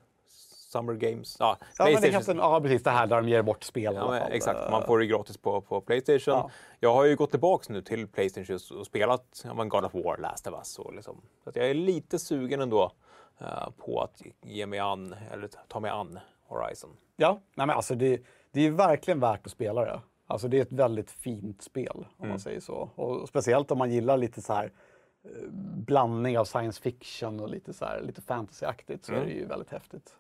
Summer 0.70 0.94
Games? 0.94 1.38
Ja, 1.40 1.58
Ja, 1.78 1.86
men 1.86 1.94
det 1.94 2.00
PlayStation- 2.00 2.12
kanske, 2.12 2.34
ja, 2.34 2.62
precis 2.62 2.84
det 2.84 2.90
här 2.90 3.08
där 3.08 3.16
de 3.22 3.30
ger 3.30 3.42
bort 3.42 3.64
spel 3.64 3.96
Ja, 3.96 4.12
men 4.12 4.32
exakt, 4.32 4.72
man 4.72 4.84
får 4.86 5.00
det 5.00 5.06
gratis 5.06 5.38
på, 5.38 5.62
på 5.62 5.82
Playstation. 5.82 6.34
Ja. 6.34 6.50
Jag 6.80 6.94
har 6.94 7.06
ju 7.06 7.16
gått 7.16 7.32
tillbaks 7.32 7.70
nu 7.70 7.82
till 7.82 8.08
Playstation 8.08 8.60
och 8.80 8.86
spelat 8.86 9.42
ja, 9.46 9.64
God 9.64 9.86
of 9.86 9.94
War, 9.94 10.18
Last 10.18 10.48
of 10.48 10.54
Us. 10.54 10.80
Och 10.80 10.94
liksom. 10.94 11.22
Så 11.44 11.50
att 11.50 11.56
jag 11.56 11.70
är 11.70 11.74
lite 11.74 12.20
sugen 12.20 12.62
ändå 12.62 12.92
eh, 13.40 13.70
på 13.78 14.02
att 14.02 14.22
ge 14.42 14.66
mig 14.66 14.80
an, 14.80 15.16
eller 15.32 15.50
ta 15.68 15.80
mig 15.80 15.92
an 15.92 16.20
Horizon. 16.48 16.90
Ja, 17.16 17.40
nej 17.56 17.68
men 17.68 17.76
alltså 17.76 17.96
det, 17.96 18.22
det 18.52 18.62
är 18.68 18.72
verkligen 18.72 19.20
värt 19.20 19.46
att 19.46 19.52
spela 19.52 19.86
det. 19.86 20.02
Alltså 20.28 20.48
det 20.48 20.58
är 20.58 20.62
ett 20.62 20.72
väldigt 20.72 21.12
fint 21.12 21.62
spel 21.62 22.06
om 22.18 22.30
man 22.30 22.40
säger 22.40 22.60
så. 22.60 22.90
Och 22.96 23.28
speciellt 23.28 23.72
om 23.72 23.78
man 23.78 23.92
gillar 23.92 24.18
lite 24.18 24.42
så 24.42 24.54
här 24.54 24.72
eh, 25.24 25.32
blandning 25.76 26.38
av 26.40 26.46
science 26.46 26.82
fiction 26.82 27.40
och 27.40 27.50
lite 27.50 27.74
så 27.74 27.86
här, 27.86 28.02
lite 28.02 28.22
fantasyaktigt 28.22 29.06
så 29.06 29.14
är 29.14 29.26
det 29.26 29.32
ju 29.32 29.46
väldigt 29.46 29.70
häftigt. 29.70 30.16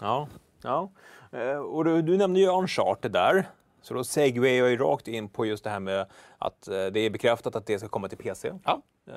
Ja, 0.00 0.28
ja. 0.62 0.90
Eh, 1.32 1.56
och 1.58 1.84
du, 1.84 2.02
du 2.02 2.16
nämnde 2.16 2.40
ju 2.40 2.46
Uncharted 2.48 3.12
där. 3.12 3.48
Så 3.82 3.94
då 3.94 4.04
segwayar 4.04 4.54
jag 4.58 4.70
ju 4.70 4.76
rakt 4.76 5.08
in 5.08 5.28
på 5.28 5.46
just 5.46 5.64
det 5.64 5.70
här 5.70 5.80
med 5.80 6.06
att 6.38 6.68
eh, 6.68 6.86
det 6.86 7.00
är 7.00 7.10
bekräftat 7.10 7.56
att 7.56 7.66
det 7.66 7.78
ska 7.78 7.88
komma 7.88 8.08
till 8.08 8.18
PC. 8.18 8.52
Ja. 8.64 8.82
Eh, 9.06 9.14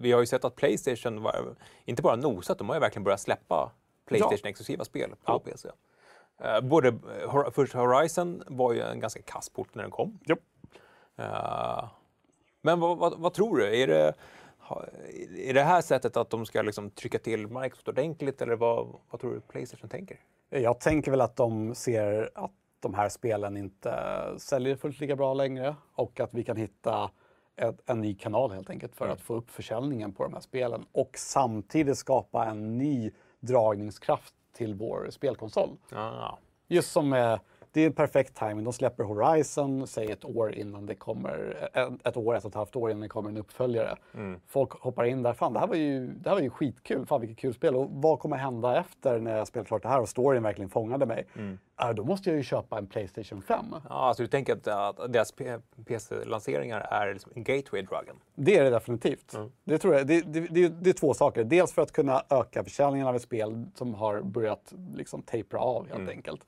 Vi 0.00 0.12
har 0.12 0.20
ju 0.20 0.26
sett 0.26 0.44
att 0.44 0.56
Playstation 0.56 1.22
var, 1.22 1.54
inte 1.84 2.02
bara 2.02 2.16
nosat, 2.16 2.58
de 2.58 2.68
har 2.68 2.76
ju 2.76 2.80
verkligen 2.80 3.04
börjat 3.04 3.20
släppa 3.20 3.70
Playstation-exklusiva 4.08 4.84
spel 4.84 5.10
på 5.10 5.16
Ja. 5.32 5.38
PC. 5.38 5.68
Både 6.62 6.94
först 7.52 7.74
Horizon 7.74 8.42
var 8.46 8.72
ju 8.72 8.80
en 8.80 9.00
ganska 9.00 9.22
kass 9.22 9.48
port 9.48 9.74
när 9.74 9.82
den 9.82 9.90
kom. 9.90 10.18
Eh, 11.16 11.84
Men 12.62 12.80
vad, 12.80 12.98
vad, 12.98 13.18
vad 13.18 13.32
tror 13.34 13.56
du? 13.58 13.82
Är 13.82 13.86
det, 13.86 14.12
är 15.48 15.54
det 15.54 15.62
här 15.62 15.80
sättet 15.80 16.16
att 16.16 16.30
de 16.30 16.46
ska 16.46 16.62
liksom 16.62 16.90
trycka 16.90 17.18
till 17.18 17.46
Microsoft 17.46 17.88
ordentligt 17.88 18.42
eller 18.42 18.56
vad, 18.56 18.96
vad 19.10 19.20
tror 19.20 19.34
du 19.34 19.40
Playstation 19.40 19.88
tänker? 19.88 20.20
Jag 20.50 20.80
tänker 20.80 21.10
väl 21.10 21.20
att 21.20 21.36
de 21.36 21.74
ser 21.74 22.30
att 22.34 22.52
de 22.80 22.94
här 22.94 23.08
spelen 23.08 23.56
inte 23.56 23.94
säljer 24.38 24.76
fullt 24.76 25.00
lika 25.00 25.16
bra 25.16 25.34
längre 25.34 25.76
och 25.94 26.20
att 26.20 26.34
vi 26.34 26.44
kan 26.44 26.56
hitta 26.56 27.10
ett, 27.56 27.90
en 27.90 28.00
ny 28.00 28.14
kanal 28.14 28.52
helt 28.52 28.70
enkelt 28.70 28.96
för 28.96 29.08
att 29.08 29.20
få 29.20 29.34
upp 29.34 29.50
försäljningen 29.50 30.12
på 30.12 30.22
de 30.22 30.32
här 30.32 30.40
spelen 30.40 30.86
och 30.92 31.10
samtidigt 31.14 31.98
skapa 31.98 32.46
en 32.46 32.78
ny 32.78 33.10
dragningskraft 33.40 34.34
till 34.52 34.74
vår 34.74 35.10
spelkonsol. 35.10 35.70
Ja, 35.90 36.38
Just 36.68 36.92
som 36.92 37.08
med, 37.08 37.40
det 37.74 37.80
är 37.80 37.86
en 37.86 37.92
perfekt 37.92 38.38
timing. 38.38 38.64
De 38.64 38.72
släpper 38.72 39.04
Horizon, 39.04 39.86
säg 39.86 40.10
ett 40.10 40.24
år 40.24 40.54
innan 40.54 40.86
det 40.86 40.94
kommer, 40.94 41.68
ett, 42.04 42.16
år, 42.16 42.36
ett 42.36 42.44
och 42.44 42.50
ett 42.50 42.54
halvt 42.54 42.76
år 42.76 42.90
innan 42.90 43.00
det 43.00 43.08
kommer 43.08 43.30
en 43.30 43.36
uppföljare. 43.36 43.96
Folk 44.46 44.72
hoppar 44.72 45.04
in 45.04 45.22
där, 45.22 45.32
fan 45.32 45.52
det 45.52 45.60
här 45.60 45.66
var 45.66 45.74
ju, 45.74 46.06
det 46.06 46.28
här 46.28 46.36
var 46.36 46.42
ju 46.42 46.50
skitkul, 46.50 47.06
fan 47.06 47.20
vilket 47.20 47.38
kul 47.38 47.54
spel. 47.54 47.76
Och 47.76 47.88
vad 47.90 48.18
kommer 48.18 48.36
hända 48.36 48.80
efter 48.80 49.18
när 49.18 49.36
jag 49.36 49.46
spelat 49.46 49.68
klart 49.68 49.82
det 49.82 49.88
här 49.88 50.00
och 50.00 50.08
storyn 50.08 50.42
verkligen 50.42 50.70
fångade 50.70 51.06
mig? 51.06 51.26
Ja, 51.76 51.92
då 51.92 52.04
måste 52.04 52.30
jag 52.30 52.36
ju 52.36 52.42
köpa 52.42 52.78
en 52.78 52.86
Playstation 52.86 53.42
5. 53.42 53.64
Ja, 53.70 53.80
alltså 53.88 54.22
du 54.22 54.26
tänker 54.26 54.52
att, 54.52 54.68
att 55.00 55.12
deras 55.12 55.32
PC-lanseringar 55.86 56.80
är 56.80 57.12
liksom 57.12 57.32
en 57.34 57.44
gateway-dragen? 57.44 58.16
Det 58.34 58.58
är 58.58 58.64
det 58.64 58.70
definitivt. 58.70 59.36
Det, 59.64 59.78
tror 59.78 59.94
jag. 59.94 60.06
Det, 60.06 60.20
det, 60.20 60.40
det, 60.40 60.68
det 60.68 60.90
är 60.90 60.94
två 60.94 61.14
saker. 61.14 61.44
Dels 61.44 61.72
för 61.72 61.82
att 61.82 61.92
kunna 61.92 62.22
öka 62.30 62.64
försäljningen 62.64 63.06
av 63.06 63.16
ett 63.16 63.22
spel 63.22 63.64
som 63.74 63.94
har 63.94 64.20
börjat 64.22 64.74
liksom 64.94 65.22
tapera 65.22 65.60
av 65.60 65.88
helt 65.88 66.10
enkelt. 66.10 66.40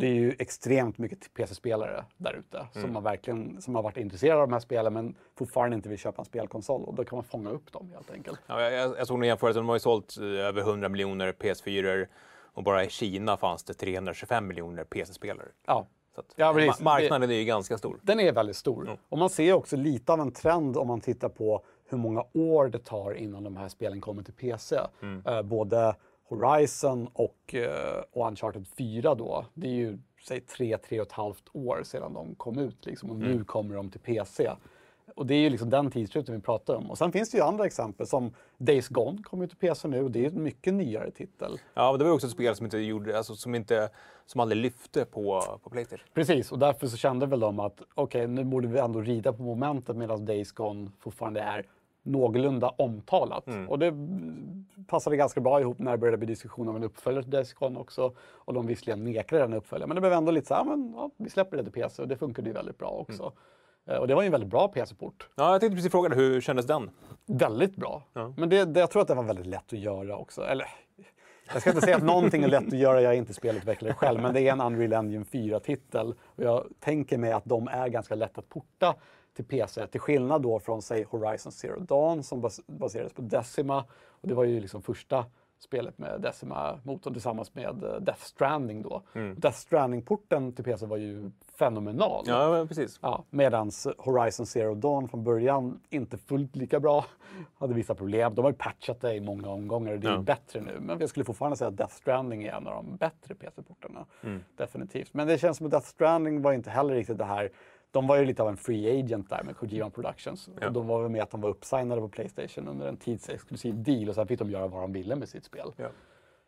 Det 0.00 0.06
är 0.06 0.14
ju 0.14 0.36
extremt 0.38 0.98
mycket 0.98 1.34
PC-spelare 1.34 2.04
där 2.16 2.32
ute 2.32 2.66
som, 2.72 2.94
har 2.94 3.02
verkligen, 3.02 3.62
som 3.62 3.74
har 3.74 3.82
varit 3.82 3.96
intresserade 3.96 4.40
av 4.42 4.48
de 4.48 4.52
här 4.52 4.60
spelen 4.60 4.92
men 4.92 5.14
fortfarande 5.38 5.76
inte 5.76 5.88
vill 5.88 5.98
köpa 5.98 6.22
en 6.22 6.26
spelkonsol. 6.26 6.84
Och 6.84 6.94
då 6.94 7.04
kan 7.04 7.16
man 7.16 7.24
fånga 7.24 7.50
upp 7.50 7.72
dem 7.72 7.90
helt 7.94 8.10
enkelt. 8.10 8.40
Ja, 8.46 8.60
jag, 8.62 8.72
jag, 8.72 8.98
jag 8.98 9.06
såg 9.06 9.18
en 9.22 9.28
jämförelse, 9.28 9.58
de 9.60 9.68
har 9.68 9.76
ju 9.76 9.80
sålt 9.80 10.16
eh, 10.18 10.24
över 10.24 10.60
100 10.60 10.88
miljoner 10.88 11.32
PS4 11.32 12.06
och 12.52 12.62
bara 12.62 12.84
i 12.84 12.88
Kina 12.88 13.36
fanns 13.36 13.64
det 13.64 13.74
325 13.74 14.46
miljoner 14.46 14.84
PC-spelare. 14.84 15.48
Ja. 15.66 15.86
Så 16.14 16.20
att, 16.20 16.26
Ja, 16.36 16.52
precis. 16.54 16.80
marknaden 16.82 17.30
är 17.30 17.34
ju 17.34 17.44
ganska 17.44 17.78
stor. 17.78 17.98
Den 18.02 18.20
är 18.20 18.32
väldigt 18.32 18.56
stor. 18.56 18.98
Och 19.08 19.18
man 19.18 19.30
ser 19.30 19.52
också 19.52 19.76
lite 19.76 20.12
av 20.12 20.20
en 20.20 20.32
trend 20.32 20.76
om 20.76 20.88
man 20.88 21.00
tittar 21.00 21.28
på 21.28 21.64
hur 21.88 21.98
många 21.98 22.24
år 22.32 22.68
det 22.68 22.78
tar 22.78 23.14
innan 23.14 23.44
de 23.44 23.56
här 23.56 23.68
spelen 23.68 24.00
kommer 24.00 24.22
till 24.22 24.34
PC. 24.34 24.80
Eh, 25.26 25.42
både 25.42 25.94
Horizon 26.30 27.08
och, 27.12 27.54
eh, 27.54 28.02
och 28.12 28.26
Uncharted 28.26 28.66
4 28.66 29.14
då, 29.14 29.44
det 29.54 29.66
är 29.66 29.72
ju 29.72 29.98
säg 30.22 30.40
tre, 30.40 30.78
tre 30.78 31.00
och 31.00 31.06
ett 31.06 31.12
halvt 31.12 31.44
år 31.52 31.82
sedan 31.84 32.12
de 32.14 32.34
kom 32.34 32.58
ut 32.58 32.86
liksom, 32.86 33.10
och 33.10 33.16
nu 33.16 33.44
kommer 33.44 33.74
de 33.74 33.90
till 33.90 34.00
PC. 34.00 34.50
Och 35.16 35.26
det 35.26 35.34
är 35.34 35.38
ju 35.38 35.50
liksom 35.50 35.70
den 35.70 35.90
tidsrymden 35.90 36.34
vi 36.34 36.40
pratar 36.40 36.74
om. 36.74 36.90
Och 36.90 36.98
sen 36.98 37.12
finns 37.12 37.30
det 37.30 37.38
ju 37.38 37.44
andra 37.44 37.66
exempel 37.66 38.06
som 38.06 38.34
Days 38.58 38.88
Gone 38.88 39.22
kommer 39.22 39.44
ju 39.44 39.48
till 39.48 39.56
PC 39.56 39.88
nu 39.88 40.02
och 40.02 40.10
det 40.10 40.18
är 40.18 40.20
ju 40.20 40.28
en 40.28 40.42
mycket 40.42 40.74
nyare 40.74 41.10
titel. 41.10 41.58
Ja, 41.74 41.90
men 41.92 41.98
det 41.98 42.04
var 42.04 42.10
ju 42.10 42.14
också 42.14 42.26
ett 42.26 42.32
spel 42.32 42.56
som 42.56 42.66
inte 42.66 42.78
gjorde, 42.78 43.16
alltså, 43.16 43.34
som 43.34 43.54
inte, 43.54 43.88
som 44.26 44.40
aldrig 44.40 44.62
lyfte 44.62 45.04
på, 45.04 45.42
på 45.62 45.70
Playstation. 45.70 46.06
Precis, 46.14 46.52
och 46.52 46.58
därför 46.58 46.86
så 46.86 46.96
kände 46.96 47.26
väl 47.26 47.40
de 47.40 47.60
att 47.60 47.82
okej, 47.94 48.26
nu 48.26 48.44
borde 48.44 48.68
vi 48.68 48.78
ändå 48.78 49.00
rida 49.00 49.32
på 49.32 49.42
momentet 49.42 49.96
medan 49.96 50.24
Days 50.24 50.52
Gone 50.52 50.90
fortfarande 50.98 51.40
är 51.40 51.66
någorlunda 52.02 52.68
omtalat. 52.68 53.44
Och 53.68 53.78
det 53.78 53.86
mm, 53.86 54.64
passade 54.88 55.16
ganska 55.16 55.40
bra 55.40 55.60
ihop 55.60 55.78
när 55.78 55.90
det 55.90 55.98
började 55.98 56.16
bli 56.18 56.26
diskussion 56.26 56.68
om 56.68 56.76
en 56.76 56.84
uppföljare 56.84 57.22
till 57.22 57.30
Days 57.32 57.52
Gone 57.54 57.78
också. 57.78 58.12
Och 58.20 58.54
de 58.54 58.66
visserligen 58.66 59.04
nekade 59.04 59.42
den 59.42 59.52
uppföljaren, 59.54 59.88
men 59.88 59.94
det 59.94 60.00
blev 60.00 60.12
ändå 60.12 60.32
lite 60.32 60.46
så 60.46 60.54
här, 60.54 60.64
men 60.64 60.92
ja, 60.96 61.10
vi 61.16 61.30
släpper 61.30 61.56
det 61.56 61.62
till 61.62 61.72
PC 61.72 62.02
och 62.02 62.08
det 62.08 62.16
funkade 62.16 62.48
ju 62.48 62.54
väldigt 62.54 62.78
bra 62.78 62.88
också. 62.90 63.32
Eh, 63.86 63.96
Och 63.96 64.08
det 64.08 64.14
var 64.14 64.22
ju 64.22 64.26
en 64.26 64.32
väldigt 64.32 64.50
bra 64.50 64.68
PC-port. 64.68 65.28
Ja, 65.34 65.52
jag 65.52 65.60
tänkte 65.60 65.76
precis 65.76 65.90
fråga 65.92 66.08
dig, 66.08 66.18
hur 66.18 66.40
kändes 66.40 66.66
den? 66.66 66.90
Väldigt 67.26 67.76
bra. 67.76 68.02
Men 68.36 68.48
det, 68.48 68.64
det, 68.64 68.80
jag 68.80 68.90
tror 68.90 69.02
att 69.02 69.08
det 69.08 69.14
var 69.14 69.22
väldigt 69.22 69.46
lätt 69.46 69.72
att 69.72 69.78
göra 69.78 70.16
också. 70.16 70.42
Eller, 70.42 70.66
jag 71.52 71.60
ska 71.60 71.70
inte 71.70 71.82
säga 71.82 71.96
att 71.96 72.02
någonting 72.02 72.42
är 72.42 72.48
lätt 72.48 72.66
att 72.66 72.78
göra, 72.78 73.00
jag 73.02 73.12
är 73.14 73.18
inte 73.18 73.34
spelutvecklare 73.34 73.94
själv, 73.94 74.20
men 74.22 74.34
det 74.34 74.40
är 74.48 74.52
en 74.52 74.60
Unreal 74.60 74.92
Engine 74.92 75.24
4-titel. 75.24 76.14
Och 76.24 76.44
jag 76.44 76.66
tänker 76.80 77.18
mig 77.18 77.32
att 77.32 77.44
de 77.44 77.68
är 77.68 77.88
ganska 77.88 78.14
lätta 78.14 78.38
att 78.40 78.48
porta 78.48 78.94
till 79.36 79.44
PC, 79.44 79.86
till 79.86 80.00
skillnad 80.00 80.42
då 80.42 80.58
från 80.58 80.82
säg 80.82 81.04
Horizon 81.10 81.52
Zero 81.52 81.80
Dawn 81.80 82.22
som 82.22 82.40
bas 82.40 82.60
baserades 82.66 83.12
på 83.12 83.22
Decima. 83.22 83.84
Och 84.08 84.28
det 84.28 84.34
var 84.34 84.44
ju 84.44 84.60
liksom 84.60 84.82
första 84.82 85.24
spelet 85.58 85.98
med 85.98 86.20
Decima-motorn 86.20 87.12
tillsammans 87.12 87.54
med 87.54 87.84
eh, 87.84 87.94
Death 88.00 88.20
Stranding 88.22 88.82
då. 88.82 89.02
Death 89.36 89.56
Stranding-porten 89.58 90.52
till 90.52 90.64
PC 90.64 90.86
var 90.86 90.96
ju 90.96 91.30
fenomenal. 91.58 92.24
Ja, 92.26 92.64
precis. 92.68 92.98
Ja, 93.02 93.24
Medan 93.30 93.70
Horizon 93.98 94.46
Zero 94.46 94.74
Dawn 94.74 95.08
från 95.08 95.24
början 95.24 95.80
inte 95.90 96.18
fullt 96.18 96.56
lika 96.56 96.80
bra. 96.80 97.04
Hade 97.58 97.74
vissa 97.74 97.94
problem. 97.94 98.34
De 98.34 98.42
har 98.44 98.50
ju 98.50 98.56
patchat 98.56 99.00
det 99.00 99.14
i 99.14 99.20
många 99.20 99.48
omgångar 99.48 99.92
och 99.92 100.00
det 100.00 100.08
är 100.08 100.12
Ja. 100.12 100.18
bättre 100.18 100.60
nu. 100.60 100.78
Men 100.80 101.00
jag 101.00 101.08
skulle 101.08 101.24
fortfarande 101.24 101.56
säga 101.56 101.68
att 101.68 101.76
Death 101.76 101.94
Stranding 101.94 102.44
är 102.44 102.52
en 102.52 102.66
av 102.66 102.74
de 102.74 102.96
bättre 102.96 103.34
PC-portarna. 103.34 104.06
Mm. 104.22 104.40
Definitivt. 104.56 105.14
Men 105.14 105.26
det 105.26 105.38
känns 105.38 105.56
som 105.56 105.66
att 105.66 105.70
Death 105.72 105.86
Stranding 105.86 106.42
var 106.42 106.52
inte 106.52 106.70
heller 106.70 106.94
riktigt 106.94 107.18
det 107.18 107.24
här. 107.24 107.50
De 107.92 108.06
var 108.06 108.16
ju 108.16 108.24
lite 108.24 108.42
av 108.42 108.48
en 108.48 108.56
free 108.56 109.00
agent 109.00 109.30
där 109.30 109.42
med 109.42 109.56
Kojima 109.56 109.90
Productions. 109.90 110.48
Ja. 110.60 110.66
Och 110.66 110.72
de 110.72 110.86
var 110.86 111.02
väl 111.02 111.10
med 111.10 111.22
att 111.22 111.30
de 111.30 111.40
var 111.40 111.50
uppsignade 111.50 112.00
på 112.00 112.08
Playstation 112.08 112.68
under 112.68 112.86
en 112.88 112.96
tidsexklusiv 112.96 113.82
deal 113.82 114.08
och 114.08 114.14
sen 114.14 114.26
fick 114.26 114.38
de 114.38 114.50
göra 114.50 114.66
vad 114.66 114.82
de 114.82 114.92
ville 114.92 115.16
med 115.16 115.28
sitt 115.28 115.44
spel. 115.44 115.72
Ja. 115.76 115.88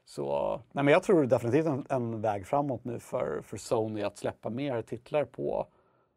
Så 0.05 0.61
nej, 0.73 0.85
men 0.85 0.93
jag 0.93 1.03
tror 1.03 1.25
definitivt 1.27 1.67
en, 1.67 1.87
en 1.89 2.21
väg 2.21 2.47
framåt 2.47 2.85
nu 2.85 2.99
för, 2.99 3.41
för 3.45 3.57
Sony 3.57 4.03
att 4.03 4.19
släppa 4.19 4.51
mer 4.51 4.83
titlar 4.83 5.25
på, 5.25 5.67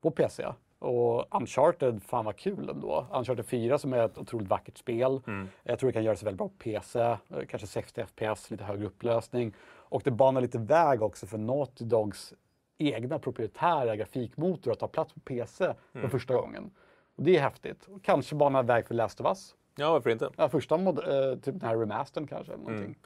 på 0.02 0.12
PC. 0.12 0.46
Och 0.80 1.36
Uncharted, 1.36 2.04
fan 2.04 2.26
vad 2.26 2.36
kul 2.36 2.70
ändå. 2.70 3.08
Uncharted 3.14 3.46
4 3.46 3.78
som 3.78 3.94
är 3.94 3.98
ett 4.06 4.18
otroligt 4.18 4.48
vackert 4.48 4.78
spel. 4.78 5.22
Jag 5.64 5.80
tror 5.80 5.90
det 5.90 5.94
kan 5.94 6.04
göra 6.04 6.16
sig 6.16 6.26
väldigt 6.26 6.38
bra 6.38 6.48
på 6.48 6.54
PC. 6.60 7.00
eh, 7.00 7.18
Kanske 7.50 7.68
60 7.68 8.06
FPS, 8.06 8.52
lite 8.52 8.64
högre 8.64 8.86
upplösning. 8.86 9.54
Och 9.88 10.02
det 10.06 10.12
banar 10.12 10.42
lite 10.42 10.58
väg 10.60 11.02
också 11.02 11.26
för 11.28 11.38
Naughty 11.38 11.86
Dogs 11.86 12.34
egna 12.78 13.20
proprietära 13.20 13.96
grafikmotor 13.96 14.72
att 14.72 14.80
ta 14.80 14.88
plats 14.88 15.14
på 15.14 15.20
PC 15.20 15.74
för 15.94 16.08
första 16.08 16.34
gången. 16.36 16.72
Och 17.16 17.24
det 17.24 17.38
är 17.38 17.42
häftigt. 17.42 17.88
Och 17.88 18.04
kanske 18.04 18.36
banar 18.36 18.64
väg 18.64 18.88
för 18.88 18.96
Last 18.96 19.22
of 19.22 19.28
Us. 19.28 19.56
Ja, 19.76 19.92
varför 19.92 20.10
inte? 20.10 20.30
Ja, 20.38 20.50
första 20.50 20.78
mod, 20.78 21.00
eh, 21.00 21.34
typ 21.36 21.46
den 21.46 21.62
här 21.62 21.78
remastern 21.78 22.28
kanske. 22.28 22.54
Eller 22.54 22.64
någonting. 22.64 22.98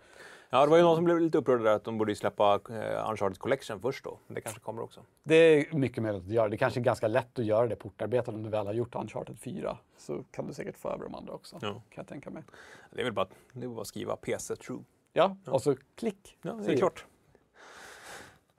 Ja, 0.50 0.64
det 0.66 0.70
var 0.70 0.78
ju 0.78 0.84
någon 0.84 0.96
som 0.96 1.06
blev 1.06 1.20
lite 1.20 1.38
upprörd 1.38 1.64
där 1.64 1.76
att 1.76 1.84
de 1.84 1.98
borde 1.98 2.16
släppa 2.16 2.54
eh, 2.70 3.10
Uncharted 3.10 3.40
Collection 3.40 3.80
först 3.82 4.04
då. 4.04 4.20
Det 4.28 4.42
kanske 4.42 4.62
kommer 4.62 4.82
också. 4.82 5.02
Det 5.24 5.36
är 5.36 5.76
mycket 5.76 6.04
möjligt 6.04 6.24
att 6.24 6.30
göra. 6.30 6.50
Det 6.50 6.58
kanske 6.58 6.80
är 6.80 6.84
ganska 6.84 7.08
lätt 7.08 7.40
att 7.40 7.46
göra 7.46 7.68
det 7.68 7.76
portarbetet 7.76 8.34
om 8.34 8.44
du 8.44 8.50
väl 8.50 8.66
har 8.66 8.74
gjort 8.74 8.96
Uncharted 8.96 9.40
4. 9.40 9.78
Så 9.98 10.24
kan 10.32 10.48
du 10.48 10.54
säkert 10.54 10.78
få 10.78 10.90
över 10.90 11.04
de 11.04 11.16
andra 11.16 11.34
också, 11.34 11.56
Ja. 11.62 11.68
kan 11.72 11.82
jag 11.96 12.08
tänka 12.08 12.30
mig. 12.30 12.44
Det 12.92 13.00
är 13.00 13.04
väl 13.04 13.14
bara, 13.14 13.28
det 13.54 13.66
är 13.66 13.70
bara 13.70 13.82
att 13.82 13.88
skriva 13.88 14.16
PC 14.16 14.56
True. 14.56 14.80
Ja, 15.14 15.38
och 15.48 15.62
så 15.62 15.76
klick. 15.96 16.38
Ja, 16.42 16.54
det 16.54 16.74
är 16.74 16.78
klart. 16.78 17.06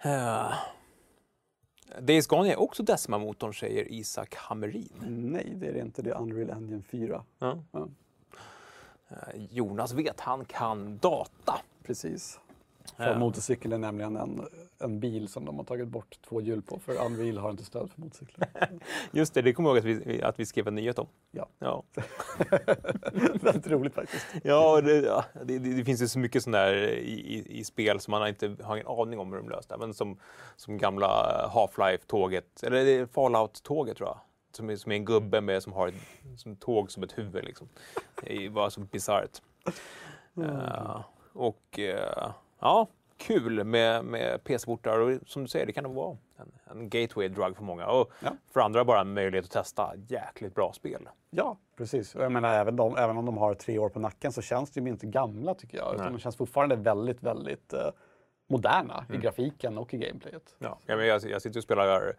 Uh, 0.07 0.53
Days 2.01 2.27
Gone 2.27 2.53
är 2.53 2.61
också 2.61 2.83
Decima-motorn, 2.83 3.53
säger 3.55 3.93
Isak 3.93 4.35
Hammerin. 4.35 4.93
Nej, 5.33 5.53
det 5.57 5.67
är 5.67 5.73
det 5.73 5.81
inte. 5.81 6.03
Det 6.03 6.11
är 6.11 6.21
Unreal 6.21 6.51
Engine 6.51 6.83
4. 6.83 7.25
Ja. 7.39 7.59
Ja, 7.73 7.89
Eh, 9.09 9.45
Jonas 9.51 9.93
vet, 9.93 10.21
han 10.21 10.45
kan 10.45 10.99
data. 10.99 11.61
precis. 11.83 12.41
För 12.97 13.05
Ja. 13.13 13.19
motorcykel 13.19 13.73
är 13.73 13.79
nämligen 13.79 14.17
en, 14.17 14.41
en 14.81 15.01
bil 15.01 15.29
som 15.29 15.45
de 15.45 15.57
har 15.57 15.65
tagit 15.65 15.89
bort 15.89 16.19
två 16.29 16.41
hjul 16.41 16.63
på. 16.63 16.79
För 16.79 17.05
Unreal 17.05 17.39
har 17.39 17.51
inte 17.51 17.65
stöd 17.65 17.91
för 17.91 18.01
motorcyklar. 18.01 18.49
Just 19.13 19.35
det, 19.35 19.43
det 19.43 19.53
kommer 19.53 19.71
jag 19.71 19.87
ihåg 19.87 20.01
att 20.01 20.07
vi, 20.07 20.23
att 20.23 20.41
vi 20.41 20.47
skrev 20.47 20.69
en 20.69 20.75
nyhet 20.75 20.99
om. 20.99 21.07
Ja, 21.31 21.49
Ja, 21.59 21.85
väldigt 23.43 23.67
roligt 23.67 23.95
faktiskt. 23.95 24.27
ja, 24.45 24.81
det, 24.81 24.97
ja 24.97 25.25
det, 25.45 25.59
det, 25.59 25.75
det 25.75 25.85
finns 25.85 26.03
ju 26.03 26.09
så 26.09 26.19
mycket 26.19 26.43
sånt 26.43 26.55
där 26.55 26.75
i, 26.99 27.47
i, 27.49 27.65
spel 27.65 28.01
som 28.01 28.11
man 28.11 28.29
inte 28.29 28.57
har 28.63 28.77
ingen 28.77 28.89
aning 28.89 29.19
om 29.19 29.33
hur 29.33 29.39
de 29.39 29.49
löst 29.49 29.69
det. 29.69 29.77
Men 29.79 29.95
som, 29.95 30.19
som 30.57 30.79
gamla 30.79 31.07
Half-Life-tåget, 31.55 32.63
eller 32.63 33.07
Fallout-tåget 33.07 33.97
tror 33.97 34.09
jag. 34.09 34.19
Som 34.53 34.71
är, 34.71 34.77
som 34.77 34.93
är 34.93 34.97
en 34.97 35.05
gubbe 35.05 35.41
med, 35.41 35.63
som 35.63 35.73
har 35.73 35.89
ett 35.89 35.95
som 36.37 36.57
tåg 36.57 36.91
som 36.91 37.03
ett 37.03 37.19
huvud. 37.19 37.45
Liksom. 37.45 37.69
Det 38.23 38.51
bara 38.51 38.71
så 38.71 38.81
bisarrt. 38.81 39.43
Eh, 40.37 41.01
och 41.33 41.79
eh, 41.79 42.33
ja, 42.61 42.89
kul 43.21 43.65
med, 43.65 44.05
med 44.05 44.45
PC-portar 44.45 44.99
och 44.99 45.19
som 45.27 45.43
du 45.43 45.49
säger, 45.49 45.67
det 45.67 45.73
kan 45.73 45.85
nog 45.85 45.95
vara 45.95 46.17
en, 46.37 46.53
en 46.71 46.89
gateway 46.89 47.29
drug 47.29 47.57
för 47.57 47.63
många. 47.65 47.87
Och 47.87 48.11
Ja. 48.25 48.31
för 48.53 48.61
andra 48.61 48.85
bara 48.85 49.01
en 49.01 49.13
möjlighet 49.15 49.45
att 49.45 49.51
testa 49.51 49.93
jäkligt 50.09 50.55
bra 50.55 50.73
spel. 50.73 51.09
Ja, 51.31 51.57
precis. 51.77 52.15
Och 52.15 52.25
jag 52.25 52.33
menar, 52.33 52.55
även, 52.55 52.77
de, 52.77 52.97
även 52.97 53.17
om 53.17 53.27
de 53.27 53.39
har 53.39 53.55
tre 53.55 53.79
år 53.79 53.89
på 53.89 54.01
nacken 54.01 54.33
så 54.33 54.43
känns 54.43 54.71
de 54.71 54.87
inte 54.87 55.07
gamla 55.07 55.55
tycker 55.55 55.79
jag. 55.79 55.95
Utan 55.95 56.05
Nej. 56.07 56.13
de 56.13 56.19
känns 56.19 56.37
fortfarande 56.37 56.77
väldigt, 56.77 57.23
väldigt 57.23 57.73
eh, 57.73 57.89
moderna 58.49 59.05
Mm. 59.09 59.21
i 59.21 59.25
grafiken 59.25 59.79
och 59.79 59.95
i 59.95 59.99
gameplayet. 59.99 60.55
Ja. 60.59 60.79
Ja, 60.87 60.97
men 60.97 61.07
jag, 61.07 61.23
jag 61.25 61.43
sitter 61.43 61.61
och 61.61 61.65
spelar 61.65 62.09
uh, 62.09 62.13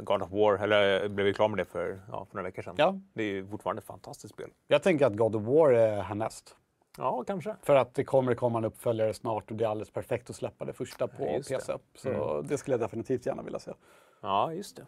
God 0.00 0.22
of 0.22 0.30
War, 0.30 0.54
eller 0.54 0.82
jag 0.82 1.10
blev 1.10 1.26
ju 1.26 1.32
klar 1.34 1.48
med 1.48 1.58
det 1.58 1.64
för, 1.64 2.00
ja, 2.12 2.26
för 2.30 2.36
några 2.36 2.48
veckor 2.48 2.62
sedan. 2.62 2.74
Ja. 2.78 3.00
Det 3.12 3.22
är 3.22 3.26
ju 3.32 3.46
fortfarande 3.46 3.80
ett 3.80 3.86
fantastiskt 3.86 4.34
spel. 4.34 4.50
Jag 4.68 4.82
tänker 4.82 5.06
att 5.06 5.16
God 5.16 5.36
of 5.36 5.42
War 5.42 5.72
är 5.72 6.02
härnäst. 6.02 6.56
Ja, 7.00 7.24
kanske. 7.26 7.56
För 7.62 7.74
att 7.76 7.94
det 7.94 8.04
kommer 8.04 8.34
komma 8.34 8.58
en 8.58 8.64
uppföljare 8.64 9.14
snart 9.14 9.50
och 9.50 9.56
det 9.56 9.64
är 9.64 9.68
alldeles 9.68 9.90
perfekt 9.90 10.30
att 10.30 10.36
släppa 10.36 10.64
det 10.64 10.72
första 10.72 11.08
på 11.08 11.24
Ja, 11.26 11.30
just 11.32 11.48
det. 11.48 11.56
PC. 11.56 11.72
Så 11.94 12.42
det 12.42 12.58
skulle 12.58 12.72
jag 12.74 12.80
definitivt 12.80 13.26
gärna 13.26 13.42
vilja 13.42 13.58
se. 13.58 13.72
Ja, 14.20 14.52
just 14.52 14.76
det. 14.76 14.86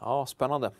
Ja, 0.00 0.26
spännande. 0.26 0.70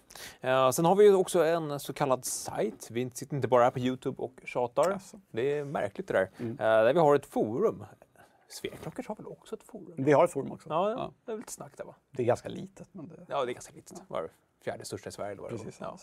Eh, 0.41 0.71
sen 0.71 0.85
har 0.85 0.95
vi 0.97 1.05
ju 1.05 1.15
också 1.15 1.45
en 1.45 1.81
så 1.81 1.93
kallad 1.93 2.25
sajt. 2.25 2.89
Vi 2.91 3.11
sitter 3.11 3.37
inte 3.37 3.49
bara 3.49 3.65
här 3.65 3.71
på 3.71 3.79
Youtube 3.79 4.23
och 4.23 4.33
tjatar. 4.45 4.91
Jaså. 4.91 5.21
Det 5.31 5.59
är 5.59 5.65
märkligt 5.65 6.09
det 6.09 6.15
där. 6.15 6.31
Eh, 6.39 6.57
där 6.57 6.93
vi 6.95 7.01
har 7.01 7.15
ett 7.15 7.27
forum. 7.27 7.85
Sveklockers 8.49 9.09
har 9.09 9.15
väl 9.17 9.27
också 9.27 9.55
ett 9.55 9.63
forum? 9.63 9.95
Vi 9.97 10.13
har 10.13 10.25
ett 10.25 10.33
forum 10.33 10.53
också. 10.53 10.69
Ja, 10.69 10.91
Ja. 10.91 11.13
det 11.25 11.33
är 11.33 11.37
lite 11.37 11.53
snack 11.53 11.73
där 11.77 11.85
va? 11.85 11.95
Det 12.11 12.23
är 12.23 12.27
ganska 12.27 12.49
litet. 12.49 12.89
Men 12.93 13.09
det... 13.09 13.27
Ja, 13.29 13.45
det 13.45 13.51
är 13.53 13.55
ganska 13.55 13.73
litet. 13.75 14.03
Var 14.09 14.29
fjärde 14.65 14.85
största 14.85 15.09
i 15.09 15.13
Sverige. 15.13 15.35
Då, 15.35 15.49
Precis, 15.49 15.79
ja. 15.81 15.99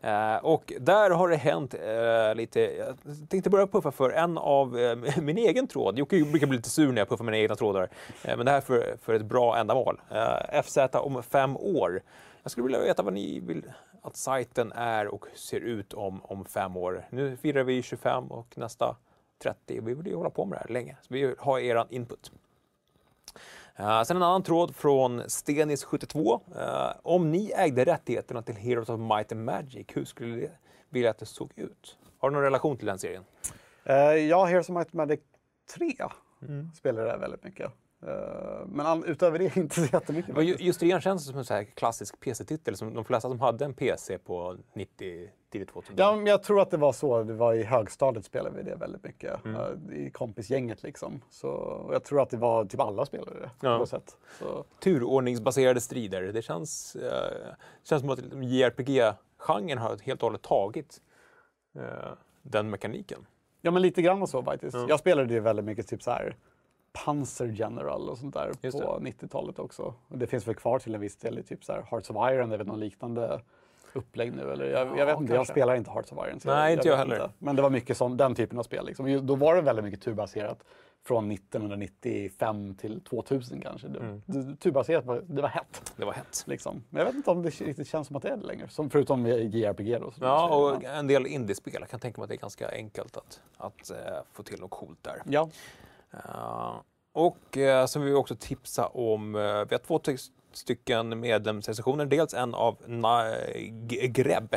ja. 0.00 0.36
Eh, 0.36 0.44
och 0.44 0.72
där 0.80 1.10
har 1.10 1.28
det 1.28 1.36
hänt 1.36 1.74
eh, 1.74 2.34
lite, 2.34 2.60
jag 2.60 2.96
tänkte 3.28 3.50
börja 3.50 3.66
puffa 3.66 3.90
för 3.90 4.10
en 4.10 4.38
av 4.38 4.78
eh, 4.78 4.96
min 5.22 5.38
egen 5.38 5.66
tråd. 5.66 5.98
Jocke 5.98 6.24
brukar 6.24 6.46
bli 6.46 6.56
lite 6.56 6.70
sur 6.70 6.92
när 6.92 7.00
jag 7.00 7.08
puffar 7.08 7.24
mina 7.24 7.38
egna 7.38 7.54
trådar. 7.56 7.88
Eh, 8.24 8.36
men 8.36 8.46
det 8.46 8.52
här 8.52 8.58
är 8.58 8.62
för, 8.62 8.96
för 9.02 9.14
ett 9.14 9.24
bra 9.24 9.58
ändamål. 9.58 10.00
Eh, 10.10 10.62
FZ 10.62 10.78
om 10.92 11.22
fem 11.22 11.56
år. 11.56 12.02
Jag 12.42 12.52
skulle 12.52 12.64
vilja 12.64 12.80
veta 12.80 13.02
vad 13.02 13.12
ni 13.12 13.40
vill 13.40 13.72
att 14.02 14.16
sajten 14.16 14.72
är 14.72 15.06
och 15.06 15.26
ser 15.34 15.60
ut 15.60 15.92
om, 15.92 16.20
om 16.24 16.44
fem 16.44 16.76
år. 16.76 17.06
Nu 17.10 17.36
firar 17.36 17.64
vi 17.64 17.82
25 17.82 18.32
och 18.32 18.58
nästa 18.58 18.96
30. 19.42 19.80
Vi 19.80 19.94
vill 19.94 20.06
ju 20.06 20.14
hålla 20.14 20.30
på 20.30 20.44
med 20.44 20.58
det 20.58 20.60
här 20.60 20.72
länge. 20.72 20.96
Så 21.02 21.14
vi 21.14 21.26
vill 21.26 21.38
ha 21.38 21.60
er 21.60 21.86
input. 21.90 22.32
Uh, 23.80 24.02
sen 24.02 24.16
en 24.16 24.22
annan 24.22 24.42
tråd 24.42 24.76
från 24.76 25.22
Stenis72. 25.22 26.40
Uh, 26.56 26.92
om 27.02 27.30
ni 27.30 27.52
ägde 27.56 27.84
rättigheterna 27.84 28.42
till 28.42 28.54
Heroes 28.56 28.88
of 28.88 29.00
Might 29.00 29.32
and 29.32 29.44
Magic, 29.44 29.86
hur 29.94 30.04
skulle 30.04 30.36
ni 30.36 30.50
vilja 30.88 31.10
att 31.10 31.18
det 31.18 31.26
såg 31.26 31.52
ut? 31.56 31.96
Har 32.18 32.30
du 32.30 32.34
någon 32.34 32.42
relation 32.44 32.76
till 32.76 32.86
den 32.86 32.98
serien? 32.98 33.24
Eh, 33.84 33.96
ja, 34.14 34.44
Heroes 34.44 34.68
of 34.68 34.74
Might 34.76 34.86
and 34.86 34.94
Magic 34.94 35.20
3 35.74 35.94
Mm. 36.42 36.70
spelar 36.74 37.04
det 37.04 37.16
väldigt 37.16 37.44
mycket. 37.44 37.72
Eh, 38.06 38.66
men 38.66 39.04
utöver 39.04 39.38
det 39.38 39.56
inte 39.56 39.74
så 39.74 39.96
jättemycket. 39.96 40.36
Men. 40.36 40.46
Just 40.46 40.80
trean 40.80 41.00
känns 41.00 41.26
som 41.26 41.38
en 41.38 41.44
så 41.44 41.54
här 41.54 41.64
klassisk 41.64 42.20
PC-titel 42.20 42.76
som 42.76 42.94
de 42.94 43.04
flesta 43.04 43.28
som 43.28 43.40
hade 43.40 43.64
en 43.64 43.74
PC 43.74 44.18
på 44.18 44.56
90, 44.74 45.30
tidigt 45.50 45.68
2000 45.68 45.94
Ja, 45.98 46.16
men 46.16 46.26
jag 46.26 46.42
tror 46.42 46.60
att 46.60 46.70
det 46.70 46.76
var 46.76 46.92
så. 46.92 47.22
Det 47.22 47.32
var 47.34 47.54
i 47.54 47.62
högstadiet 47.62 48.24
spelade 48.24 48.56
vi 48.56 48.62
det 48.62 48.76
väldigt 48.76 49.04
mycket. 49.04 49.44
Mm. 49.44 49.60
eh, 49.60 49.98
I 50.06 50.10
kompisgänget 50.10 50.82
liksom. 50.82 51.20
Så 51.30 51.48
och 51.50 51.94
jag 51.94 52.04
tror 52.04 52.22
att 52.22 52.30
det 52.30 52.36
var 52.36 52.64
typ 52.64 52.80
alla 52.80 53.06
spelare 53.06 53.34
det. 53.40 53.50
Ja. 53.60 53.74
på 53.74 53.78
något 53.78 53.88
sätt. 53.88 54.16
Så, 54.38 54.64
Turordningsbaserade 54.80 55.80
strider. 55.80 56.22
Det 56.22 56.42
känns, 56.42 56.96
eh, 56.96 57.54
känns 57.84 58.00
som 58.00 58.10
att 58.10 58.20
JRPG-genren 58.42 59.78
har 59.78 59.98
helt 60.02 60.22
och 60.22 60.26
hållet 60.26 60.42
tagit 60.42 61.00
eh, 61.76 62.12
den 62.42 62.70
mekaniken. 62.70 63.26
ja, 63.60 63.70
men 63.70 63.82
lite 63.82 64.02
grann 64.02 64.26
så 64.26 64.42
faktiskt. 64.42 64.76
Ja. 64.76 64.86
Jag 64.88 64.98
spelade 65.00 65.34
ju 65.34 65.40
väldigt 65.40 65.64
mycket 65.64 65.88
typ 65.88 66.02
så 66.02 66.10
här 66.10 66.36
Panzer 66.92 67.46
General 67.46 68.08
och 68.08 68.18
sånt 68.18 68.34
där 68.34 68.52
Just 68.62 68.78
på 68.80 68.98
90-talet 69.00 69.58
också. 69.58 69.94
Och 70.08 70.18
det 70.18 70.26
finns 70.26 70.48
väl 70.48 70.54
kvar 70.54 70.78
till 70.78 70.94
en 70.94 71.00
viss 71.00 71.16
del 71.16 71.38
i 71.38 71.42
typ 71.42 71.64
så 71.64 71.72
här 71.72 71.82
Hearts 71.90 72.10
of 72.10 72.16
Iron, 72.32 72.48
det 72.48 72.54
är 72.54 72.58
väl 72.58 72.66
någon 72.66 72.80
liknande 72.80 73.40
upplägg 73.92 74.32
nu 74.36 74.52
eller? 74.52 74.64
Jag, 74.64 74.86
Ja, 74.88 74.98
jag 74.98 75.06
vet 75.06 75.20
inte, 75.20 75.34
jag 75.34 75.46
spelar 75.46 75.74
inte 75.74 75.90
Hearts 75.90 76.12
of 76.12 76.18
Iron. 76.28 76.40
så 76.40 76.48
Nej, 76.48 76.72
inte 76.74 76.88
jag 76.88 76.96
heller. 76.96 77.30
Men 77.38 77.56
det 77.56 77.62
var 77.62 77.70
mycket 77.70 77.96
sån, 77.96 78.16
den 78.16 78.34
typen 78.34 78.58
av 78.58 78.62
spel. 78.62 78.86
Liksom. 78.86 79.26
Då 79.26 79.34
var 79.34 79.54
det 79.54 79.62
väldigt 79.62 79.84
mycket 79.84 80.02
turbaserat. 80.02 80.64
Från 81.04 81.30
1995 81.30 82.74
till 82.74 83.00
2000 83.00 83.60
kanske. 83.60 83.88
Det, 83.88 83.98
Mm. 83.98 84.56
turbaserat, 84.56 85.04
var, 85.04 85.22
det 85.26 85.42
var 85.42 85.48
hett. 85.48 85.92
Det 85.96 86.04
var 86.04 86.12
hett. 86.12 86.44
Liksom. 86.46 86.82
Men 86.90 86.98
jag 86.98 87.06
vet 87.06 87.14
inte 87.14 87.30
om 87.30 87.42
det 87.42 87.60
riktigt 87.60 87.88
känns 87.88 88.06
som 88.06 88.16
att 88.16 88.22
det 88.22 88.28
är 88.28 88.36
det 88.36 88.46
längre. 88.46 88.68
Som, 88.68 88.90
förutom 88.90 89.26
JRPG 89.26 89.98
då. 90.00 90.12
Ja, 90.20 90.56
och 90.56 90.84
en 90.84 91.06
del 91.06 91.26
indiespel. 91.26 91.72
Jag 91.80 91.88
kan 91.88 92.00
tänka 92.00 92.20
mig 92.20 92.24
att 92.24 92.28
det 92.28 92.34
är 92.34 92.38
ganska 92.40 92.68
enkelt 92.70 93.16
att, 93.16 93.40
att 93.56 93.90
eh, 93.90 93.96
få 94.32 94.42
till 94.42 94.60
något 94.60 94.70
coolt 94.70 94.98
där. 95.02 95.22
ja. 95.26 95.48
Eh, 96.12 96.74
och 97.12 97.56
uh, 97.56 97.86
så 97.86 97.98
vill 98.00 98.08
vi 98.08 98.14
också 98.14 98.36
tipsa 98.36 98.86
om, 98.86 99.34
eh, 99.34 99.40
vi 99.42 99.74
har 99.74 99.78
två 99.78 99.98
ty- 99.98 100.16
stycken 100.52 101.20
medlemsrecensioner. 101.20 102.06
Dels 102.06 102.34
en 102.34 102.54
av 102.54 102.76
Greb 104.08 104.56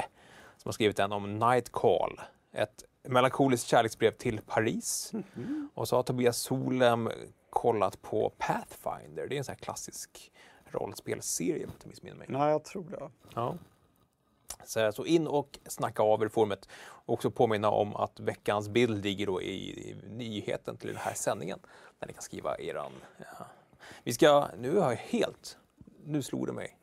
som 0.57 0.69
har 0.69 0.71
skrivit 0.71 0.99
en 0.99 1.11
om 1.11 1.39
Night 1.39 1.71
Call. 1.71 2.21
Ett 2.53 2.83
melankoliskt 3.07 3.67
kärleksbrev 3.67 4.11
till 4.11 4.41
Paris. 4.47 5.11
Och 5.73 5.87
så 5.87 5.95
har 5.95 6.03
Tobias 6.03 6.37
Solem 6.37 7.09
kollat 7.49 8.01
på 8.01 8.31
Pathfinder. 8.37 9.27
Det 9.27 9.35
är 9.35 9.37
en 9.37 9.43
sån 9.43 9.53
här 9.53 9.59
klassisk 9.59 10.31
rollspelserie 10.65 11.53
om 11.55 11.61
jag 11.61 11.69
inte 11.75 11.87
missminner 11.87 12.17
mig. 12.17 12.27
Nej, 12.29 12.49
jag 12.51 12.63
tror 12.63 12.85
det. 12.89 13.09
Ja. 13.35 13.55
Så, 14.63 14.91
så 14.91 15.05
in 15.05 15.27
och 15.27 15.59
snacka 15.65 16.03
av 16.03 16.23
er 16.23 16.27
forumet. 16.27 16.69
Också 17.05 17.31
påminna 17.31 17.69
om 17.69 17.95
att 17.95 18.19
veckans 18.19 18.69
bild 18.69 19.03
ligger 19.03 19.25
då 19.25 19.41
i, 19.41 19.95
nyheten 20.09 20.77
till 20.77 20.87
den 20.87 20.97
här 20.97 21.13
sändningen. 21.13 21.59
Där 21.99 22.07
ni 22.07 22.13
kan 22.13 22.21
skriva 22.21 22.57
eran... 22.57 22.91
Ja. 23.17 23.45
Vi 24.03 24.13
ska... 24.13 24.47
Nu 24.57 24.79
har 24.79 24.89
jag 24.91 24.97
helt... 24.97 25.57
Nu 26.05 26.21
slog 26.21 26.47
det 26.47 26.53
mig. 26.53 26.77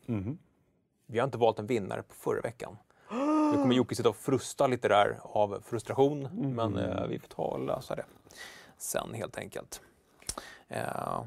Vi 1.06 1.18
har 1.18 1.24
inte 1.24 1.38
valt 1.38 1.58
en 1.58 1.66
vinnare 1.66 2.02
på 2.02 2.14
förra 2.14 2.40
veckan. 2.40 2.78
Nu 3.52 3.52
kommer 3.52 3.74
Jocke 3.74 3.94
sitta 3.94 4.08
och 4.08 4.16
frusta 4.16 4.66
lite 4.66 4.88
där 4.88 5.20
av 5.22 5.62
frustration. 5.66 6.28
Men 6.54 6.76
eh, 6.76 7.06
vi 7.06 7.18
får 7.18 7.28
ta 7.28 7.42
och 7.42 7.60
lösa 7.60 7.94
det 7.94 8.04
sen 8.78 9.14
helt 9.14 9.38
enkelt. 9.38 9.80
Eh, 10.68 11.24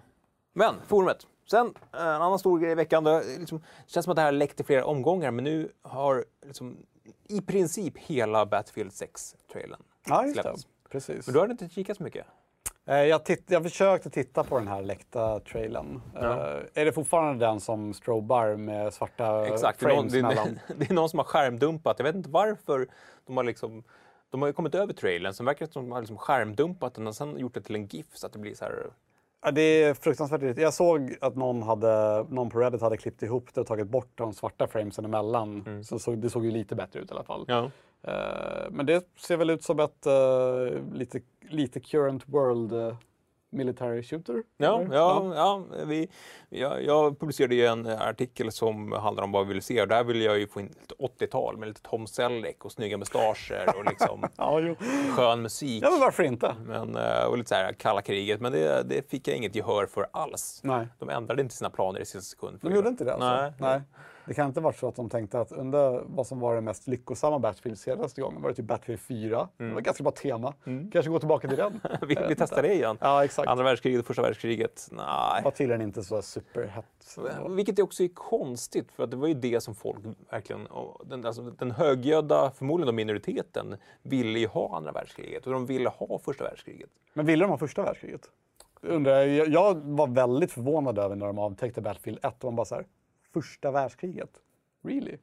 men 0.53 0.75
forumet. 0.87 1.27
Sen 1.51 1.73
eh, 1.93 2.01
en 2.01 2.07
annan 2.07 2.39
stor 2.39 2.59
grej 2.59 2.71
i 2.71 2.75
veckan. 2.75 3.03
Det 3.03 3.23
liksom, 3.39 3.63
känns 3.87 4.03
som 4.03 4.11
att 4.11 4.15
det 4.15 4.21
här 4.21 4.31
läckt 4.31 4.59
i 4.59 4.63
flera 4.63 4.85
omgångar 4.85 5.31
men 5.31 5.43
nu 5.43 5.71
har 5.81 6.25
liksom, 6.45 6.77
i 7.27 7.41
princip 7.41 7.97
hela 7.97 8.45
Battlefield 8.45 8.91
6-trailern 8.91 9.81
Ja, 10.05 10.21
det. 10.21 10.33
släppts. 10.33 10.67
Precis. 10.89 11.27
Men 11.27 11.33
du 11.33 11.39
har 11.39 11.47
inte 11.47 11.69
kikat 11.69 11.97
så 11.97 12.03
mycket? 12.03 12.25
Eh, 12.85 12.95
Jag, 12.95 13.25
titt, 13.25 13.43
jag 13.47 13.63
försökte 13.63 14.09
titta 14.09 14.43
på 14.43 14.59
den 14.59 14.67
här 14.67 14.81
läckta 14.81 15.39
trailern. 15.39 16.01
Ja. 16.13 16.21
Eh, 16.21 16.63
är 16.73 16.85
det 16.85 16.91
fortfarande 16.91 17.45
den 17.45 17.59
som 17.59 17.93
strobar 17.93 18.55
med 18.55 18.93
svarta 18.93 19.47
Exakt, 19.47 19.79
det 19.79 19.85
är, 19.85 19.95
någon, 19.95 20.09
frames 20.09 20.35
det, 20.67 20.73
är, 20.73 20.75
det 20.79 20.89
är 20.89 20.93
någon 20.93 21.09
som 21.09 21.19
har 21.19 21.25
skärmdumpat. 21.25 21.99
Jag 21.99 22.03
vet 22.03 22.15
inte 22.15 22.29
varför 22.29 22.87
de 23.25 23.37
har 23.37 23.43
liksom 23.43 23.83
de 24.29 24.41
har 24.41 24.49
ju 24.49 24.53
kommit 24.53 24.75
över 24.75 24.93
trailern, 24.93 25.33
sen 25.33 25.45
verkar 25.45 25.65
det 25.65 25.71
som 25.71 25.81
att 25.81 25.85
de 25.87 25.91
har 25.91 26.01
liksom 26.01 26.17
skärmdumpat 26.17 26.93
den 26.95 27.07
och 27.07 27.15
sen 27.15 27.37
gjort 27.39 27.53
det 27.53 27.61
till 27.61 27.75
en 27.75 27.85
GIF 27.87 28.05
så 28.13 28.25
att 28.27 28.33
det 28.33 28.39
blir 28.39 28.55
så 28.55 28.65
här... 28.65 28.91
Det 29.51 29.61
är 29.61 29.93
fruktansvärt. 29.93 30.57
Jag 30.57 30.73
såg 30.73 31.15
att 31.21 31.35
någon, 31.35 31.63
hade, 31.63 32.25
någon 32.29 32.49
på 32.49 32.59
Reddit 32.59 32.81
hade 32.81 32.97
klippt 32.97 33.23
ihop 33.23 33.49
det 33.53 33.61
och 33.61 33.67
tagit 33.67 33.87
bort 33.87 34.11
de 34.15 34.33
svarta 34.33 34.67
framesen 34.67 35.05
emellan. 35.05 35.83
Så 35.83 35.99
såg, 35.99 36.17
det 36.17 36.29
såg 36.29 36.45
ju 36.45 36.51
lite 36.51 36.75
bättre 36.75 36.99
ut 36.99 37.11
i 37.11 37.13
alla 37.13 37.23
fall. 37.23 37.45
Ja. 37.47 37.71
Eh, 38.07 38.71
men 38.71 38.85
det 38.85 39.07
ser 39.19 39.37
väl 39.37 39.49
ut 39.49 39.63
som 39.63 39.79
ett 39.79 40.05
eh, 40.05 40.93
lite, 40.93 41.21
lite 41.49 41.79
current 41.79 42.23
world 42.25 42.73
uh, 42.73 42.95
military 43.53 44.03
shooter? 44.03 44.43
Ja, 44.57 44.81
eller? 44.81 44.95
ja, 44.95 45.31
ja 45.35 45.65
vi, 45.85 46.09
jag, 46.49 46.83
jag 46.83 47.19
publicerade 47.19 47.55
ju 47.55 47.65
en 47.65 47.87
artikel 47.87 48.51
som 48.51 48.91
handlar 48.91 49.23
om 49.23 49.31
vad 49.31 49.47
vi 49.47 49.53
vill 49.53 49.61
se 49.61 49.81
och 49.81 49.87
där 49.87 50.03
vill 50.03 50.21
jag 50.21 50.39
ju 50.39 50.47
få 50.47 50.59
in 50.59 50.65
lite 50.65 51.25
80-tal 51.25 51.57
med 51.57 51.67
lite 51.67 51.81
Tom 51.81 52.07
Selleck 52.07 52.65
och 52.65 52.71
snygga 52.71 52.97
mustascher 52.97 53.73
och 53.77 53.85
liksom 53.85 54.23
Ja, 54.37 54.75
skön 55.15 55.41
musik. 55.41 55.83
ja, 55.83 55.89
men 55.91 55.99
varför 55.99 56.23
inte? 56.23 56.55
Men, 56.65 56.95
eh, 56.95 57.23
och 57.29 57.37
lite 57.37 57.49
så 57.49 57.55
här 57.55 57.73
kalla 57.73 58.01
kriget, 58.01 58.41
men 58.41 58.51
det, 58.51 58.83
det 58.83 59.09
fick 59.09 59.27
jag 59.27 59.37
inget 59.37 59.55
gehör 59.55 59.85
för 59.85 60.07
alls. 60.13 60.59
Nej. 60.63 60.87
De 60.99 61.09
ändrade 61.09 61.41
inte 61.41 61.55
sina 61.55 61.69
planer 61.69 61.99
i 61.99 62.05
sista 62.05 62.21
sekund. 62.21 62.59
De 62.61 62.69
det. 62.69 62.75
gjorde 62.75 62.89
inte 62.89 63.03
det 63.03 63.13
alltså? 63.13 63.29
Nej. 63.29 63.53
Nej. 63.57 63.81
Det 64.25 64.33
kan 64.33 64.47
inte 64.47 64.61
varit 64.61 64.77
så 64.77 64.87
att 64.87 64.95
de 64.95 65.09
tänkte 65.09 65.39
att 65.39 65.51
undra 65.51 66.01
vad 66.05 66.27
som 66.27 66.39
var 66.39 66.55
det 66.55 66.61
mest 66.61 66.87
lyckosamma 66.87 67.39
Battlefield 67.39 67.77
senaste 67.79 68.21
gången. 68.21 68.41
Var 68.41 68.49
det 68.49 68.55
typ 68.55 68.65
Battlefield 68.65 68.99
4? 69.01 69.47
Det 69.57 69.73
var 69.73 69.81
ganska 69.81 70.03
bra 70.03 70.11
tema. 70.11 70.53
Kanske 70.91 71.11
gå 71.11 71.19
tillbaka 71.19 71.47
till 71.47 71.57
den. 71.57 71.79
vi, 72.07 72.15
vi 72.29 72.35
testar 72.35 72.61
det 72.61 72.73
igen. 72.73 72.97
Ja, 73.01 73.25
exakt. 73.25 73.47
Andra 73.47 73.63
världskriget, 73.63 74.05
första 74.07 74.21
världskriget, 74.21 74.87
nej. 74.91 75.43
var 75.43 75.51
tydligen 75.51 75.81
inte 75.81 76.03
så 76.03 76.21
superhett. 76.21 77.17
Vilket 77.49 77.79
också 77.79 78.03
är 78.03 78.07
konstigt, 78.07 78.91
för 78.91 79.03
att 79.03 79.11
det 79.11 79.17
var 79.17 79.27
ju 79.27 79.33
det 79.33 79.61
som 79.61 79.75
folk 79.75 79.99
verkligen... 80.29 80.67
Den, 81.05 81.25
alltså, 81.25 81.41
den 81.41 81.71
högljudda, 81.71 82.51
förmodligen 82.51 82.85
då 82.87 82.91
minoriteten, 82.93 83.75
ville 84.01 84.39
ju 84.39 84.47
ha 84.47 84.77
andra 84.77 84.91
världskriget 84.91 85.47
och 85.47 85.53
de 85.53 85.65
ville 85.65 85.89
ha 85.89 86.19
första 86.19 86.43
världskriget. 86.43 86.89
Men 87.13 87.25
ville 87.25 87.43
de 87.43 87.49
ha 87.51 87.57
första 87.57 87.83
världskriget? 87.83 88.21
Undrar, 88.81 89.11
jag, 89.19 89.27
jag- 89.29 89.47
jag 89.49 89.75
var 89.75 90.07
väldigt 90.07 90.51
förvånad 90.51 90.99
över 90.99 91.15
när 91.15 91.25
de 91.27 91.39
avtäckte 91.39 91.81
Battlefield 91.81 92.19
1. 92.25 92.43
Och 92.43 92.43
man 92.43 92.55
bara 92.55 92.65
så 92.65 92.75
här, 92.75 92.85
första 93.33 93.71
världskriget? 93.71 94.29
really? 94.85 95.17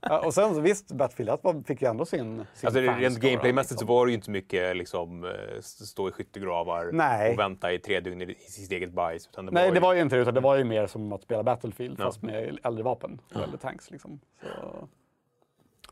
ja, 0.00 0.26
och 0.26 0.34
sen 0.34 0.54
så 0.54 0.60
visst, 0.60 0.92
Battlefield 0.92 1.30
1 1.30 1.44
var- 1.44 1.62
fick 1.62 1.82
ju 1.82 1.88
ändå 1.88 2.04
sin, 2.04 2.46
sin 2.54 2.66
Alltså, 2.66 2.80
rent 2.80 3.18
gameplaymässigt 3.18 3.70
liksom. 3.72 3.86
så 3.88 3.94
var 3.94 4.06
det 4.06 4.10
ju 4.10 4.14
inte 4.14 4.24
så 4.24 4.30
mycket 4.30 4.76
liksom, 4.76 5.24
eh, 5.24 5.60
stå 5.60 6.08
i 6.08 6.12
skyttegravar 6.12 6.90
Nej. 6.92 7.32
och 7.32 7.38
vänta 7.38 7.72
i 7.72 7.78
tre 7.78 8.00
dygn 8.00 8.22
i 8.22 8.24
i 8.24 8.34
sitt 8.34 8.72
eget 8.72 8.92
bajs. 8.92 9.28
Utan 9.32 9.46
det 9.46 9.52
Nej, 9.52 9.64
var 9.64 9.70
det 9.74 9.76
ju... 9.78 9.80
var 9.82 9.94
ju 9.94 10.00
inte 10.00 10.16
det, 10.16 10.22
utan 10.22 10.34
det 10.34 10.40
var 10.40 10.56
ju 10.56 10.64
mer 10.64 10.86
som 10.86 11.12
att 11.12 11.22
spela 11.22 11.42
Battlefield 11.42 12.00
Ja. 12.00 12.04
fast 12.04 12.22
med 12.22 12.58
äldre 12.62 12.82
vapen 12.84 13.20
och 13.34 13.40
äldre 13.42 13.58
tanks. 13.58 13.90
Liksom. 13.90 14.20
Så, 14.42 14.88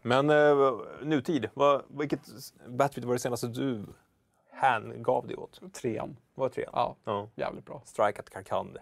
Men 0.02 0.30
eh, 0.30 0.56
nutid, 1.02 1.48
vad, 1.54 1.82
vilket 1.88 2.20
Battlefield 2.68 3.06
var 3.06 3.14
det 3.14 3.20
senaste 3.20 3.46
du 3.46 3.84
hängav 4.52 5.26
dig 5.26 5.36
åt? 5.36 5.60
trean, 5.74 6.16
Var 6.34 6.48
det 6.48 6.54
trean? 6.54 6.70
ja, 6.74 6.96
Ja. 7.04 7.28
jävligt 7.34 7.64
bra. 7.64 7.82
Strike 7.84 8.20
at 8.20 8.30
Karkand. 8.30 8.78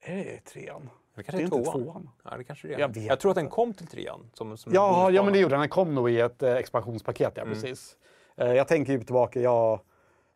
Är 0.00 0.16
det 0.24 0.40
trean? 0.44 0.90
Det 1.18 1.22
Det 1.22 1.32
kanske 1.32 1.56
är 1.56 1.58
är 1.58 1.58
inte 1.58 1.70
tvåan. 1.70 1.84
tvåan. 1.84 2.10
Ja, 2.24 2.36
det 2.36 2.44
kanske 2.44 2.68
det 2.68 2.74
är. 2.74 2.78
Jag 2.78 2.96
Jag, 2.96 3.02
vet 3.02 3.20
tror 3.20 3.30
att 3.30 3.34
den 3.36 3.48
kom 3.48 3.74
till 3.74 3.86
trean. 3.86 4.30
Som, 4.34 4.56
som 4.56 4.72
Ja, 4.74 5.10
ja, 5.10 5.22
men 5.22 5.32
det 5.32 5.38
gjorde 5.38 5.54
den. 5.54 5.60
Den 5.60 5.68
kom 5.68 5.94
nog 5.94 6.10
i 6.10 6.20
ett 6.20 6.42
eh, 6.42 6.52
expansionspaket, 6.54 7.32
ja 7.36 7.44
precis. 7.44 7.96
Eh, 8.36 8.52
jag 8.52 8.68
tänker 8.68 8.92
ju 8.92 9.02
tillbaka, 9.04 9.40
jag 9.40 9.80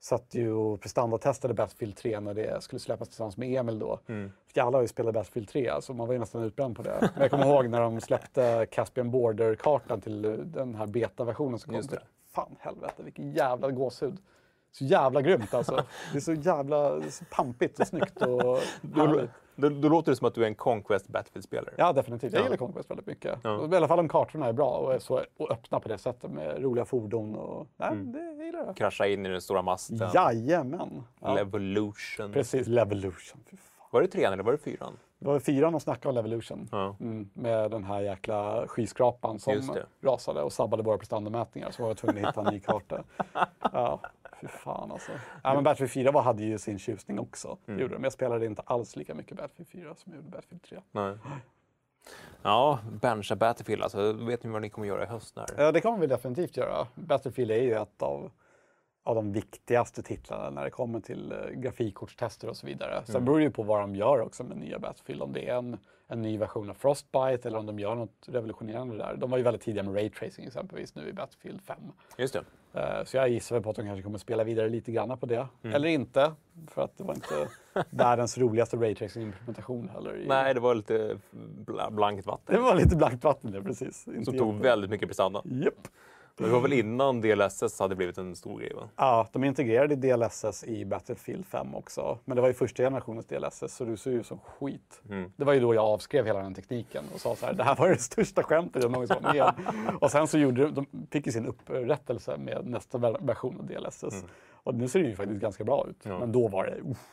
satt 0.01 0.35
ju 0.35 0.53
och 0.53 0.81
prestandatestade 0.81 1.55
Battlefield 1.55 1.97
3 1.97 2.21
när 2.21 2.35
det 2.35 2.63
skulle 2.63 2.81
släppas 2.81 3.09
tillsammans 3.09 3.37
med 3.37 3.61
Emil 3.61 3.79
då. 3.79 4.01
Mm. 4.09 4.33
Alla 4.57 4.77
har 4.79 4.83
ju 4.83 4.89
spelat 4.89 5.15
Battlefield 5.15 5.49
3, 5.49 5.73
så 5.81 5.95
man 5.95 6.07
var 6.07 6.13
ju 6.15 6.19
nästan 6.21 6.43
utbränd 6.43 6.77
på 6.77 6.83
det. 6.83 7.11
Men 7.15 7.23
jag 7.23 7.31
kommer 7.31 7.47
ihåg 7.47 7.69
när 7.69 7.81
de 7.81 8.01
släppte 8.01 8.67
Caspian 8.71 9.11
Border-kartan 9.11 10.01
till 10.01 10.25
eh, 10.25 10.31
den 10.33 10.75
här 10.75 10.87
beta-versionen 10.87 11.59
som 11.59 11.73
kom. 11.75 11.83
Det. 11.91 12.03
Fan 12.33 12.57
helvete, 12.59 13.03
vilken 13.03 13.33
jävla 13.33 13.71
gåshud. 13.71 14.19
Så 14.73 14.85
jävla 14.85 15.23
grymt 15.23 15.55
alltså. 15.55 15.85
Det 16.13 16.19
är 16.19 16.21
så 16.21 16.33
jävla 16.33 17.01
så 17.11 17.25
pampigt 17.31 17.81
och 17.81 17.87
snyggt 17.87 18.23
och 18.23 18.29
Då, 18.83 19.07
härligt. 19.07 19.31
då, 19.57 19.69
då 19.69 19.89
låter 19.89 20.13
det 20.13 20.17
som 20.17 20.29
att 20.29 20.35
du 20.35 20.43
är 20.43 20.47
en 20.47 20.55
Conquest 20.55 21.09
Battlefield-spelare. 21.09 21.75
Ja, 21.79 21.93
definitivt. 21.93 22.33
Jag 22.33 22.41
Ja. 22.41 22.45
gillar 22.45 22.57
Conquest 22.57 22.91
väldigt 22.91 23.07
mycket. 23.07 23.39
Ja. 23.43 23.69
I 23.73 23.77
alla 23.77 23.89
fall 23.89 23.99
om 23.99 24.09
kartorna 24.09 24.47
är 24.47 24.53
bra 24.53 24.71
och 24.71 24.95
är 24.95 24.99
så 24.99 25.21
och 25.37 25.51
öppna 25.51 25.81
på 25.81 25.89
det 25.89 25.99
sättet 25.99 26.31
med 26.31 26.63
roliga 26.63 26.85
fordon. 26.85 27.35
Och, 27.37 27.67
nej, 27.77 27.89
Mm. 27.93 28.13
det 28.13 28.19
jag 28.25 28.47
gillar 28.47 28.65
jag. 28.67 28.77
Krascha 28.77 29.07
in 29.07 29.27
i 29.27 29.29
den 29.29 29.41
stora 29.41 29.63
masten. 29.63 30.11
Jajamän! 30.15 31.03
Ja, 31.21 31.35
Levolution. 31.35 32.33
precis, 32.33 32.67
Levolution. 32.67 33.41
Var 33.91 34.03
det 34.03 34.09
trean 34.09 34.33
eller 34.33 34.43
var 34.43 34.53
det 34.53 34.59
fyran? 34.59 34.99
Det 35.19 35.27
var 35.29 35.39
fyran 35.39 35.75
och 35.75 35.83
snackade 35.83 36.09
om 36.09 36.15
Levolution. 36.15 36.69
Ja. 36.73 36.97
Mm, 37.01 37.31
med 37.35 37.71
den 37.71 37.85
här 37.85 38.01
jäkla 38.01 38.67
skyskrapan 38.69 39.39
som 39.39 39.75
rasade 40.03 40.43
och 40.43 40.53
sabbade 40.53 40.83
våra 40.83 40.99
prestandamätningar. 40.99 41.71
Så 41.71 41.83
var 41.83 41.91
jag 41.91 41.97
tvungen 41.97 42.25
att 42.25 42.31
hitta 42.31 42.41
en 42.49 42.55
ny 42.55 42.61
karta. 42.61 43.03
Ja, 43.73 44.01
fy 44.43 44.49
fan 44.49 44.93
alltså. 44.93 45.13
Ja, 45.43 45.55
men 45.55 45.65
Battlefield 45.65 46.07
4 46.07 46.13
var, 46.13 46.23
hade 46.23 46.43
ju 46.43 46.59
sin 46.59 46.79
tjusning 46.79 47.19
också. 47.19 47.59
Mm. 47.67 47.81
Gjorde 47.81 47.95
det. 47.95 47.99
Men 47.99 48.05
jag 48.05 48.13
spelade 48.13 48.47
inte 48.47 48.63
alls 48.63 48.97
lika 48.97 49.15
mycket 49.15 49.37
Battlefield 49.37 49.85
4 49.85 49.95
som 49.95 50.13
jag 50.13 50.17
gjorde 50.17 50.31
Battlefield 50.31 50.63
3. 50.63 50.81
Nej. 50.93 51.17
Ja, 52.43 52.79
bencha 53.01 53.37
Battlefield 53.37 53.83
alltså. 53.83 54.13
Vet 54.13 54.45
ni 54.45 54.51
vad 54.51 54.63
ni 54.63 54.71
kommer 54.71 54.89
göra 54.89 55.03
i 55.03 55.07
höst 55.07 55.37
när... 55.37 55.47
Ja, 55.57 55.73
det 55.73 55.81
kommer 55.81 55.99
vi 55.99 56.07
definitivt 56.07 56.57
göra. 56.57 56.87
Battlefield 56.95 57.51
är 57.51 57.63
ju 57.63 57.75
ett 57.75 58.03
av, 58.03 58.31
av 59.05 59.15
de 59.15 59.33
viktigaste 59.33 60.03
titlarna 60.03 60.51
när 60.51 60.65
det 60.65 60.71
kommer 60.71 61.01
till 61.01 61.33
eh, 61.33 61.39
grafikkortstester 61.55 62.49
och 62.49 62.57
så 62.57 62.67
vidare. 62.67 63.03
Sen 63.05 63.25
beror 63.25 63.39
det 63.39 63.45
ju 63.45 63.51
på 63.51 63.63
vad 63.63 63.81
de 63.81 63.95
gör 63.97 64.21
också 64.21 64.45
med 64.45 64.57
nya 64.57 64.79
Battlefield. 64.79 65.23
Om 65.23 65.33
det 65.33 65.49
är 65.49 65.55
en, 65.57 65.79
en 66.09 66.23
ny 66.23 66.39
version 66.39 66.71
av 66.71 66.75
Frostbite 66.75 67.49
eller 67.49 67.59
om 67.59 67.67
de 67.67 67.79
gör 67.79 67.95
något 67.95 68.27
revolutionerande 68.29 68.97
där. 68.97 69.17
De 69.17 69.31
var 69.31 69.39
ju 69.39 69.45
väldigt 69.45 69.63
tidiga 69.63 69.83
med 69.83 69.95
Raytracing 69.95 70.47
exempelvis 70.47 70.95
nu 70.95 71.09
i 71.09 71.13
Battlefield 71.13 71.63
5. 71.63 71.77
Just 72.19 72.35
det. 72.35 72.45
Eh, 72.81 73.05
Så 73.05 73.17
jag 73.17 73.29
gissar 73.29 73.61
på 73.61 73.71
att 73.71 73.77
de 73.77 73.83
kanske 73.87 74.03
kommer 74.03 74.19
spela 74.19 74.45
vidare 74.45 74.69
lite 74.69 74.93
grann 74.93 75.19
på 75.19 75.27
det. 75.27 75.47
Eller 75.63 75.89
inte, 75.89 76.33
för 76.69 76.83
att 76.83 76.99
det 76.99 77.05
var 77.05 77.15
inte 77.15 77.49
världens 77.91 78.39
roligaste 78.39 78.77
Raytracing-implementation 78.77 79.89
heller. 79.89 80.25
Nej, 80.29 80.55
det 80.55 80.61
var 80.61 80.75
lite 80.75 81.17
bla- 81.67 81.91
blankt 81.91 82.27
vatten. 82.27 82.55
Det 82.57 82.61
var 82.61 82.75
lite 82.75 82.97
blankt 82.97 83.25
vatten 83.25 83.51
det, 83.53 83.63
precis. 83.63 84.03
Som 84.25 84.39
tog 84.39 84.55
väldigt 84.61 84.91
mycket 84.91 85.09
prestanda. 85.09 85.43
Japp. 85.45 85.89
Det 86.37 86.49
var 86.49 86.61
väl 86.61 86.73
innan 86.73 87.21
DLSS 87.21 87.79
hade 87.81 87.95
blivit 87.95 88.19
en 88.19 88.37
stor 88.37 88.59
grej 88.61 88.73
va? 88.75 88.89
Ja, 88.97 89.29
de 89.33 89.45
integrerade 89.45 89.97
DLSS 89.97 90.65
i 90.65 90.85
Battlefield 90.85 91.47
5 91.47 91.75
också. 91.75 92.19
Men 92.25 92.37
det 92.37 92.41
var 92.41 92.49
ju 92.49 92.55
första 92.55 92.83
generationens 92.83 93.27
DLSS 93.27 93.75
så 93.77 93.85
det 93.85 93.97
såg 93.97 94.13
ut 94.13 94.27
som 94.27 94.39
skit. 94.39 95.03
Mm. 95.09 95.33
Det 95.37 95.45
var 95.45 95.53
ju 95.53 95.61
då 95.61 95.75
jag 95.75 95.85
avskrev 95.85 96.27
hela 96.27 96.43
den 96.43 96.55
tekniken 96.55 97.05
och 97.15 97.21
sa 97.21 97.37
så 97.37 97.47
här, 97.47 97.53
det 97.53 97.65
här 97.65 97.77
var 97.77 97.89
det 97.89 97.97
största 97.99 98.43
skämtet 98.43 98.83
jag 98.83 98.93
någonsin 98.93 99.17
var 99.23 99.33
med 99.33 99.43
om." 99.43 99.97
Och 100.01 100.11
sen 100.11 100.27
så 100.29 100.39
gjorde 100.39 100.63
de, 100.69 100.75
de 100.75 101.07
fick 101.11 101.27
ju 101.27 101.33
sin 101.33 101.47
upprättelse 101.47 102.37
med 102.37 102.67
nästa 102.67 102.99
ver- 102.99 103.27
version 103.27 103.61
av 103.61 103.67
DLSS. 103.67 104.25
Och 104.65 104.75
nu 104.75 104.89
ser 104.89 105.01
det 105.03 105.09
ju 105.09 105.17
faktiskt 105.17 105.41
ganska 105.41 105.65
bra 105.65 105.87
ut. 105.91 106.05
Mm. 106.05 106.15
Ja. 106.15 106.21
Men 106.21 106.33
då 106.33 106.49
var 106.49 106.65
det, 106.67 106.91
uff, 106.91 107.09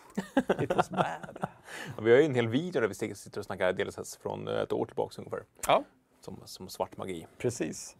it 0.61 0.76
was 0.76 0.89
bad. 0.89 1.05
Ja, 1.97 2.01
vi 2.03 2.11
har 2.11 2.17
ju 2.20 2.26
en 2.26 2.36
hel 2.36 2.47
video 2.47 2.82
där 2.82 2.88
vi 2.88 2.93
sitter 3.15 3.39
och 3.39 3.45
snackar 3.45 3.74
DLSS 3.74 4.17
från 4.17 4.47
eh, 4.47 4.53
ett 4.61 4.74
år 4.74 4.86
tillbaka 4.86 5.15
ungefär. 5.17 5.43
Ja, 5.67 5.84
Som, 6.22 6.39
som 6.45 6.70
svart 6.70 6.97
magi. 6.97 7.28
precis. 7.38 7.95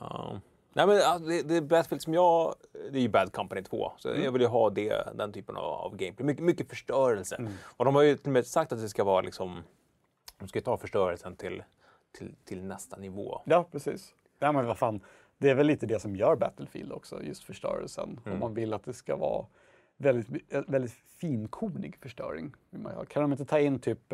Ja. 0.00 0.40
Nej, 0.72 0.86
men, 0.86 1.24
det, 1.26 1.42
det 1.42 1.60
Battlefield 1.60 2.02
som 2.02 2.14
jag... 2.14 2.54
Det 2.92 2.98
är 2.98 3.02
ju 3.02 3.08
Bad 3.08 3.32
Company 3.32 3.62
2. 3.62 3.92
Så 3.98 4.08
Mm. 4.08 4.24
jag 4.24 4.32
vill 4.32 4.42
ju 4.42 4.48
ha 4.48 4.70
det, 4.70 5.08
den 5.14 5.32
typen 5.32 5.56
av, 5.56 5.64
av 5.64 5.96
gameplay. 5.96 6.26
Mycket, 6.26 6.44
mycket 6.44 6.68
förstörelse. 6.68 7.36
Mm. 7.36 7.52
Och 7.62 7.84
de 7.84 7.94
har 7.94 8.02
ju 8.02 8.16
till 8.16 8.26
och 8.26 8.32
med 8.32 8.46
sagt 8.46 8.72
att 8.72 8.80
det 8.80 8.88
ska 8.88 9.04
vara 9.04 9.20
liksom... 9.20 9.62
De 10.38 10.48
ska 10.48 10.60
ta 10.60 10.76
förstörelsen 10.76 11.36
till, 11.36 11.62
till, 12.18 12.34
till 12.44 12.62
nästa 12.64 12.96
nivå. 12.96 13.40
Ja, 13.44 13.68
precis. 13.72 14.14
Ja, 14.38 14.52
men 14.52 14.66
vad 14.66 14.78
fan, 14.78 15.00
det 15.38 15.50
är 15.50 15.54
väl 15.54 15.66
lite 15.66 15.86
det 15.86 16.00
som 16.00 16.16
gör 16.16 16.36
Battlefield 16.36 16.92
också, 16.92 17.22
just 17.22 17.44
förstörelsen. 17.44 18.20
Om 18.24 18.38
man 18.38 18.54
vill 18.54 18.74
att 18.74 18.84
det 18.84 18.92
ska 18.92 19.16
vara 19.16 19.46
väldigt, 19.96 20.52
eh, 20.52 20.62
väldigt 20.66 20.92
finkornig 21.20 21.96
förstöring. 22.02 22.54
Kan 23.08 23.22
de 23.22 23.32
inte 23.32 23.44
ta 23.44 23.58
in 23.58 23.78
typ 23.78 24.12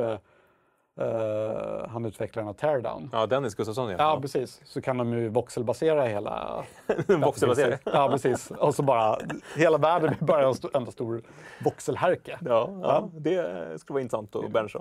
eh, 1.01 1.89
han 1.89 2.05
utvecklaren 2.05 2.49
av 2.49 2.53
Teardown? 2.53 3.11
Ja, 3.13 3.27
Dennis 3.27 3.55
Gustafsson 3.55 3.91
ja. 3.91 3.97
Ja, 3.99 4.21
precis. 4.21 4.61
Så 4.65 4.81
kan 4.81 4.99
de 4.99 5.13
ju 5.13 5.29
voxelbasera 5.29 6.05
hela... 6.05 6.65
Voxelbaserat. 7.09 7.81
Ja, 7.85 8.09
precis. 8.11 8.51
Och 8.51 8.75
så 8.75 8.83
bara, 8.83 9.19
hela 9.57 9.79
världen 9.79 10.15
blir 10.19 10.27
bara 10.27 10.49
en 10.49 10.55
enda 10.75 10.91
stor 10.91 11.23
voxelhärke. 11.65 12.39
Ja, 12.45 12.71
ja, 12.83 13.11
det 13.13 13.81
skulle 13.81 13.95
vara 13.95 14.03
intressant 14.03 14.37
att 14.37 14.53
bencha. 14.53 14.81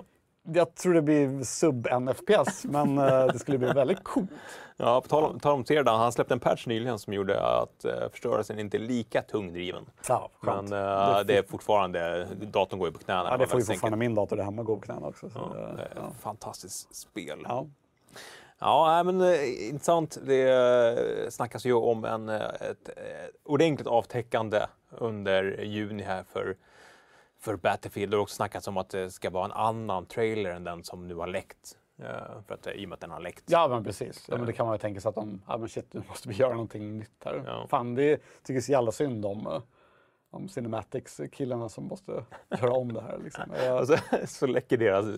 Jag 0.52 0.74
tror 0.74 0.94
det 0.94 1.02
blir 1.02 1.44
sub-NFPS, 1.44 2.64
men 2.64 2.98
eh, 2.98 3.26
det 3.26 3.38
skulle 3.38 3.58
bli 3.58 3.68
väldigt 3.72 4.04
coolt. 4.04 4.30
Ja, 4.76 5.00
på 5.00 5.08
tal 5.08 5.24
om, 5.24 5.40
tal 5.40 5.52
om 5.54 5.64
Teardown, 5.64 6.00
han 6.00 6.12
släppte 6.12 6.34
en 6.34 6.40
patch 6.40 6.66
nyligen 6.66 6.98
som 6.98 7.12
gjorde 7.12 7.40
att 7.46 7.84
eh, 7.84 7.92
förstörelsen 8.10 8.58
inte 8.58 8.76
är 8.76 8.78
lika 8.78 9.22
tungdriven. 9.22 9.84
Ja, 10.08 10.30
Men 10.40 10.64
eh, 10.72 11.20
det 11.26 11.36
är 11.38 11.42
fortfarande, 11.50 12.26
datorn 12.40 12.78
går 12.78 12.88
ju 12.88 12.92
på 12.92 12.98
knäna. 12.98 13.28
Ja, 13.30 13.36
det 13.36 13.46
får 13.46 13.60
ju 13.60 13.66
fortfarande 13.66 13.96
min 13.98 14.14
dator 14.14 14.36
där 14.36 14.44
hemma 14.44 14.62
gå 14.62 14.76
på 14.76 14.82
knäna 14.82 15.06
också. 15.06 15.30
Så, 15.30 15.38
Ja, 15.54 15.60
det- 15.60 15.76
det 15.76 15.82
är 15.82 15.88
ja. 15.94 16.00
ett 16.16 16.22
fantastiskt 16.22 16.94
spel. 16.96 17.38
Ja. 17.48 17.66
Ja, 18.58 19.02
men 19.02 19.20
eh, 19.20 19.68
intressant. 19.68 20.18
Det 20.26 20.50
eh, 21.24 21.28
snackas 21.30 21.64
ju 21.66 21.72
om 21.72 22.04
en, 22.04 22.28
eh, 22.28 22.36
ett 22.42 22.88
eh, 22.88 22.94
ordentligt 23.44 23.88
avtäckande 23.88 24.60
under 24.90 25.62
juni 25.62 26.02
här 26.02 26.24
för, 26.32 26.56
för 27.44 27.56
Battlefield. 27.56 28.12
Det 28.12 28.16
har 28.16 28.22
också 28.22 28.34
snackats 28.36 28.68
om 28.68 28.76
att 28.76 28.90
det 28.90 29.10
ska 29.10 29.30
vara 29.30 29.44
en 29.44 29.52
annan 29.52 30.06
trailer 30.06 30.50
än 30.50 30.64
den 30.64 30.84
som 30.84 31.08
nu 31.08 31.14
har 31.14 31.26
läckt. 31.26 31.76
Eh, 31.98 32.06
För 32.46 32.54
att, 32.54 32.66
eh, 32.66 32.72
I 32.72 32.84
och 32.84 32.88
med 32.88 32.94
att 32.94 33.00
den 33.00 33.10
har 33.10 33.20
läckt. 33.20 33.44
Ja, 33.46 33.68
men 33.68 33.84
precis. 33.84 34.26
Ja, 34.30 34.36
men 34.36 34.46
det 34.46 34.52
kan 34.52 34.66
man 34.66 34.74
ju 34.74 34.78
tänka 34.78 35.00
sig 35.00 35.08
att 35.08 35.14
de, 35.14 35.42
ja 35.48 35.56
men 35.58 35.68
shit, 35.68 35.94
nu 35.94 36.02
måste 36.08 36.28
vi 36.28 36.34
göra 36.34 36.52
någonting 36.52 36.98
nytt 36.98 37.24
här. 37.24 37.42
Ja. 37.46 37.66
Fan, 37.70 37.94
det 37.94 38.20
tycker 38.42 38.60
så 38.60 38.72
jävla 38.72 38.92
synd 38.92 39.24
om, 39.26 39.46
eh, 39.46 39.62
om 40.30 40.48
Cinematics-killarna 40.48 41.68
som 41.68 41.84
måste 41.84 42.24
göra 42.60 42.72
om 42.72 42.92
det 42.92 43.00
här. 43.00 43.18
Liksom. 43.24 43.44
Och 43.80 44.28
så, 44.28 44.46
läcker 44.46 44.76
deras 44.76 45.06
eh, 45.06 45.14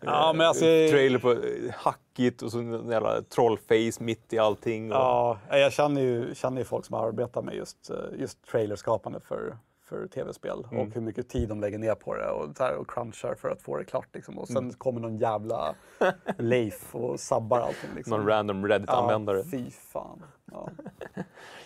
Ja, 0.00 0.32
men 0.36 0.46
alltså- 0.46 0.64
trailer 0.64 1.18
på 1.18 1.32
eh, 1.32 1.38
hackigt 1.74 2.42
och 2.42 2.52
så 2.52 2.58
en 2.58 2.88
jävla 2.88 3.22
trollface 3.22 4.02
mitt 4.04 4.32
i 4.32 4.38
allting. 4.38 4.92
Och, 4.92 4.96
ja, 4.98 5.38
jag 5.50 5.72
känner 5.72 6.00
ju, 6.00 6.34
känner 6.34 6.58
ju 6.58 6.64
folk 6.64 6.84
som 6.84 6.94
arbetar 6.94 7.42
med 7.42 7.54
just, 7.54 7.90
eh, 7.90 7.96
just 8.18 8.46
trailerskapande 8.46 9.20
för, 9.20 9.58
för 9.86 10.06
tv-spel 10.06 10.64
Mm. 10.72 10.86
och 10.86 10.94
hur 10.94 11.00
mycket 11.00 11.28
tid 11.28 11.48
de 11.48 11.60
lägger 11.60 11.78
ner 11.78 11.94
på 11.94 12.14
det 12.14 12.30
och, 12.30 12.58
här, 12.58 12.74
och 12.76 12.90
crunchar 12.90 13.34
för 13.34 13.48
att 13.50 13.62
få 13.62 13.76
det 13.76 13.84
klart. 13.84 14.08
Liksom. 14.14 14.38
Och 14.38 14.48
sen 14.48 14.72
kommer 14.72 15.00
någon 15.00 15.16
jävla 15.18 15.74
Leif 16.38 16.94
och 16.94 17.20
sabbar 17.20 17.60
allting. 17.60 17.90
Liksom. 17.96 18.18
Någon 18.18 18.26
random 18.28 18.66
Reddit-användare. 18.68 19.36
Ja, 19.38 19.44
fy 19.50 19.70
fan. 19.70 20.22
Ja. 20.52 20.68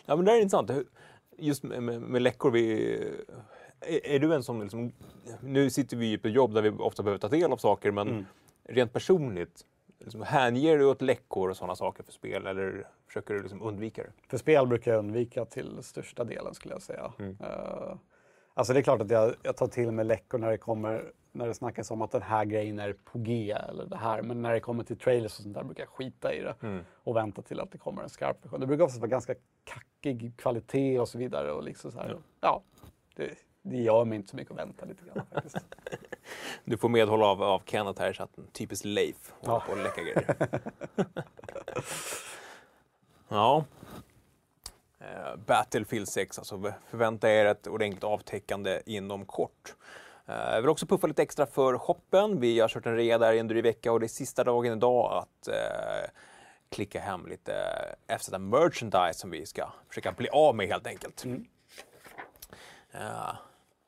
Ja, 0.06 0.16
men 0.16 0.24
det 0.24 0.32
är 0.32 0.36
intressant. 0.36 0.70
Just 1.38 1.62
med, 1.62 1.82
med, 1.82 2.00
med 2.02 2.22
läckor, 2.22 2.50
vi, 2.50 2.94
är, 3.80 4.06
är 4.06 4.18
du 4.18 4.34
en 4.34 4.42
som 4.42 4.62
liksom, 4.62 4.92
nu 5.40 5.70
sitter 5.70 5.96
vi 5.96 6.06
ju 6.06 6.18
på 6.18 6.28
ett 6.28 6.34
jobb 6.34 6.54
där 6.54 6.62
vi 6.62 6.70
ofta 6.70 7.02
behöver 7.02 7.18
ta 7.18 7.28
del 7.28 7.52
av 7.52 7.56
saker, 7.56 7.90
men 7.90 8.08
Mm. 8.08 8.24
rent 8.64 8.92
personligt, 8.92 9.64
liksom, 9.98 10.22
hänger 10.22 10.78
du 10.78 10.84
åt 10.84 11.02
läckor 11.02 11.50
och 11.50 11.56
sådana 11.56 11.76
saker 11.76 12.02
för 12.02 12.12
spel 12.12 12.46
eller 12.46 12.86
försöker 13.06 13.34
du 13.34 13.42
liksom 13.42 13.62
undvika 13.62 14.02
det? 14.02 14.10
För 14.28 14.36
spel 14.38 14.66
brukar 14.66 14.90
jag 14.92 14.98
undvika 14.98 15.44
till 15.44 15.78
största 15.82 16.24
delen 16.24 16.54
skulle 16.54 16.74
jag 16.74 16.82
säga. 16.82 17.12
Mm. 17.18 17.36
Eh, 17.40 17.96
alltså 18.55 18.72
det 18.72 18.80
är 18.80 18.82
klart 18.82 19.01
att 19.01 19.11
jag, 19.11 19.34
jag 19.42 19.57
tar 19.57 19.66
till 19.66 19.90
mig 19.90 20.05
läckor 20.05 20.38
när 20.38 20.51
det 20.51 20.59
kommer 20.59 21.12
när 21.32 21.46
det 21.46 21.55
snackas 21.55 21.90
om 21.90 22.03
att 22.03 22.11
den 22.11 22.22
här 22.22 22.44
grejen 22.44 22.78
är 22.78 22.92
på 22.92 23.18
G 23.18 23.51
eller 23.51 23.86
det 23.86 23.96
här. 23.96 24.22
Men 24.22 24.42
när 24.42 24.53
det 24.53 24.61
kommer 24.61 24.84
till 24.84 24.98
trailers 24.98 25.38
och 25.38 25.42
sånt 25.42 25.55
där 25.55 25.64
brukar 25.64 25.82
jag 25.82 25.88
skita 25.90 26.34
i 26.34 26.40
det 26.42 26.55
Mm. 26.62 26.84
och 27.05 27.16
vänta 27.16 27.42
till 27.42 27.61
att 27.61 27.72
det 27.72 27.78
kommer 27.78 28.03
en 28.03 28.09
skarp 28.09 28.44
version. 28.44 28.61
Det 28.61 28.66
brukar 28.66 28.84
oftast 28.84 29.01
vara 29.01 29.09
ganska 29.11 29.34
kackig 29.64 30.32
kvalitet 30.36 30.98
och 31.01 31.09
så 31.09 31.18
vidare. 31.18 31.53
Och 31.53 31.64
liksom 31.64 31.92
så 31.92 31.98
här. 31.98 32.16
Ja. 32.40 32.62
det, 33.16 33.30
det 33.62 33.76
gör 33.76 34.05
mig 34.05 34.16
inte 34.16 34.28
så 34.30 34.36
mycket 34.36 34.51
att 34.53 34.59
vänta 34.59 34.84
lite 34.84 35.05
grann 35.05 35.26
faktiskt. 35.32 35.57
Du 36.64 36.76
får 36.76 36.88
medhåll 36.88 37.22
av, 37.22 37.42
av 37.42 37.62
Kenneth 37.66 38.01
här, 38.01 38.12
så 38.12 38.22
att 38.22 38.38
typiskt 38.53 38.84
Leif 38.84 39.32
håller 39.40 39.55
Ja. 39.55 39.62
på 39.66 39.72
att 39.72 39.78
läcka 39.78 40.03
grejer. 40.03 40.36
ja. 43.28 43.64
Eh, 45.01 45.36
Battlefield 45.46 46.09
6, 46.09 46.38
alltså 46.38 46.72
förvänta 46.90 47.30
er 47.30 47.44
ett 47.44 47.66
ordentligt 47.66 48.05
avtäckande 48.05 48.80
inom 48.86 49.26
kort. 49.26 49.74
Eh, 50.26 50.34
Jag 50.34 50.61
vill 50.61 50.70
också 50.70 50.86
puffa 50.86 51.07
lite 51.07 51.22
extra 51.22 51.46
för 51.46 51.78
shoppen. 51.78 52.40
Vi 52.40 52.61
har 52.61 52.68
kört 52.68 52.86
en 52.86 52.96
rea 52.96 53.18
där 53.18 53.32
i 53.32 53.38
en 53.38 53.48
dryg 53.48 53.62
vecka 53.62 53.92
och 53.92 54.01
det 54.01 54.07
är 54.07 54.09
sista 54.09 54.44
dagen 54.44 54.72
idag 54.72 55.12
att 55.12 55.48
eh, 55.48 56.11
klicka 56.70 57.01
hem 57.01 57.26
lite 57.26 57.53
FZ 58.18 58.30
merchandise 58.38 59.14
som 59.20 59.30
vi 59.30 59.46
ska 59.46 59.72
försöka 59.88 60.12
bli 60.12 60.28
av 60.28 60.55
med 60.55 60.66
helt 60.68 60.86
enkelt. 60.86 61.24
Eh, 62.92 63.34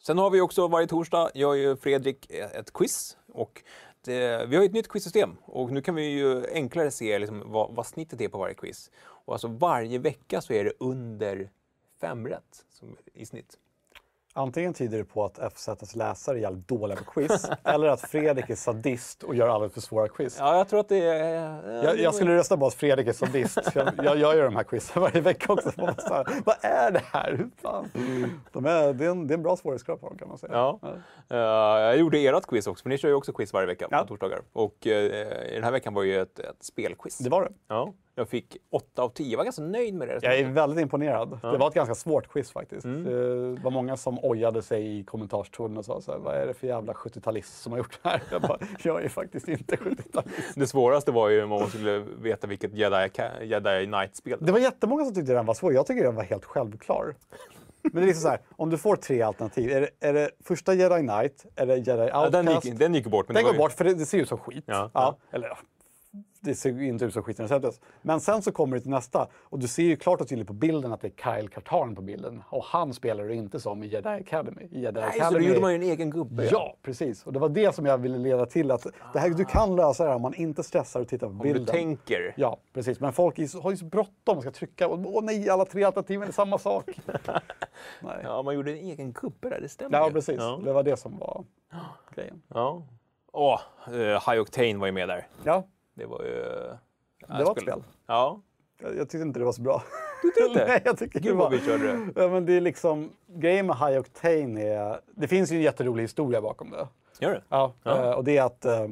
Sen 0.02 0.18
har 0.18 0.30
vi 0.30 0.40
också 0.40 0.68
varje 0.68 0.86
torsdag, 0.86 1.30
gör 1.34 1.54
ju 1.54 1.76
Fredrik 1.76 2.30
ett 2.30 2.72
quiz. 2.72 3.16
Och 3.32 3.62
det, 4.04 4.46
vi 4.48 4.56
har 4.56 4.62
ju 4.62 4.66
ett 4.66 4.72
nytt 4.74 4.88
quizsystem 4.88 5.36
och 5.44 5.70
nu 5.70 5.82
kan 5.82 5.94
vi 5.94 6.02
ju 6.04 6.46
enklare 6.52 6.90
se 6.90 7.18
liksom 7.18 7.42
vad, 7.46 7.74
vad 7.74 7.86
snittet 7.86 8.20
är 8.20 8.28
på 8.28 8.38
varje 8.38 8.54
quiz. 8.54 8.90
Och 9.24 9.32
alltså 9.34 9.48
varje 9.48 9.98
vecka 9.98 10.40
så 10.40 10.52
är 10.52 10.64
det 10.64 10.72
under 10.80 11.50
fem 12.00 12.26
rätt 12.28 12.64
som, 12.70 12.96
i 13.14 13.26
snitt. 13.26 13.58
Antingen 14.34 14.74
tyder 14.74 14.98
det 14.98 15.04
på 15.04 15.24
att 15.24 15.52
FZs 15.54 15.96
läsare 15.96 16.38
är 16.38 16.40
jävligt 16.42 16.68
dåliga 16.68 16.98
på 16.98 17.04
quiz 17.04 17.48
eller 17.64 17.86
att 17.88 18.00
Fredrik 18.00 18.50
är 18.50 18.54
sadist 18.54 19.22
och 19.22 19.34
gör 19.34 19.48
alldeles 19.48 19.74
för 19.74 19.80
svåra 19.80 20.08
quiz. 20.08 20.36
Ja, 20.38 20.56
jag 20.58 20.68
tror 20.68 20.80
att 20.80 20.88
det 20.88 21.04
är... 21.04 21.72
ja, 21.72 21.82
Jag, 21.84 21.98
jag 21.98 22.14
skulle 22.14 22.34
rösta 22.36 22.56
på 22.56 22.66
att 22.66 22.74
Fredrik 22.74 23.06
är 23.08 23.12
sadist. 23.12 23.58
Jag, 23.74 23.92
jag 24.04 24.18
gör 24.18 24.34
ju 24.34 24.42
de 24.42 24.56
här 24.56 24.62
quizen 24.64 25.02
varje 25.02 25.20
vecka 25.20 25.52
också. 25.52 25.70
Här, 25.76 26.42
Vad 26.44 26.56
är 26.60 26.90
det 26.90 27.02
här? 27.04 27.48
Fan? 27.62 27.88
De 28.52 28.66
är, 28.66 28.92
det, 28.92 29.04
är 29.06 29.10
en, 29.10 29.26
det 29.26 29.34
är 29.34 29.36
en 29.36 29.42
bra 29.42 29.56
svårighetsgrad 29.56 30.00
på 30.00 30.08
dem 30.08 30.18
kan 30.18 30.28
man 30.28 30.38
säga. 30.38 30.52
Ja. 30.52 30.80
Eh, 31.30 31.36
jag 31.38 31.96
gjorde 31.96 32.18
ert 32.18 32.46
quiz 32.46 32.66
också, 32.66 32.82
för 32.82 32.88
ni 32.90 32.98
kör 32.98 33.08
ju 33.08 33.14
också 33.14 33.32
quiz 33.32 33.52
varje 33.52 33.66
vecka 33.66 33.88
Ja. 33.90 33.98
på 34.02 34.06
torsdagar. 34.06 34.40
Och 34.52 34.86
eh, 34.86 35.28
den 35.54 35.64
här 35.64 35.72
veckan 35.72 35.94
var 35.94 36.02
ju 36.02 36.20
ett, 36.20 36.38
ett 36.38 36.64
spelquiz. 36.64 37.18
Det 37.18 37.30
var 37.30 37.42
det. 37.42 37.52
Ja, 37.68 37.92
jag 38.14 38.28
fick 38.28 38.56
8 38.70 39.02
av 39.02 39.08
10. 39.08 39.30
Jag 39.30 39.36
var 39.36 39.44
ganska 39.44 39.62
nöjd 39.62 39.94
med 39.94 40.08
det. 40.08 40.18
Jag 40.22 40.38
är 40.38 40.44
väldigt 40.44 40.82
imponerad. 40.82 41.38
Det 41.42 41.58
var 41.58 41.68
ett 41.68 41.74
ganska 41.74 41.94
svårt 41.94 42.28
quiz 42.32 42.50
faktiskt. 42.50 42.84
Mm. 42.84 43.04
Det 43.54 43.60
var 43.62 43.70
många 43.70 43.96
som 43.96 44.18
ojade 44.24 44.62
sig 44.62 44.98
i 44.98 45.04
kommentarstråden 45.04 45.76
och 45.78 45.84
sa 45.84 46.00
så 46.00 46.12
här, 46.12 46.18
vad 46.18 46.34
är 46.36 46.46
det 46.46 46.54
för 46.54 46.66
jävla 46.66 46.92
70-talist 46.92 47.62
som 47.62 47.72
har 47.72 47.78
gjort 47.78 47.98
det 48.02 48.08
här? 48.08 48.22
Jag 48.30 48.42
bara, 48.42 48.58
jag 48.82 49.04
är 49.04 49.08
faktiskt 49.08 49.48
inte 49.48 49.76
70-talist. 49.76 50.52
Det 50.54 50.66
svåraste 50.66 51.12
var 51.12 51.28
ju 51.28 51.42
om 51.42 51.48
man 51.50 51.68
skulle 51.68 51.98
veta 51.98 52.46
vilket 52.46 52.74
Jedi, 52.74 53.08
Jedi 53.42 53.86
Knight-spel 53.86 54.38
Det 54.40 54.52
var 54.52 54.58
jättemånga 54.58 55.04
som 55.04 55.14
tyckte 55.14 55.32
den 55.32 55.46
var 55.46 55.54
svår. 55.54 55.72
Jag 55.74 55.86
tycker 55.86 56.04
den 56.04 56.14
var 56.14 56.22
helt 56.22 56.44
självklar. 56.44 57.14
Men 57.84 57.94
det 57.94 58.00
är 58.02 58.06
liksom 58.06 58.22
så 58.22 58.28
här, 58.28 58.40
om 58.56 58.70
du 58.70 58.78
får 58.78 58.96
tre 58.96 59.22
alternativ. 59.22 59.70
Är 59.70 59.80
det, 59.80 59.88
är 60.08 60.12
det 60.12 60.30
första 60.44 60.74
Jedi 60.74 61.00
Knight? 61.00 61.46
Är 61.56 61.66
det 61.66 61.76
Jedi 61.76 61.90
Ja, 62.12 62.24
Outcast? 62.26 62.32
den, 62.46 62.54
gick, 62.72 62.78
den 62.78 62.94
gick 62.94 63.06
bort. 63.06 63.28
Men 63.28 63.34
Den 63.34 63.44
går 63.44 63.52
ju- 63.52 63.58
bort 63.58 63.72
för 63.72 63.84
det, 63.84 63.94
det 63.94 64.06
ser 64.06 64.18
ut 64.18 64.28
som 64.28 64.38
skit. 64.38 64.64
Ja, 64.66 64.74
Ja, 64.74 64.90
ja. 64.94 65.16
Eller 65.36 65.48
ja, 65.48 65.56
det 66.44 66.54
ser 66.54 66.82
inte 66.82 67.04
ut 67.04 67.12
som 67.12 67.22
skit 67.22 67.38
när 67.38 67.48
det 67.48 67.60
sätts. 67.62 67.80
Men 68.02 68.20
sen 68.20 68.42
så 68.42 68.52
kommer 68.52 68.76
det 68.76 68.80
till 68.80 68.90
nästa 68.90 69.28
och 69.42 69.58
du 69.58 69.68
ser 69.68 69.82
ju 69.82 69.96
klart 69.96 70.20
och 70.20 70.28
tydligt 70.28 70.46
på 70.46 70.52
bilden 70.52 70.92
att 70.92 71.00
det 71.00 71.06
är 71.22 71.36
Kyle 71.40 71.48
Katarn 71.48 71.94
på 71.94 72.02
bilden. 72.02 72.42
Och 72.48 72.64
han 72.64 72.94
spelar 72.94 73.24
ju 73.24 73.34
inte 73.34 73.60
som 73.60 73.82
i 73.82 73.86
Jedi 73.86 74.08
Academy. 74.08 74.62
I 74.70 74.80
Jedi 74.80 75.00
Nej, 75.00 75.10
så 75.12 75.18
Academy 75.24 75.44
då 75.44 75.48
gjorde 75.48 75.60
man 75.60 75.70
ju 75.72 75.76
en 75.76 75.82
egen 75.82 76.10
gubbe. 76.10 76.48
Ja, 76.52 76.76
precis. 76.82 77.26
Och 77.26 77.32
det 77.32 77.38
var 77.38 77.48
det 77.48 77.74
som 77.74 77.86
jag 77.86 77.98
ville 77.98 78.18
leda 78.18 78.46
till. 78.46 78.70
att 78.70 78.86
det 79.12 79.18
här, 79.18 79.30
Du 79.30 79.44
kan 79.44 79.76
lösa 79.76 80.02
det 80.04 80.08
här 80.08 80.16
om 80.16 80.22
man 80.22 80.34
inte 80.34 80.62
stressar 80.62 81.00
och 81.00 81.08
tittar 81.08 81.26
på 81.26 81.32
Om 81.32 81.38
bilden. 81.38 81.64
du 81.64 81.72
tänker. 81.72 82.34
Ja, 82.36 82.58
precis. 82.72 83.00
Men 83.00 83.12
folk 83.12 83.50
så, 83.50 83.60
har 83.60 83.70
ju 83.70 83.76
så 83.76 83.84
bråttom 83.84 84.36
och 84.36 84.42
ska 84.42 84.50
trycka. 84.52 84.88
Och, 84.88 84.98
åh 85.04 85.24
nej, 85.24 85.50
alla 85.50 85.64
tre 85.64 85.84
alternativen 85.84 86.28
är 86.28 86.32
samma 86.32 86.58
sak. 86.58 86.84
nej. 88.00 88.20
Ja, 88.24 88.42
man 88.42 88.54
gjorde 88.54 88.70
en 88.72 88.76
egen 88.78 89.12
gubbe 89.12 89.48
där, 89.48 89.60
det 89.60 89.68
stämmer 89.68 89.98
Ja, 89.98 90.06
ju. 90.06 90.12
precis. 90.12 90.36
Ja. 90.38 90.60
Det 90.64 90.72
var 90.72 90.82
det 90.82 90.96
som 90.96 91.18
var 91.18 91.44
grejen. 92.14 92.42
ja. 92.48 92.82
Åh, 93.34 93.60
eh, 93.86 93.92
High 94.30 94.40
Octane 94.40 94.74
var 94.76 94.86
ju 94.86 94.92
med 94.92 95.08
där. 95.08 95.26
Ja, 95.44 95.66
Det 95.94 96.06
var 96.06 96.22
ju... 96.22 96.34
det 97.38 97.44
var 97.44 97.52
ett 97.56 97.62
spel. 97.62 97.82
Ja. 98.06 98.40
Jag, 98.82 98.96
jag 98.96 99.08
tyckte 99.10 99.22
inte 99.26 99.38
det 99.38 99.44
var 99.44 99.52
så 99.52 99.62
bra. 99.62 99.82
Tyckte 100.22 100.40
du 100.40 100.46
inte? 100.46 100.64
Nej, 100.68 100.82
jag 100.84 100.98
tycker 100.98 101.20
det 101.20 101.28
Gud 101.28 101.36
vad 101.36 101.50
vi 101.52 101.60
körde 101.60 101.86
det. 101.92 102.22
Ja, 102.22 102.28
men 102.28 102.46
det 102.46 102.52
är 102.56 102.60
liksom, 102.60 103.10
grejen 103.26 103.66
med 103.66 103.76
High 103.76 103.98
Octane 104.00 104.62
är... 104.62 105.00
Det 105.14 105.28
finns 105.28 105.52
ju 105.52 105.56
en 105.56 105.62
jätterolig 105.62 106.02
historia 106.04 106.40
bakom 106.42 106.70
det. 106.70 106.88
Gör 107.20 107.30
det? 107.30 107.42
Ja, 107.48 107.72
Ja. 107.82 107.96
Mm. 107.96 108.04
eh, 108.08 108.14
och 108.14 108.24
det 108.24 108.36
är 108.38 108.42
att 108.42 108.64
eh, 108.64 108.86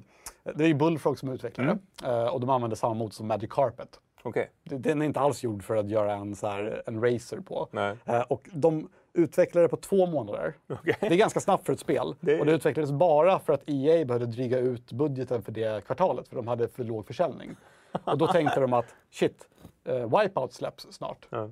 det 0.55 0.65
är 0.65 0.69
ju 0.69 0.75
Bullfrog 0.75 1.19
som 1.19 1.29
utvecklar 1.29 1.65
det. 2.03 2.09
Eh, 2.09 2.27
och 2.27 2.41
de 2.41 2.51
använder 2.51 2.77
samma 2.77 2.95
motor 2.95 3.13
som 3.13 3.27
Magic 3.27 3.51
Carpet. 3.53 4.01
Okej. 4.23 4.51
Det- 4.65 4.77
Den 4.79 5.03
är 5.03 5.07
inte 5.07 5.21
alls 5.21 5.43
gjord 5.43 5.63
för 5.63 5.77
att 5.77 5.89
göra 5.89 6.13
en, 6.15 6.37
så 6.37 6.47
här, 6.47 6.83
en 6.87 7.03
racer 7.05 7.41
på. 7.41 7.69
Nej. 7.71 7.97
Och 8.29 8.49
de 8.53 8.89
utvecklade 9.13 9.65
det 9.65 9.69
på 9.69 9.77
två 9.77 10.07
månader. 10.07 10.55
Okej. 10.69 10.97
Det 11.01 11.07
är 11.07 11.17
ganska 11.17 11.41
snabbt 11.41 11.67
för 11.67 11.73
ett 11.73 11.81
spel. 11.81 12.15
Det- 12.21 12.41
Och 12.41 12.47
det 12.47 12.53
utvecklades 12.53 12.93
bara 12.93 13.39
för 13.39 13.53
att 13.53 13.63
EA 13.67 14.05
behövde 14.05 14.27
dryga 14.27 14.59
ut 14.59 14.93
budgeten 14.93 15.43
för 15.43 15.53
det 15.53 15.85
kvartalet, 15.85 16.29
för 16.29 16.37
de 16.37 16.49
hade 16.49 16.69
för 16.69 16.85
låg 16.85 17.07
försäljning. 17.07 17.57
Och 18.05 18.19
då 18.19 18.27
tänkte 18.27 18.61
de 18.61 18.73
att 18.73 18.95
shit, 19.11 19.49
eh, 19.85 20.19
Wipeout 20.21 20.53
släpps 20.53 20.87
snart. 20.91 21.27
Ja. 21.31 21.51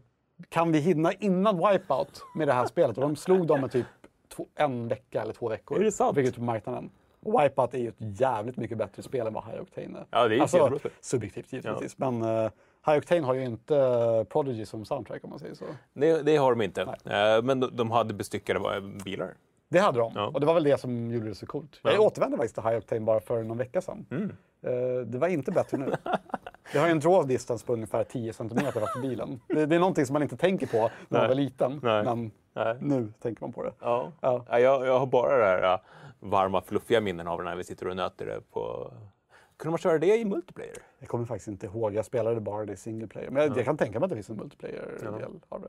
Kan 0.48 0.72
vi 0.72 0.78
hinna 0.78 1.12
innan 1.12 1.56
Wipeout 1.56 2.22
med 2.34 2.48
det 2.48 2.52
här 2.54 2.66
spelet? 2.66 2.96
Och 2.98 3.02
de 3.02 3.16
slog 3.16 3.46
dem 3.46 3.60
med 3.60 3.70
typ 3.72 3.86
två, 4.28 4.46
en 4.54 4.88
vecka 4.88 5.22
eller 5.22 5.32
två 5.32 5.48
veckor. 5.48 5.80
Är 5.80 5.84
det 5.84 5.92
sant? 5.92 6.14
Fick 6.16 6.26
ut 6.28 6.34
på 6.36 6.42
marknaden. 6.42 6.90
Och 7.22 7.42
Wipeout 7.42 7.74
är 7.74 7.78
ju 7.78 7.88
ett 7.88 8.20
jävligt 8.20 8.56
mycket 8.56 8.78
bättre 8.78 9.02
spel 9.02 9.26
än 9.26 9.32
vad 9.32 9.44
High 9.44 9.62
Octane 9.62 9.98
är. 9.98 10.06
Ja, 10.10 10.28
det 10.28 10.36
är 10.36 10.40
alltså, 10.40 10.78
subjektivt 11.00 11.52
givetvis. 11.52 11.98
Men 11.98 12.22
uh, 12.22 12.50
High 12.88 12.98
Octane 12.98 13.20
har 13.26 13.34
ju 13.34 13.44
inte 13.44 13.76
eh, 13.76 14.24
Prodigy 14.24 14.64
som 14.66 14.84
soundtrack 14.84 15.24
om 15.24 15.30
man 15.30 15.38
säger 15.38 15.54
så. 15.54 15.64
Det, 15.92 16.22
det 16.22 16.36
har 16.36 16.50
de 16.50 16.62
inte. 16.62 16.82
Eh, 16.82 17.42
Men 17.42 17.60
de, 17.60 17.76
de 17.76 17.90
hade 17.90 18.14
bestyckade 18.14 18.80
bilar. 19.04 19.34
Det 19.68 19.78
hade 19.78 19.98
de. 19.98 20.12
Ja. 20.14 20.26
Och 20.34 20.40
det 20.40 20.46
var 20.46 20.54
väl 20.54 20.64
det 20.64 20.80
som 20.80 21.10
gjorde 21.10 21.28
det 21.28 21.34
så 21.34 21.46
coolt. 21.46 21.80
Jag 21.82 21.90
Ja. 21.92 21.94
Mm. 21.94 22.06
återvände 22.06 22.36
faktiskt 22.36 22.54
till 22.54 22.64
High 22.64 22.76
Octane 22.78 23.00
bara 23.00 23.20
för 23.20 23.42
någon 23.42 23.58
vecka 23.58 23.80
sedan. 23.80 24.06
Eh, 24.62 25.06
det 25.06 25.18
var 25.18 25.28
inte 25.28 25.52
bättre 25.52 25.76
nu. 25.78 25.92
Det 26.72 26.78
har 26.78 26.86
ju 26.86 26.90
en 26.92 27.00
draw 27.00 27.28
distance 27.28 27.66
på 27.66 27.72
ungefär 27.72 28.04
10 28.04 28.32
cm 28.32 28.48
för 28.48 29.00
bilen. 29.02 29.40
Det, 29.48 29.66
det 29.66 29.74
är 29.74 29.78
någonting 29.80 30.06
som 30.06 30.12
man 30.12 30.22
inte 30.22 30.36
tänker 30.36 30.66
på 30.66 30.76
när 30.76 30.88
man 31.08 31.20
Nej. 31.20 31.28
var 31.28 31.34
liten. 31.34 31.80
Nej. 31.82 32.04
Men 32.04 32.30
Nej. 32.54 32.76
nu 32.80 33.12
tänker 33.22 33.40
man 33.42 33.52
på 33.52 33.62
det. 33.62 33.72
Ja. 33.80 34.12
Ja. 34.20 34.44
Ja, 34.48 34.58
jag, 34.60 34.86
jag 34.86 34.98
har 34.98 35.06
bara 35.06 35.36
det 35.36 35.44
här 35.66 35.78
varma, 36.20 36.60
fluffiga 36.62 37.00
minnen 37.00 37.28
av 37.28 37.44
när 37.44 37.56
vi 37.56 37.64
sitter 37.64 37.88
och 37.88 37.96
nöter 37.96 38.26
det 38.26 38.40
på... 38.52 38.92
Kunde 39.58 39.70
man 39.70 39.78
köra 39.78 39.98
det 39.98 40.16
i 40.16 40.24
multiplayer? 40.24 40.76
Jag 40.98 41.08
kommer 41.08 41.24
faktiskt 41.24 41.48
inte 41.48 41.66
ihåg. 41.66 41.94
Jag 41.94 42.04
spelade 42.04 42.40
bara 42.40 42.64
det 42.64 42.72
i 42.72 42.76
single 42.76 43.06
player. 43.06 43.30
Men 43.30 43.42
jag, 43.42 43.58
jag 43.58 43.64
kan 43.64 43.76
tänka 43.76 44.00
mig 44.00 44.04
att 44.04 44.10
det 44.10 44.16
finns 44.16 44.30
en 44.30 44.36
multiplayer-del 44.36 45.24
av 45.48 45.60
det. 45.60 45.68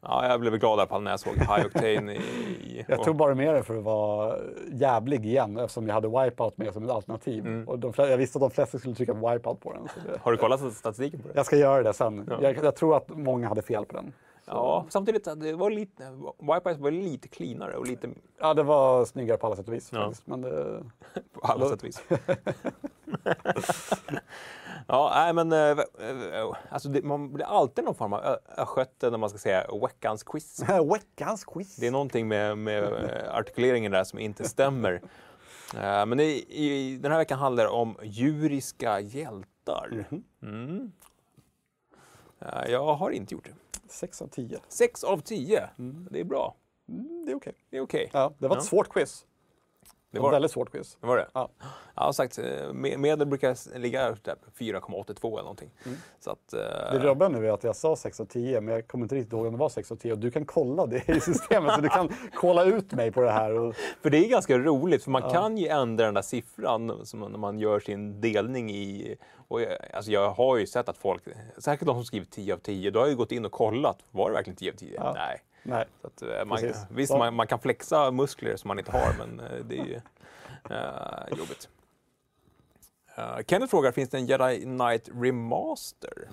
Ja, 0.00 0.28
jag 0.28 0.40
blev 0.40 0.56
glad 0.56 0.70
i 0.70 0.80
alla 0.80 0.86
fall 0.86 1.02
när 1.02 1.10
jag 1.10 1.20
såg 1.20 1.32
High 1.34 1.66
Octane 1.66 2.14
i... 2.14 2.84
Jag 2.88 3.04
tog 3.04 3.16
bara 3.16 3.34
med 3.34 3.54
det 3.54 3.62
för 3.62 3.76
att 3.76 3.84
vara 3.84 4.36
jävlig 4.72 5.26
igen 5.26 5.56
eftersom 5.56 5.86
jag 5.86 5.94
hade 5.94 6.08
Wipeout 6.08 6.58
med 6.58 6.72
som 6.72 6.84
ett 6.84 6.90
alternativ. 6.90 7.46
Mm. 7.46 7.68
Och 7.68 7.78
de, 7.78 7.92
jag 7.96 8.16
visste 8.16 8.38
att 8.38 8.40
de 8.40 8.50
flesta 8.50 8.78
skulle 8.78 8.94
trycka 8.94 9.14
Wipeout 9.14 9.60
på 9.60 9.72
den. 9.72 9.88
Så 9.94 10.10
det, 10.12 10.18
Har 10.22 10.32
du 10.32 10.38
kollat 10.38 10.72
statistiken 10.72 11.20
på 11.20 11.28
det? 11.28 11.34
jag 11.36 11.46
ska 11.46 11.56
göra 11.56 11.82
det 11.82 11.92
sen. 11.92 12.26
Ja. 12.30 12.38
Jag, 12.42 12.64
jag 12.64 12.76
tror 12.76 12.96
att 12.96 13.08
många 13.08 13.48
hade 13.48 13.62
fel 13.62 13.84
på 13.84 13.96
den. 13.96 14.12
Ja, 14.48 14.86
samtidigt 14.88 15.24
det 15.24 15.52
var 15.52 15.70
lite... 15.70 16.10
Wipeout 16.38 16.78
var 16.78 16.90
lite 16.90 17.28
cleanare 17.28 17.76
och 17.76 17.86
lite 17.86 18.08
Ja, 18.40 18.54
det 18.54 18.62
var 18.62 19.04
snyggare 19.04 19.38
på 19.38 19.46
alla 19.46 19.56
sätt 19.56 19.68
och 19.68 19.74
vis. 19.74 19.90
Ja. 19.92 20.00
Faktiskt. 20.00 20.26
Men 20.26 20.40
det, 20.40 20.82
på 21.32 21.40
alla 21.40 21.68
sätt 21.68 21.82
och 21.82 21.88
vis. 21.88 22.02
ja, 24.86 25.12
nej 25.14 25.32
men... 25.32 25.52
äh, 25.52 25.58
äh, 25.58 26.52
alltså 26.70 26.88
det, 26.88 27.02
man 27.02 27.32
blir 27.32 27.46
alltid 27.46 27.84
någon 27.84 27.94
form 27.94 28.12
av 28.12 28.38
östgöte 28.56 29.10
när 29.10 29.18
man 29.18 29.30
ska 29.30 29.38
säga 29.38 29.66
veckans 29.82 30.22
quiz. 30.22 30.62
Veckans 30.92 31.44
quiz. 31.44 31.76
Det 31.76 31.86
är 31.86 31.90
någonting 31.90 32.28
med, 32.28 32.58
med 32.58 32.84
eh, 32.84 33.34
artikuleringen 33.34 33.92
där 33.92 34.04
som 34.04 34.18
inte 34.18 34.48
stämmer. 34.48 35.02
Eh, 35.74 36.06
Men 36.06 36.20
i, 36.20 36.44
i, 36.48 36.98
den 37.02 37.12
här 37.12 37.18
veckan 37.18 37.38
handlar 37.38 37.64
det 37.64 37.70
om 37.70 37.96
djuriska 38.02 39.00
hjältar. 39.00 40.04
Mm. 40.42 40.92
Eh, 42.40 42.70
Jag 42.70 42.94
har 42.94 43.10
inte 43.10 43.34
gjort 43.34 43.44
det. 43.44 43.67
6 43.92 44.22
av 44.22 44.26
10. 44.28 44.58
Sex 44.68 45.04
av 45.04 45.20
tio. 45.20 45.68
Det 46.10 46.20
är 46.20 46.24
bra. 46.24 46.56
Mm, 46.88 47.24
det 47.26 47.32
är 47.32 47.36
okej. 47.36 47.54
Det 47.70 47.76
är 47.76 47.80
okej. 47.80 48.10
Ja, 48.12 48.32
det 48.38 48.48
var 48.48 48.56
ett 48.56 48.62
Ja. 48.62 48.68
svårt 48.68 48.88
quiz. 48.88 49.26
Det 50.10 50.16
Ett 50.18 50.22
var 50.22 50.30
det. 50.30 50.34
väldigt 50.34 50.50
svårt 50.50 50.70
quiz. 50.72 50.96
Det 51.00 51.06
var 51.06 51.16
det. 51.16 51.26
Ja. 51.34 51.48
Har 51.94 52.12
sagt, 52.12 52.38
eh, 52.38 52.44
me- 52.72 52.96
medel 52.96 53.26
brukar 53.26 53.78
ligga 53.78 54.16
på 54.24 54.50
4,82 54.58 55.28
eller 55.28 55.42
någonting. 55.42 55.70
Så 56.20 56.30
att, 56.30 56.52
eh, 56.52 56.98
Det 57.00 57.06
jobbiga 57.06 57.28
nu 57.28 57.48
är 57.48 57.52
att 57.52 57.64
jag 57.64 57.76
sa 57.76 57.96
6 57.96 58.20
av 58.20 58.24
10, 58.24 58.60
men 58.60 58.74
jag 58.74 58.88
kommer 58.88 59.04
inte 59.04 59.14
riktigt 59.14 59.32
ihåg 59.32 59.46
om 59.46 59.52
det 59.52 59.58
var 59.58 59.68
6 59.68 59.92
av 59.92 59.96
10. 59.96 60.12
Och 60.12 60.18
du 60.18 60.30
kan 60.30 60.44
kolla 60.44 60.86
det 60.86 61.08
i 61.08 61.20
systemet, 61.20 61.74
så 61.74 61.80
du 61.80 61.88
kan 61.88 62.08
kolla 62.34 62.64
ut 62.64 62.92
mig 62.92 63.12
på 63.12 63.20
det 63.20 63.30
här. 63.30 63.52
Och, 63.58 63.74
För 64.02 64.10
det 64.10 64.18
är 64.18 64.28
ganska 64.28 64.58
roligt, 64.58 65.04
för 65.04 65.10
man 65.10 65.22
kan 65.30 65.58
ju 65.58 65.68
ändra 65.68 66.04
den 66.04 66.14
där 66.14 66.22
siffran 66.22 67.06
som 67.06 67.20
när 67.20 67.38
man 67.38 67.58
gör 67.58 67.80
sin 67.80 68.20
delning 68.20 68.70
i... 68.70 69.16
Och 69.48 69.60
jag, 69.62 69.76
alltså 69.92 70.10
jag 70.10 70.30
har 70.30 70.56
ju 70.56 70.66
sett 70.66 70.88
att 70.88 70.98
folk, 70.98 71.22
säkert 71.58 71.86
de 71.86 71.94
som 71.96 72.04
skriver 72.04 72.26
10 72.26 72.54
av 72.54 72.58
10, 72.58 72.90
då 72.90 72.98
har 72.98 73.06
jag 73.06 73.10
ju 73.10 73.16
gått 73.16 73.32
in 73.32 73.44
och 73.44 73.52
kollat, 73.52 73.98
var 74.10 74.28
det 74.30 74.34
verkligen 74.36 74.56
10 74.56 74.70
av 74.72 74.76
10? 74.76 74.94
Ja. 74.96 75.12
Nej. 75.16 75.42
Nej. 75.68 75.86
Så 76.00 76.06
att, 76.06 76.22
eh, 76.22 76.44
man, 76.44 76.58
Precis. 76.58 76.86
visst, 76.90 77.12
man, 77.12 77.34
man 77.34 77.46
kan 77.46 77.58
flexa 77.58 78.10
muskler 78.10 78.56
som 78.56 78.68
man 78.68 78.78
inte 78.78 78.92
har, 78.92 79.14
men 79.18 79.40
eh, 79.40 79.64
det 79.64 79.78
är 79.78 79.84
ju 79.84 80.00
eh, 80.70 81.38
jobbigt. 81.38 81.68
Uh, 83.18 83.38
Kenneth 83.46 83.70
frågar, 83.70 83.92
finns 83.92 84.10
det 84.10 84.18
en 84.18 84.26
Jedi 84.26 84.62
Knight 84.62 85.08
Remaster? 85.14 86.28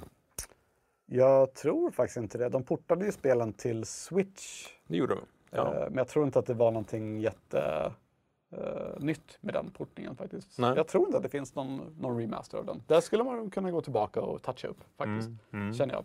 Jag 1.06 1.54
tror 1.54 1.92
faktiskt 1.92 2.18
inte 2.18 2.38
det. 2.38 2.50
De 2.50 2.64
portade 2.64 3.06
ju 3.06 3.12
spelen 3.12 3.54
till 3.54 3.86
Switch. 3.86 4.68
Det 4.88 4.98
gjorde 4.98 5.16
de. 5.16 5.22
Ja. 5.50 5.74
Men 5.74 5.98
jag 5.98 6.08
tror 6.08 6.26
inte 6.26 6.40
att 6.40 6.46
det 6.46 6.54
var 6.54 6.72
någonting 6.72 7.20
jätte 7.20 7.92
eh, 8.52 9.00
nytt 9.00 9.38
med 9.42 9.54
den 9.54 9.72
portningen 9.72 10.16
faktiskt. 10.16 10.60
Nej. 10.60 10.74
Jag 10.76 10.88
tror 10.88 11.06
inte 11.06 11.18
att 11.18 11.24
det 11.24 11.30
finns 11.30 11.56
någon, 11.56 11.96
någon 12.00 12.20
remaster 12.22 12.58
av 12.58 12.66
den. 12.66 12.84
Där 12.88 13.02
skulle 13.02 13.24
man 13.24 13.50
kunna 13.50 13.72
gå 13.72 13.82
tillbaka 13.82 14.22
och 14.22 14.42
toucha 14.42 14.68
upp 14.68 14.84
faktiskt, 14.98 15.30
Mm, 15.54 15.74
känner 15.74 15.94
jag. 15.94 16.04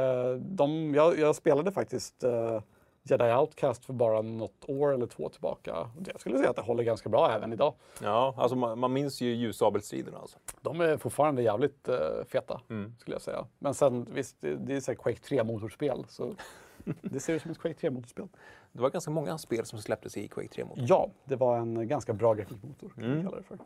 Eh, 0.00 0.32
de, 0.40 0.94
jag. 0.94 1.18
Jag 1.18 1.36
spelade 1.36 1.72
faktiskt 1.72 2.24
eh, 2.24 2.60
Jedi 3.02 3.32
Outcast 3.34 3.84
för 3.84 3.92
bara 3.92 4.22
något 4.22 4.64
år 4.68 4.94
eller 4.94 5.06
två 5.06 5.28
tillbaka. 5.28 5.90
Jag 6.06 6.20
skulle 6.20 6.38
säga 6.38 6.50
att 6.50 6.56
det 6.56 6.62
håller 6.62 6.82
ganska 6.84 7.08
bra 7.08 7.30
även 7.32 7.52
idag. 7.52 7.74
Ja, 8.02 8.34
alltså 8.38 8.56
man, 8.56 8.78
man 8.78 8.92
minns 8.92 9.20
ju 9.20 9.34
ljussabelstriderna 9.34 10.18
alltså. 10.18 10.38
De 10.60 10.80
är 10.80 10.96
fortfarande 10.96 11.42
jävligt 11.42 11.88
eh, 11.88 11.96
feta, 12.26 12.60
Mm. 12.70 12.94
skulle 12.98 13.14
jag 13.14 13.22
säga. 13.22 13.46
Men 13.58 13.74
sen 13.74 14.06
visst, 14.14 14.36
det, 14.40 14.56
det 14.56 14.76
är 14.76 14.80
så 14.80 14.90
här 14.90 14.96
Quake 14.96 15.18
3-motorspel. 15.20 16.04
Så 16.08 16.34
det 17.02 17.20
ser 17.20 17.32
ut 17.34 17.42
som 17.42 17.50
ett 17.50 17.58
Quake 17.58 17.88
3-motorspel. 17.88 18.28
Det 18.72 18.82
var 18.82 18.90
ganska 18.90 19.10
många 19.10 19.38
spel 19.38 19.64
som 19.66 19.78
släpptes 19.78 20.16
i 20.16 20.28
Quake 20.28 20.48
3 20.48 20.64
motorn 20.64 20.84
Ja, 20.88 21.10
det 21.24 21.36
var 21.36 21.58
en 21.58 21.88
ganska 21.88 22.12
bra 22.12 22.34
grafikmotor, 22.34 22.88
kan 22.88 23.04
Mm. 23.04 23.22
kalla 23.24 23.36
det 23.36 23.42
för. 23.42 23.58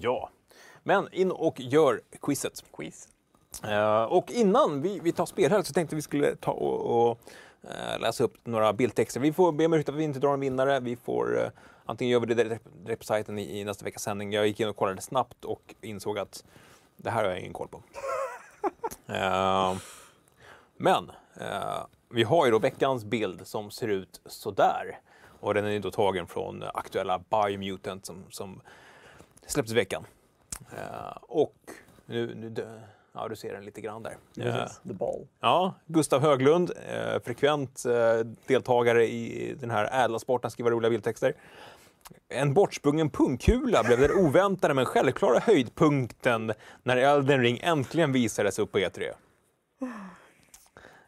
Ja. 0.00 0.30
Men 0.82 1.08
in 1.12 1.30
och 1.32 1.60
gör 1.60 2.00
quizet. 2.22 2.64
Quiz. 2.72 3.08
Eh, 3.64 4.02
och 4.02 4.30
innan 4.30 4.82
vi, 4.82 5.00
vi 5.00 5.12
tar 5.12 5.26
spel 5.26 5.50
här 5.50 5.62
så 5.62 5.72
tänkte 5.72 5.96
vi 5.96 6.02
skulle 6.02 6.36
ta 6.36 6.50
och, 6.50 7.10
och 7.10 7.18
eh, 7.62 8.00
läsa 8.00 8.24
upp 8.24 8.46
några 8.46 8.72
bildtexter. 8.72 9.20
Vi 9.20 9.32
får 9.32 9.52
be 9.52 9.66
om 9.66 9.72
ursäkt 9.72 9.88
att 9.88 9.94
vi 9.94 10.04
inte 10.04 10.18
drar 10.18 10.34
en 10.34 10.40
vinnare. 10.40 10.80
Vi 10.80 10.96
får 10.96 11.40
eh, 11.40 11.48
antingen 11.84 12.12
gör 12.12 12.20
vi 12.20 12.34
det 12.34 12.58
direkt 12.84 13.00
på 13.00 13.04
sajten 13.04 13.38
i, 13.38 13.60
i 13.60 13.64
nästa 13.64 13.84
veckas 13.84 14.02
sändning. 14.02 14.32
Jag 14.32 14.46
gick 14.46 14.60
in 14.60 14.68
och 14.68 14.76
kollade 14.76 15.00
snabbt 15.00 15.44
och 15.44 15.74
insåg 15.80 16.18
att 16.18 16.44
det 16.96 17.10
här 17.10 17.24
har 17.24 17.30
jag 17.30 17.40
ingen 17.40 17.52
koll 17.52 17.68
på. 17.68 17.82
Men 20.76 21.10
vi 22.08 22.22
har 22.22 22.44
ju 22.44 22.50
då 22.50 22.58
veckans 22.58 23.04
bild 23.04 23.46
som 23.46 23.70
ser 23.70 23.88
ut 23.88 24.20
sådär. 24.26 25.00
Och 25.40 25.54
den 25.54 25.64
är 25.64 25.70
ju 25.70 25.78
då 25.78 25.90
tagen 25.90 26.26
från 26.26 26.62
aktuella 26.74 27.18
Biomutant 27.18 28.06
som, 28.06 28.24
som 28.30 28.60
släpptes 29.46 29.72
i 29.72 29.76
veckan. 29.76 30.06
Och 31.20 31.56
nu, 32.06 32.34
nu 32.34 32.50
ja, 33.14 33.28
du 33.28 33.36
ser 33.36 33.52
den 33.52 33.64
lite 33.64 33.80
grann 33.80 34.02
där. 34.02 34.16
Eh, 34.38 34.44
Precis, 34.54 34.80
The 34.88 34.92
Ball. 34.92 35.26
Ja, 35.40 35.74
Gustav 35.86 36.20
Höglund, 36.20 36.70
eh, 36.88 37.22
frekvent 37.24 37.84
eh, 37.84 38.26
deltagare 38.46 39.06
i 39.08 39.54
den 39.60 39.70
här 39.70 40.04
ädla 40.04 40.18
sporten, 40.18 40.50
skriva 40.50 40.70
roliga 40.70 40.90
bildtexter. 40.90 41.34
En 42.28 42.54
bortsprungen 42.54 43.10
pungkula 43.10 43.82
blev 43.82 44.00
den 44.00 44.10
oväntade 44.10 44.74
men 44.74 44.84
självklara 44.84 45.38
höjdpunkten 45.38 46.52
när 46.82 46.96
Elden 46.96 47.40
Ring 47.40 47.60
äntligen 47.62 48.12
visades 48.12 48.58
upp 48.58 48.72
på 48.72 48.78
E3. 48.78 49.12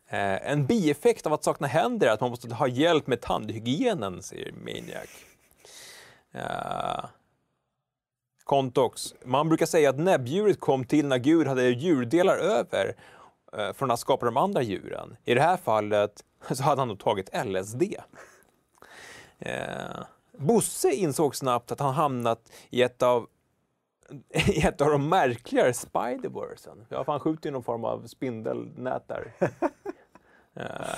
Eh, 0.08 0.50
en 0.50 0.66
bieffekt 0.66 1.26
av 1.26 1.32
att 1.32 1.44
sakna 1.44 1.66
händer 1.66 2.06
är 2.06 2.10
att 2.10 2.20
man 2.20 2.30
måste 2.30 2.54
ha 2.54 2.68
hjälp 2.68 3.06
med 3.06 3.20
tandhygienen, 3.20 4.22
säger 4.22 4.52
Maniac. 4.52 5.08
Kontox. 8.44 9.14
Man 9.24 9.48
brukar 9.48 9.66
säga 9.66 9.90
att 9.90 9.98
näbbdjuret 9.98 10.60
kom 10.60 10.84
till 10.84 11.06
när 11.06 11.18
Gud 11.18 11.46
hade 11.46 11.68
djurdelar 11.68 12.36
över 12.36 12.96
eh, 13.58 13.72
från 13.72 13.90
att 13.90 14.00
skapa 14.00 14.26
de 14.26 14.36
andra 14.36 14.62
djuren. 14.62 15.16
I 15.24 15.34
det 15.34 15.40
här 15.40 15.56
fallet 15.56 16.24
så 16.50 16.62
hade 16.62 16.80
han 16.80 16.88
då 16.88 16.96
tagit 16.96 17.30
LSD. 17.46 17.82
Eh, 19.38 20.04
Bosse 20.38 20.90
insåg 20.90 21.36
snabbt 21.36 21.72
att 21.72 21.80
han 21.80 21.94
hamnat 21.94 22.52
i 22.70 22.82
ett 22.82 23.02
av 23.02 23.26
i 24.34 24.62
ett 24.66 24.80
av 24.80 24.90
de 24.90 25.08
märkligare 25.08 25.74
Spiderversen. 25.74 26.86
Ja, 26.88 27.04
han 27.06 27.20
skjuter 27.20 27.48
ju 27.48 27.52
någon 27.52 27.62
form 27.62 27.84
av 27.84 28.06
spindelnät 28.06 29.08
där. 29.08 29.32
Eh, 30.56 30.94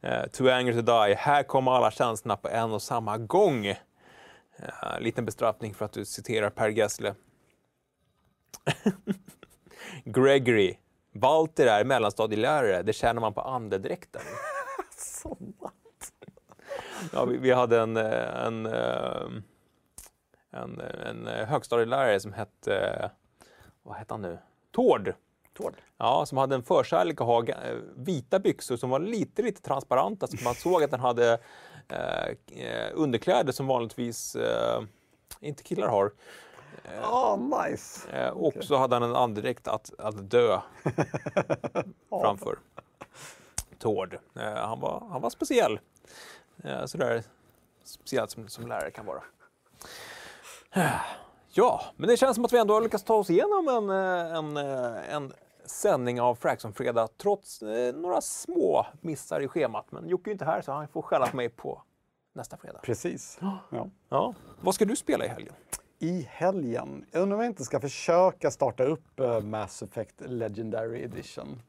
eh, 0.00 0.26
Too 0.26 0.50
angry 0.50 0.72
to 0.74 0.80
die. 0.80 1.14
Här 1.14 1.42
kommer 1.42 1.72
alla 1.72 1.90
känslorna 1.90 2.36
på 2.36 2.48
en 2.48 2.72
och 2.72 2.82
samma 2.82 3.18
gång. 3.18 3.74
Eh, 4.58 5.00
liten 5.00 5.24
bestraffning 5.24 5.74
för 5.74 5.84
att 5.84 5.92
du 5.92 6.04
citerar 6.04 6.50
Per 6.50 6.68
Gessle. 6.68 7.14
Gregory. 10.04 10.76
Walter 11.12 11.66
är 11.66 11.84
mellanstadielärare. 11.84 12.82
Det 12.82 12.92
känner 12.92 13.20
man 13.20 13.34
på 13.34 13.40
andedräkten. 13.40 14.22
Så 14.96 15.36
what? 15.60 15.72
Ja, 17.12 17.24
vi, 17.24 17.36
vi 17.36 17.52
hade 17.52 17.80
en, 17.80 17.96
eh, 17.96 18.44
en, 18.46 18.66
eh, 18.66 19.26
en, 20.50 20.80
en 20.80 21.26
eh, 21.26 21.46
högstadielärare 21.46 22.20
som 22.20 22.32
hette, 22.32 23.10
vad 23.82 23.96
hette 23.96 24.14
han 24.14 24.22
nu? 24.22 24.38
Tord. 24.72 25.14
Tord. 25.56 25.74
Ja, 25.96 26.26
som 26.26 26.38
hade 26.38 26.54
en 26.54 26.62
förkärlek 26.62 27.20
att 27.20 27.26
ha 27.26 27.44
vita 27.96 28.38
byxor 28.38 28.76
som 28.76 28.90
var 28.90 29.00
lite, 29.00 29.42
lite 29.42 29.62
transparenta 29.62 30.26
så 30.26 30.36
man 30.44 30.54
såg 30.54 30.82
att 30.82 30.90
den 30.90 31.00
hade 31.00 31.38
eh, 31.88 32.64
eh, 32.64 32.90
underkläder 32.94 33.52
som 33.52 33.66
vanligtvis 33.66 34.36
eh, 34.36 34.82
inte 35.40 35.62
killar 35.62 35.88
har. 35.88 36.12
Ah, 37.02 37.36
nice. 37.36 38.10
Eh, 38.10 38.30
och 38.30 38.54
så 38.60 38.76
hade 38.76 38.94
han 38.94 39.02
en 39.02 39.16
andedräkt 39.16 39.68
att, 39.68 39.90
att 39.98 40.30
dö 40.30 40.60
framför. 42.08 42.58
Tord. 43.78 44.18
Eh, 44.34 44.54
han, 44.54 44.80
var, 44.80 45.02
han 45.10 45.22
var 45.22 45.30
speciell. 45.30 45.80
Eh, 46.64 46.84
sådär 46.84 47.22
speciellt 47.84 48.30
som, 48.30 48.48
som 48.48 48.66
lärare 48.66 48.90
kan 48.90 49.06
vara. 49.06 49.22
Eh, 50.72 50.90
Ja, 51.50 51.82
men 51.96 52.08
det 52.08 52.16
känns 52.16 52.34
som 52.34 52.44
att 52.44 52.52
vi 52.52 52.58
ändå 52.58 52.74
har 52.74 52.80
lyckats 52.80 53.04
ta 53.04 53.14
oss 53.14 53.30
igenom 53.30 53.68
en, 53.68 53.90
eh, 53.90 54.34
en, 54.34 54.56
eh, 54.56 55.14
en 55.14 55.32
sändning 55.68 56.20
av 56.20 56.34
Fraxon 56.34 56.72
Fredag 56.72 57.08
trots 57.16 57.62
eh, 57.62 57.94
några 57.94 58.20
små 58.20 58.86
missar 59.00 59.40
i 59.40 59.48
schemat. 59.48 59.92
Men 59.92 60.08
Jocke 60.08 60.30
är 60.30 60.32
inte 60.32 60.44
här 60.44 60.62
så 60.62 60.72
han 60.72 60.88
får 60.88 61.02
skälla 61.02 61.26
på 61.26 61.36
mig 61.36 61.48
på 61.48 61.82
nästa 62.32 62.56
fredag. 62.56 62.80
Precis. 62.82 63.38
Ja. 63.70 63.90
Ja. 64.08 64.34
Vad 64.60 64.74
ska 64.74 64.84
du 64.84 64.96
spela 64.96 65.24
i 65.24 65.28
helgen? 65.28 65.54
I 65.98 66.26
helgen. 66.30 67.04
Jag 67.10 67.22
undrar 67.22 67.36
om 67.36 67.42
jag 67.42 67.50
inte 67.50 67.64
ska 67.64 67.80
försöka 67.80 68.50
starta 68.50 68.84
upp 68.84 69.20
eh, 69.20 69.40
Mass 69.40 69.82
Effect 69.82 70.14
Legendary 70.18 71.02
Edition. 71.02 71.62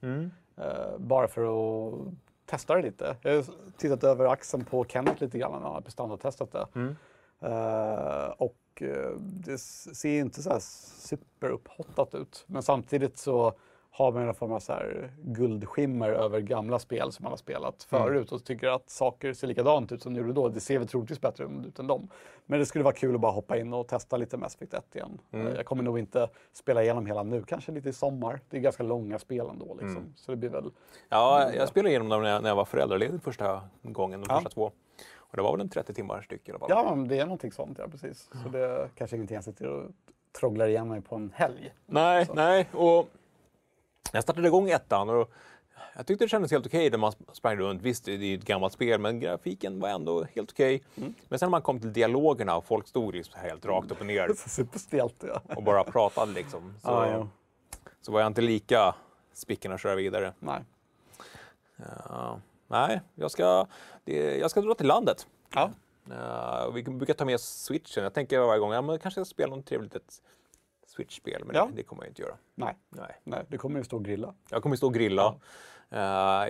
Eh, 0.58 0.97
bara 0.97 1.28
för 1.28 1.41
att 1.43 2.14
testa 2.45 2.76
det 2.76 2.82
lite. 2.82 3.16
Jag 3.22 3.36
har 3.36 3.45
tittat 3.78 4.04
över 4.04 4.26
axeln 4.26 4.66
på 4.66 4.86
Kenneth 4.86 5.24
lite 5.24 5.38
grann 5.38 5.62
när 5.62 5.70
han 5.70 5.84
prestandatestat 5.84 6.52
det. 6.52 6.95
Eh, 7.41 8.30
och 8.38 8.82
eh, 8.82 9.12
det 9.20 9.58
ser 9.58 10.20
inte 10.20 10.41
så 10.41 10.50
här 10.50 10.60
superupphottat 11.00 12.16
ut. 12.16 12.43
Men 12.47 12.64
samtidigt 12.64 13.18
så 13.18 13.54
har 13.92 14.12
man 14.12 14.28
en 14.28 14.34
form 14.34 14.52
av 14.52 14.60
så 14.60 14.74
här 14.74 15.12
guldskimmer 15.24 16.10
över 16.10 16.40
gamla 16.40 16.80
spel 16.80 17.12
som 17.12 17.24
man 17.24 17.32
har 17.32 17.38
spelat 17.38 17.84
förut 17.84 18.32
och 18.32 18.44
tycker 18.44 18.68
att 18.68 18.90
saker 18.90 19.34
ser 19.34 19.48
likadant 19.48 19.92
ut 19.92 20.02
som 20.02 20.14
de 20.14 20.20
gjorde 20.20 20.34
då. 20.34 20.50
Det 20.50 20.60
ser 20.60 20.80
väl 20.80 20.88
troligtvis 20.88 21.22
bättre 21.22 21.44
ut 21.68 21.80
än 21.80 21.88
dem. 21.88 22.08
Men 22.46 22.60
det 22.60 22.66
skulle 22.66 22.84
vara 22.84 22.94
kul 22.94 23.16
att 23.16 23.22
bara 23.22 23.32
hoppa 23.32 23.58
in 23.58 23.74
och 23.74 23.88
testa 23.88 24.18
lite 24.18 24.38
Mass 24.38 24.56
Effect 24.56 24.74
1 24.74 24.96
igen. 24.96 25.20
Eh, 25.32 25.40
Jag 25.56 25.66
kommer 25.66 25.84
nog 25.84 26.00
inte 26.00 26.30
spela 26.54 26.84
igenom 26.84 27.06
hela 27.06 27.24
nu, 27.24 27.44
kanske 27.44 27.72
lite 27.72 27.90
i 27.90 27.94
sommar. 27.94 28.40
Det 28.50 28.58
är 28.58 28.62
ganska 28.62 28.84
långa 28.84 29.20
spel 29.20 29.48
ändå 29.50 29.78
liksom. 29.82 30.14
Så 30.16 30.32
det 30.32 30.38
blir 30.38 30.50
väl 30.50 30.72
Ja, 31.10 31.54
jag 31.54 31.68
spelade 31.70 31.90
igenom 31.90 32.10
dem 32.10 32.22
när 32.24 32.48
jag, 32.50 32.56
var 32.56 32.66
föräldraledig 32.66 33.22
första 33.24 33.62
gången, 33.84 34.22
de 34.22 34.26
Ja. 34.30 34.36
första 34.36 34.50
två. 34.50 34.72
Och 35.18 35.36
det 35.38 35.42
var 35.42 35.52
väl 35.52 35.62
en 35.62 35.70
30 35.70 35.94
timmar 35.94 36.22
styck 36.22 36.48
i 36.48 36.52
alla 36.52 36.60
fall. 36.60 36.70
Ja, 36.70 36.96
det 37.10 37.20
är 37.20 37.26
någonting 37.26 37.52
sånt, 37.52 37.78
ja 37.78 37.88
precis. 37.88 38.30
Så 38.44 38.50
det 38.50 38.60
är 38.60 38.90
kanske 38.96 39.16
ingenting 39.16 39.36
jag 39.36 39.44
sitter 39.44 39.68
och 39.68 39.92
trånglar 40.40 40.68
igen 40.68 40.88
mig 40.88 41.02
på 41.02 41.16
en 41.16 41.32
helg. 41.36 41.74
Nej, 41.86 42.26
Så. 42.26 42.34
nej. 42.34 42.68
Och 42.74 43.10
jag 44.12 44.24
startade 44.24 44.47
igång 44.47 44.70
ettan 44.70 45.10
och 45.10 45.32
jag 45.95 46.07
tyckte 46.07 46.26
det 46.26 46.30
kändes 46.30 46.51
helt 46.51 46.66
okej 46.66 46.89
när 46.89 46.97
man 46.97 47.14
sprang 47.34 47.57
runt. 47.57 47.82
Visst, 47.82 48.05
det 48.05 48.12
är 48.12 48.38
ett 48.38 48.45
gammalt 48.45 48.74
spel, 48.74 48.99
men 48.99 49.20
grafiken 49.20 49.80
var 49.80 49.89
ändå 49.89 50.24
helt 50.36 50.51
okej. 50.51 50.84
Mm. 50.95 51.14
Men 51.28 51.39
sen 51.39 51.47
när 51.47 51.51
man 51.51 51.62
kom 51.62 51.80
till 51.80 51.93
dialogerna 51.93 52.57
och 52.57 52.66
folk 52.66 52.88
stod 52.88 53.16
liksom 53.16 53.39
helt 53.39 53.66
rakt 53.66 53.91
upp 53.91 53.99
och 53.99 54.05
ner 54.05 54.34
Superstelt, 54.47 55.24
ja. 55.28 55.41
och 55.55 55.64
bara 55.64 55.84
pratade 55.84 56.32
liksom. 56.34 56.74
Så, 56.82 56.89
Ja, 56.89 57.12
ja. 57.12 57.28
så 58.01 58.12
var 58.12 58.20
jag 58.20 58.28
inte 58.28 58.41
lika 58.41 58.95
spicken 59.34 59.72
att 59.72 59.82
köra 59.82 59.95
vidare. 59.95 60.34
Nej. 60.39 60.62
Ja, 62.10 62.39
nej, 62.68 63.01
jag 63.16 63.32
ska, 63.32 63.68
det, 64.03 64.38
jag 64.38 64.51
ska 64.51 64.62
dra 64.62 64.74
till 64.74 64.88
landet. 64.88 65.28
Ja. 65.53 65.72
Uh, 66.12 66.74
vi 66.74 66.84
brukar 66.84 67.14
ta 67.14 67.26
med 67.26 67.39
switchen. 67.39 68.03
Jag 68.03 68.14
tänker 68.14 68.39
varje 68.39 68.60
gång, 68.60 68.74
ja, 68.74 68.82
men 68.82 68.99
kanske 68.99 69.20
jag 69.20 69.28
ska 69.28 69.34
spela 69.34 69.55
något 69.55 69.66
trevligt 69.66 69.95
switch-spel, 70.90 71.44
men 71.46 71.56
Ja. 71.56 71.66
det, 71.66 71.72
det 71.76 71.84
kommer 71.84 72.04
jag 72.04 72.10
inte 72.12 72.22
göra. 72.22 72.36
Nej. 72.56 72.76
Nej. 72.90 73.16
Nej, 73.24 73.46
det 73.48 73.58
kommer 73.58 73.80
ju 73.80 73.84
stå 73.84 73.98
och 73.98 74.06
grilla. 74.06 74.34
Jag 74.50 74.64
kommer 74.64 74.76
stå 74.76 74.88
och 74.88 74.94
grilla. 74.94 75.36
Eh, 75.92 76.00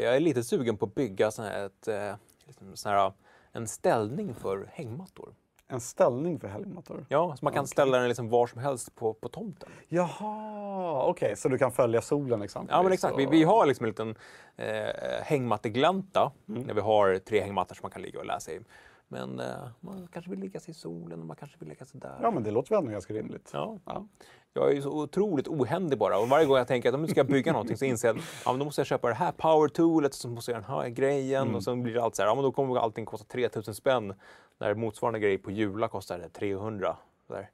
jag 0.03 0.15
är 0.15 0.19
lite 0.19 0.43
sugen 0.43 0.77
på 0.77 0.85
att 0.85 0.95
bygga 0.95 1.31
sån 1.31 1.45
här, 1.45 1.65
ett, 1.65 1.87
uh, 1.87 2.15
liksom 2.45 2.75
sån 2.75 2.91
här, 2.91 3.11
en 3.51 3.67
ställning 3.67 4.33
för 4.33 4.69
hängmattor. 4.73 5.33
En 5.71 5.79
ställning 5.79 6.39
för 6.39 6.47
helgmattor. 6.47 7.05
Ja, 7.09 7.35
så 7.39 7.45
man 7.45 7.53
kan 7.53 7.67
ställa 7.67 7.97
den 7.97 8.07
liksom 8.07 8.29
var 8.29 8.47
som 8.47 8.61
helst 8.61 8.95
på, 8.95 9.13
på 9.13 9.29
tomten. 9.29 9.69
Jaha, 9.87 11.03
okej, 11.05 11.35
så 11.37 11.49
du 11.49 11.57
kan 11.57 11.71
följa 11.71 12.01
solen 12.01 12.41
exempelvis? 12.41 12.75
Ja, 12.77 12.83
men 12.83 12.91
exakt. 12.91 13.17
Vi, 13.17 13.27
och- 13.27 13.33
vi 13.33 13.43
har 13.43 13.65
liksom 13.65 13.83
en 13.85 13.89
liten 13.89 14.15
eh, 14.57 15.23
hängmatteglänta 15.23 16.31
Mm. 16.49 16.67
där 16.67 16.73
vi 16.73 16.81
har 16.81 17.17
tre 17.19 17.41
hängmattor 17.41 17.75
som 17.75 17.79
man 17.83 17.91
kan 17.91 18.01
ligga 18.01 18.19
och 18.19 18.25
läsa 18.25 18.51
i. 18.51 18.59
Men 19.11 19.39
eh, 19.39 19.45
man 19.79 20.07
kanske 20.13 20.31
vill 20.31 20.39
lägga 20.39 20.59
sig 20.59 20.71
i 20.71 20.73
solen 20.73 21.19
och 21.19 21.25
man 21.25 21.35
kanske 21.35 21.57
vill 21.59 21.69
lägga 21.69 21.85
sig 21.85 21.99
där. 21.99 22.19
Ja, 22.21 22.31
men 22.31 22.43
det 22.43 22.51
låter 22.51 22.69
väl 22.69 22.79
ändå 22.79 22.91
ganska 22.91 23.13
rimligt. 23.13 23.49
Ja. 23.53 23.79
Ja. 23.85 24.05
Jag 24.53 24.69
är 24.69 24.73
ju 24.73 24.81
så 24.81 24.89
otroligt 24.89 25.47
ohändig 25.47 25.99
bara. 25.99 26.19
Och 26.19 26.29
varje 26.29 26.45
gång 26.45 26.57
jag 26.57 26.67
tänker 26.67 26.89
att 26.89 26.95
om 26.95 27.01
jag 27.01 27.09
ska 27.09 27.23
bygga 27.23 27.51
någonting 27.51 27.77
så 27.77 27.85
inser 27.85 28.07
jag 28.07 28.17
att 28.17 28.23
ja, 28.45 28.51
men 28.51 28.59
då 28.59 28.65
måste 28.65 28.81
jag 28.81 28.87
köpa 28.87 29.07
det 29.07 29.13
här 29.13 29.31
power-toolet, 29.31 30.13
så 30.13 30.29
måste 30.29 30.51
jag 30.51 30.61
den 30.61 30.69
här 30.69 30.89
grejen 30.89 31.55
och 31.55 31.63
så 31.63 31.75
blir 31.75 32.03
allt 32.03 32.15
så 32.15 32.21
här. 32.21 32.29
Ja, 32.29 32.35
men 32.35 32.43
då 32.43 32.51
kommer 32.51 32.77
allting 32.77 33.05
kosta 33.05 33.25
3000 33.25 33.75
spänn. 33.75 34.13
När 34.57 34.73
motsvarande 34.73 35.19
grej 35.19 35.37
på 35.37 35.51
Jula 35.51 35.87
kostar 35.87 36.29
300. 36.33 36.97
Så 37.27 37.33
där. 37.33 37.49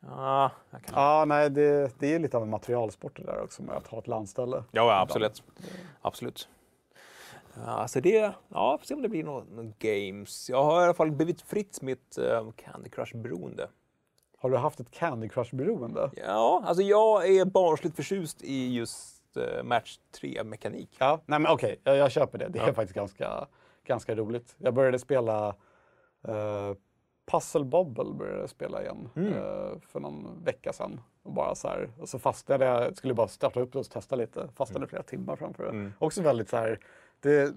Ja, 0.00 0.50
kan... 0.70 0.80
Ja, 0.92 1.24
nej, 1.24 1.50
det, 1.50 1.92
det 1.98 2.14
är 2.14 2.18
lite 2.18 2.36
av 2.36 2.42
en 2.42 2.50
materialsport 2.50 3.16
det 3.16 3.22
där 3.22 3.42
också 3.42 3.62
med 3.62 3.76
att 3.76 3.86
ha 3.86 3.98
ett 3.98 4.06
landställe. 4.06 4.56
Ja, 4.56 4.62
ja 4.70 5.00
absolut. 5.00 5.42
absolut. 6.02 6.48
Ja, 7.56 7.62
alltså 7.70 8.00
det, 8.00 8.32
ja, 8.48 8.78
får 8.78 8.86
se 8.86 8.94
om 8.94 9.02
det 9.02 9.08
blir 9.08 9.24
några 9.24 9.72
games. 9.78 10.50
Jag 10.50 10.64
har 10.64 10.80
i 10.80 10.84
alla 10.84 10.94
fall 10.94 11.10
blivit 11.10 11.42
fritt 11.42 11.82
mitt 11.82 12.18
uh, 12.18 12.50
Candy 12.56 12.90
Crush-beroende. 12.90 13.68
Har 14.38 14.50
du 14.50 14.56
haft 14.56 14.80
ett 14.80 14.90
Candy 14.90 15.28
Crush-beroende? 15.28 16.10
Ja, 16.26 16.62
alltså 16.66 16.82
jag 16.82 17.28
är 17.28 17.44
barnsligt 17.44 17.96
förtjust 17.96 18.42
i 18.42 18.74
just 18.74 19.22
uh, 19.36 19.62
Match 19.62 19.98
3-mekanik. 20.20 20.96
Ja, 20.98 21.20
nej 21.26 21.38
men 21.38 21.52
okej, 21.52 21.80
jag, 21.84 21.96
jag 21.96 22.10
köper 22.12 22.38
det. 22.38 22.48
Det 22.48 22.58
är 22.58 22.66
Ja. 22.66 22.74
faktiskt 22.74 22.94
ganska, 22.96 23.46
ganska 23.86 24.14
roligt. 24.14 24.54
Jag 24.58 24.74
började 24.74 24.98
spela 24.98 25.48
uh, 26.28 26.74
Puzzle 27.30 27.64
Bobble 27.64 28.14
började 28.14 28.40
jag 28.40 28.50
spela 28.50 28.82
igen 28.82 29.08
Mm. 29.16 29.32
eh, 29.32 29.78
för 29.88 30.00
någon 30.00 30.44
vecka 30.44 30.72
sedan. 30.72 31.00
Och, 31.22 31.32
bara 31.32 31.54
så 31.54 31.68
här, 31.68 31.90
och 32.00 32.08
så 32.08 32.18
fastnade 32.18 32.64
jag, 32.64 32.96
skulle 32.96 33.14
bara 33.14 33.28
starta 33.28 33.60
upp 33.60 33.72
det 33.72 33.78
och 33.78 33.90
testa 33.90 34.16
lite. 34.16 34.48
Fastnade 34.54 34.86
flera 34.86 35.02
timmar 35.02 35.36
framför 35.36 35.62
det. 35.64 35.70
Mm. 35.70 35.92
Också 35.98 36.22
väldigt 36.22 36.48
så 36.48 36.56
här, 36.56 36.80
det 37.20 37.54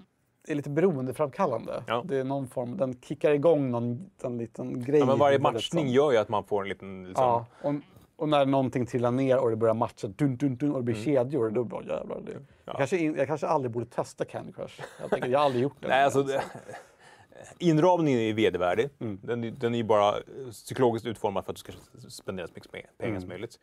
är 0.48 0.54
lite 0.54 0.70
beroendeframkallande. 0.70 1.84
Ja. 1.86 2.04
Det 2.08 2.16
är 2.18 2.24
någon 2.24 2.48
form, 2.48 2.76
den 2.76 3.00
kickar 3.00 3.30
igång 3.30 3.70
någon, 3.70 4.10
en 4.22 4.38
liten 4.38 4.84
grej. 4.84 4.98
Ja, 5.00 5.06
men 5.06 5.18
varje 5.18 5.38
matchning 5.38 5.84
som- 5.84 5.94
gör 5.94 6.12
ju 6.12 6.18
att 6.18 6.28
man 6.28 6.44
får 6.44 6.62
en 6.62 6.68
liten... 6.68 7.06
Liksom, 7.08 7.24
Ja, 7.24 7.46
och, 7.62 7.74
och 8.16 8.28
när 8.28 8.46
någonting 8.46 8.86
trillar 8.86 9.10
ner 9.10 9.38
och 9.38 9.50
det 9.50 9.56
börjar 9.56 9.74
matcha 9.74 10.08
dun, 10.08 10.36
dun, 10.36 10.56
dun, 10.56 10.72
och 10.72 10.78
det 10.78 10.84
blir 10.84 10.94
kedjor, 11.04 11.50
då 11.50 11.64
bara 11.64 11.84
jävlar. 11.84 12.20
Det. 12.26 12.32
Jag, 12.64 12.76
kanske 12.76 12.96
jag 12.96 13.26
kanske 13.26 13.46
aldrig 13.46 13.72
borde 13.72 13.86
testa 13.86 14.24
Candy 14.24 14.52
Crush. 14.52 14.80
Jag, 15.00 15.10
tänker, 15.10 15.28
jag 15.28 15.38
har 15.38 15.44
aldrig 15.46 15.62
gjort 15.62 15.76
det. 15.80 15.88
Nej, 15.88 16.04
alltså, 16.04 16.22
det, 16.22 16.42
inramningen 17.58 18.20
är 18.20 18.24
ju 18.24 18.32
vedervärdig. 18.32 18.88
Mm. 19.00 19.18
Den, 19.22 19.58
den 19.58 19.74
är 19.74 19.78
ju 19.78 19.84
bara 19.84 20.14
psykologiskt 20.50 21.06
utformad 21.06 21.44
för 21.44 21.52
att 21.52 21.56
du 21.56 21.60
ska 21.60 21.72
spendera 22.08 22.46
så 22.46 22.52
mycket 22.54 22.72
pengar 22.72 22.90
Mm. 22.98 23.20
som 23.20 23.28
möjligt. 23.28 23.58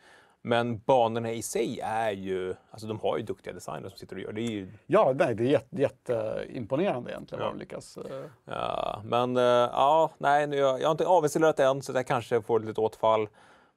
Men 0.47 0.77
banorna 0.79 1.31
i 1.31 1.41
sig 1.41 1.79
är 1.83 2.11
ju, 2.11 2.55
alltså 2.71 2.87
de 2.87 2.99
har 2.99 3.17
ju 3.17 3.23
duktiga 3.23 3.53
designers 3.53 3.91
som 3.91 3.97
sitter 3.97 4.15
och 4.15 4.21
gör 4.21 4.31
det. 4.31 4.41
Ju, 4.41 4.67
Ja, 4.85 5.13
nej, 5.19 5.35
det 5.35 5.43
är 5.43 5.47
jätte, 5.47 5.81
jätteimponerande 5.81 7.11
egentligen 7.11 7.41
Ja. 7.43 7.47
vad 7.49 7.55
de 7.55 7.59
lyckas. 7.59 7.97
eh, 7.97 8.25
ja, 8.45 9.01
men 9.05 9.37
eh, 9.37 9.43
ja, 9.43 10.11
nej, 10.17 10.47
nu, 10.47 10.55
jag, 10.57 10.81
jag 10.81 10.87
har 10.87 10.91
inte 10.91 11.07
avinstallerat 11.07 11.59
än 11.59 11.81
så 11.81 11.91
jag 11.93 12.07
kanske 12.07 12.41
får 12.41 12.59
ett 12.59 12.65
litet 12.65 12.79
återfall. 12.79 13.29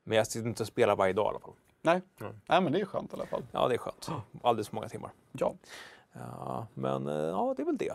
Men 0.04 0.16
jag 0.16 0.26
sitter 0.26 0.48
inte 0.48 0.62
och 0.62 0.66
spelar 0.66 0.96
varje 0.96 1.12
dag 1.12 1.24
i 1.24 1.28
alla 1.28 1.38
fall. 1.38 1.54
Nej. 1.82 2.00
nej, 2.48 2.60
men 2.60 2.72
det 2.72 2.80
är 2.80 2.84
skönt 2.84 3.12
i 3.12 3.16
alla 3.16 3.26
fall. 3.26 3.42
Ja, 3.52 3.68
det 3.68 3.74
är 3.74 3.78
skönt. 3.78 4.08
Alldeles 4.42 4.68
för 4.68 4.74
många 4.74 4.88
timmar. 4.88 5.10
Ja. 5.32 5.54
Ja, 6.12 6.66
men 6.74 7.08
eh, 7.08 7.14
ja, 7.14 7.54
det 7.56 7.62
är 7.62 7.66
väl 7.66 7.76
det. 7.76 7.92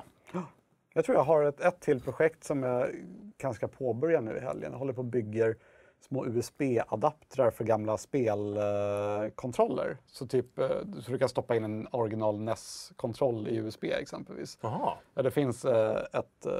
Jag 0.93 1.05
tror 1.05 1.17
jag 1.17 1.23
har 1.23 1.43
ett, 1.43 1.59
ett 1.61 1.79
till 1.79 2.01
projekt 2.01 2.43
som 2.43 2.63
jag 2.63 2.89
kanske 3.37 3.57
ska 3.67 3.77
påbörja 3.77 4.21
nu 4.21 4.37
i 4.37 4.39
helgen. 4.39 4.71
Jag 4.71 4.79
håller 4.79 4.93
på 4.93 4.99
och 5.01 5.05
bygger 5.05 5.55
små 6.01 6.25
USB-adaptrar 6.25 7.51
för 7.51 7.63
gamla 7.63 7.97
spelkontroller. 7.97 9.97
så 10.05 10.27
typ, 10.27 10.59
eh, 10.59 10.69
så 11.01 11.11
du 11.11 11.17
kan 11.17 11.29
stoppa 11.29 11.55
in 11.55 11.63
en 11.63 11.87
original 11.91 12.39
NES-kontroll 12.39 13.47
i 13.47 13.55
USB 13.55 13.83
exempelvis. 13.83 14.57
Jaha. 14.61 14.93
Ja, 15.13 15.21
det 15.21 15.31
finns 15.31 15.65
eh, 15.65 16.03
ett, 16.13 16.45
eh, 16.45 16.53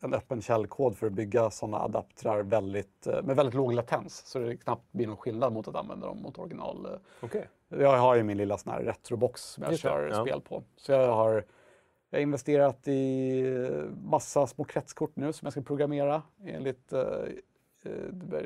en 0.00 0.14
öppen 0.14 0.42
källkod 0.42 0.96
för 0.96 1.06
att 1.06 1.12
bygga 1.12 1.50
sådana 1.50 1.80
adaptrar 1.80 2.42
väldigt, 2.42 3.06
med 3.22 3.36
väldigt 3.36 3.54
låg 3.54 3.72
latens. 3.72 4.26
Så 4.26 4.38
det 4.38 4.56
knappt 4.56 4.92
blir 4.92 5.06
någon 5.06 5.16
skillnad 5.16 5.52
mot 5.52 5.68
att 5.68 5.76
använda 5.76 6.06
dem 6.06 6.22
mot 6.22 6.38
original. 6.38 6.98
Okej. 7.20 7.48
Jag 7.68 7.98
har 7.98 8.14
ju 8.14 8.22
min 8.22 8.36
lilla 8.36 8.58
sån 8.58 8.72
här 8.72 8.82
retrobox 8.82 9.42
som 9.42 9.62
jag 9.62 9.72
Just 9.72 9.82
kör 9.82 10.08
ja. 10.08 10.24
spel 10.24 10.40
på. 10.40 10.62
Så 10.76 10.92
jag 10.92 11.14
har, 11.14 11.44
jag 12.10 12.18
har 12.18 12.22
investerat 12.22 12.88
i 12.88 13.42
massa 14.02 14.46
små 14.46 14.64
kretskort 14.64 15.16
nu 15.16 15.32
som 15.32 15.46
jag 15.46 15.52
ska 15.52 15.62
programmera 15.62 16.22
enligt 16.44 16.92
eh, 16.92 17.02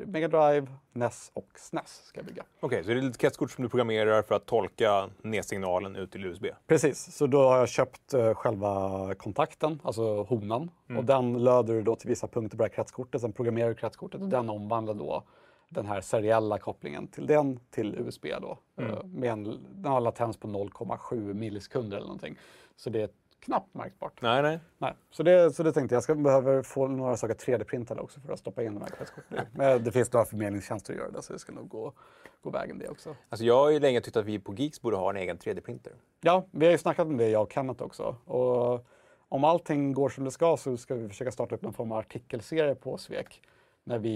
Mega 0.05 0.27
Drive, 0.27 0.67
NES 0.93 1.31
och 1.33 1.49
SNES 1.55 2.05
ska 2.05 2.19
jag 2.19 2.25
bygga. 2.25 2.43
Okej, 2.59 2.83
så 2.83 2.89
det 2.89 2.97
är 2.97 3.01
lite 3.01 3.17
kretskort 3.17 3.51
som 3.51 3.63
du 3.63 3.69
programmerar 3.69 4.21
för 4.21 4.35
att 4.35 4.45
tolka 4.45 5.09
nedsignalen 5.21 5.95
ut 5.95 6.11
till 6.11 6.25
USB? 6.25 6.45
Precis, 6.67 7.15
så 7.15 7.27
då 7.27 7.43
har 7.43 7.57
jag 7.57 7.69
köpt 7.69 8.13
eh, 8.13 8.33
själva 8.33 9.15
kontakten, 9.15 9.81
alltså 9.83 10.23
honan. 10.23 10.71
Och 10.97 11.05
den 11.05 11.43
löder 11.43 11.81
då 11.81 11.95
till 11.95 12.09
vissa 12.09 12.27
punkter 12.27 12.57
på 12.57 12.63
det 12.63 12.69
här 12.69 12.75
kretskortet. 12.75 13.21
Sen 13.21 13.33
programmerar 13.33 13.69
du 13.69 13.75
kretskortet 13.75 14.21
och 14.21 14.29
den 14.29 14.49
omvandlar 14.49 14.93
då 14.93 15.23
den 15.69 15.85
här 15.85 16.01
seriella 16.01 16.59
kopplingen 16.59 17.07
till 17.07 17.27
den 17.27 17.59
till 17.71 17.95
USB 17.95 18.25
då. 18.41 18.57
Eh, 18.77 19.03
med 19.03 19.31
en, 19.31 19.65
den 19.71 19.91
har 19.91 20.01
latens 20.01 20.37
på 20.37 20.47
0,7 20.47 21.33
millisekunder 21.33 21.97
eller 21.97 22.07
någonting. 22.07 22.37
Så 22.75 22.89
det 22.89 23.01
är 23.01 23.09
knappt 23.45 23.73
märkbart. 23.73 24.21
Nej, 24.21 24.41
nej. 24.41 24.59
Nej. 24.77 24.93
Så, 25.11 25.23
det, 25.23 25.51
så 25.51 25.63
det 25.63 25.71
tänkte 25.71 25.95
jag, 25.95 25.97
jag 25.97 26.03
ska 26.03 26.15
behöver 26.15 26.61
få 26.61 26.87
några 26.87 27.17
saker 27.17 27.33
3D-printade 27.33 27.99
också 27.99 28.19
för 28.19 28.33
att 28.33 28.39
stoppa 28.39 28.63
in 28.63 28.73
de 28.73 28.81
här 28.81 28.89
kretskorten. 28.89 29.37
i. 29.37 29.41
Men 29.51 29.83
det 29.83 29.91
finns 29.91 30.13
några 30.13 30.25
förmedlingstjänster 30.25 30.93
att 30.93 30.99
göra 30.99 31.11
det 31.11 31.21
så 31.21 31.33
det 31.33 31.39
ska 31.39 31.51
nog 31.51 31.69
gå, 31.69 31.93
gå 32.41 32.49
vägen 32.49 32.79
det 32.79 32.89
också. 32.89 33.15
Alltså 33.29 33.45
jag 33.45 33.57
har 33.57 33.69
ju 33.69 33.79
länge 33.79 34.01
tyckt 34.01 34.17
att 34.17 34.25
vi 34.25 34.39
på 34.39 34.53
Geeks 34.53 34.81
borde 34.81 34.97
ha 34.97 35.09
en 35.09 35.17
egen 35.17 35.37
3D-printer. 35.37 35.93
Ja, 36.21 36.45
vi 36.51 36.65
har 36.65 36.71
ju 36.71 36.77
snackat 36.77 37.07
om 37.07 37.17
det 37.17 37.29
jag 37.29 37.41
och 37.43 37.51
Kenneth 37.51 37.83
också. 37.83 38.15
Och 38.25 38.85
om 39.29 39.43
allting 39.43 39.93
går 39.93 40.09
som 40.09 40.23
det 40.23 40.31
ska 40.31 40.57
så 40.57 40.77
ska 40.77 40.95
vi 40.95 41.09
försöka 41.09 41.31
starta 41.31 41.55
upp 41.55 41.61
någon 41.61 41.73
form 41.73 41.91
av 41.91 41.97
artikelserie 41.97 42.75
på 42.75 42.97
Svek. 42.97 43.41
När 43.87 43.99
vi 43.99 44.09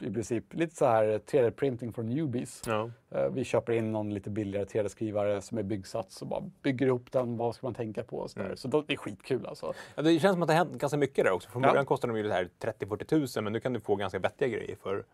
i 0.00 0.10
princip, 0.12 0.54
lite 0.54 0.76
så 0.76 0.84
här 0.86 1.06
3D-printing 1.18 1.92
for 1.92 2.02
newbies. 2.02 2.62
Ja. 2.66 2.90
Eh, 3.10 3.28
Vi 3.30 3.44
köper 3.44 3.72
in 3.72 3.92
någon 3.92 4.14
lite 4.14 4.30
billigare 4.30 4.64
3D-skrivare 4.66 5.40
som 5.40 5.58
är 5.58 5.62
byggsats 5.62 6.22
och 6.22 6.28
bara 6.28 6.42
bygger 6.62 6.86
ihop 6.86 7.12
den. 7.12 7.36
Vad 7.36 7.54
ska 7.54 7.66
man 7.66 7.74
tänka 7.74 8.02
på? 8.02 8.16
Och 8.18 8.30
så 8.30 8.38
där. 8.38 8.54
Så 8.54 8.68
då, 8.68 8.82
det 8.86 8.92
är 8.92 8.96
skitkul 8.96 9.46
alltså. 9.46 9.72
Ja, 9.94 10.02
det 10.02 10.18
känns 10.18 10.34
som 10.34 10.42
att 10.42 10.48
det 10.48 10.54
har 10.54 10.64
hänt 10.64 10.78
ganska 10.78 10.98
mycket 10.98 11.24
där 11.24 11.32
också. 11.32 11.50
Från 11.50 11.62
Ja. 11.62 11.68
början 11.68 11.86
kostade 11.86 12.12
de 12.12 12.16
ju 12.16 12.22
det 12.28 12.34
här 12.34 12.48
30-40 12.60 13.04
tusen 13.04 13.44
men 13.44 13.52
nu 13.52 13.60
kan 13.60 13.72
du 13.72 13.80
få 13.80 13.96
ganska 13.96 14.18
vettiga 14.18 14.48
grejer 14.48 14.76
för... 14.82 15.04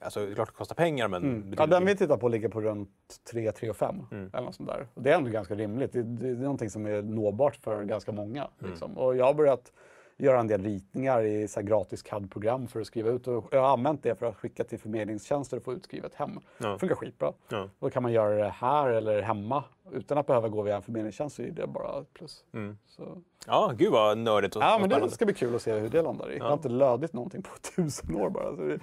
Alltså 0.00 0.26
det 0.26 0.32
är 0.32 0.34
klart 0.34 0.48
det 0.48 0.54
kostar 0.54 0.74
pengar 0.74 1.08
men... 1.08 1.22
Ja, 1.22 1.28
betydligt- 1.30 1.70
den 1.70 1.86
vi 1.86 1.96
tittar 1.96 2.16
på 2.16 2.28
ligger 2.28 2.48
på 2.48 2.60
runt 2.60 2.90
3, 3.32 3.52
3 3.52 3.70
och 3.70 3.76
5. 3.76 3.96
Eller 4.10 4.40
något 4.44 4.54
sånt 4.54 4.68
där. 4.68 4.86
Och 4.94 5.02
det 5.02 5.10
är 5.10 5.16
ändå 5.16 5.30
ganska 5.30 5.54
rimligt. 5.54 5.92
Det, 5.92 6.02
det, 6.02 6.26
det 6.26 6.28
är 6.28 6.34
någonting 6.42 6.70
som 6.70 6.86
är 6.86 7.02
nåbart 7.02 7.56
för 7.56 7.84
ganska 7.84 8.12
många. 8.12 8.48
Liksom. 8.58 8.98
Och 8.98 9.16
jag 9.16 9.24
har 9.24 9.34
börjat 9.34 9.72
göra 10.16 10.40
en 10.40 10.46
del 10.46 10.62
ritningar 10.62 11.22
i 11.22 11.48
så 11.48 11.62
gratis 11.62 12.02
CAD-program 12.02 12.68
för 12.68 12.80
att 12.80 12.86
skriva 12.86 13.10
ut. 13.10 13.26
Och 13.26 13.48
jag 13.50 13.60
har 13.60 13.72
använt 13.72 14.02
det 14.02 14.14
för 14.18 14.26
att 14.26 14.36
skicka 14.36 14.64
till 14.64 14.78
förmedlingstjänster 14.78 15.56
och 15.56 15.62
få 15.62 15.72
utskrivet 15.72 16.14
hem. 16.14 16.40
Ja. 16.58 16.68
Det 16.68 16.78
funkar 16.78 16.96
skitbra. 16.96 17.32
Ja. 17.48 17.68
Då 17.80 17.90
kan 17.90 18.02
man 18.02 18.12
göra 18.12 18.34
det 18.34 18.48
här 18.48 18.88
eller 18.88 19.22
hemma 19.22 19.64
utan 19.92 20.18
att 20.18 20.26
behöva 20.26 20.48
gå 20.48 20.62
via 20.62 20.76
en 20.76 20.82
förmedlingstjänst 20.82 21.36
så 21.36 21.42
är 21.42 21.50
det 21.50 21.66
bara 21.66 22.00
ett 22.00 22.14
plus. 22.14 22.44
Så. 22.86 23.18
Ja, 23.46 23.72
gud 23.76 23.92
vad 23.92 24.18
nördigt 24.18 24.56
och 24.56 24.62
Ja, 24.62 24.78
men 24.80 24.88
det 24.88 25.10
ska 25.10 25.24
bli 25.24 25.34
kul 25.34 25.54
att 25.54 25.62
se 25.62 25.72
hur 25.72 25.88
det 25.88 26.02
landar 26.02 26.32
i. 26.32 26.36
Jag 26.38 26.44
har 26.44 26.52
inte 26.52 26.68
lödit 26.68 27.12
någonting 27.12 27.42
på 27.42 27.50
tusen 27.76 28.16
år 28.16 28.30
bara. 28.30 28.56
Så 28.56 28.62
det, 28.62 28.78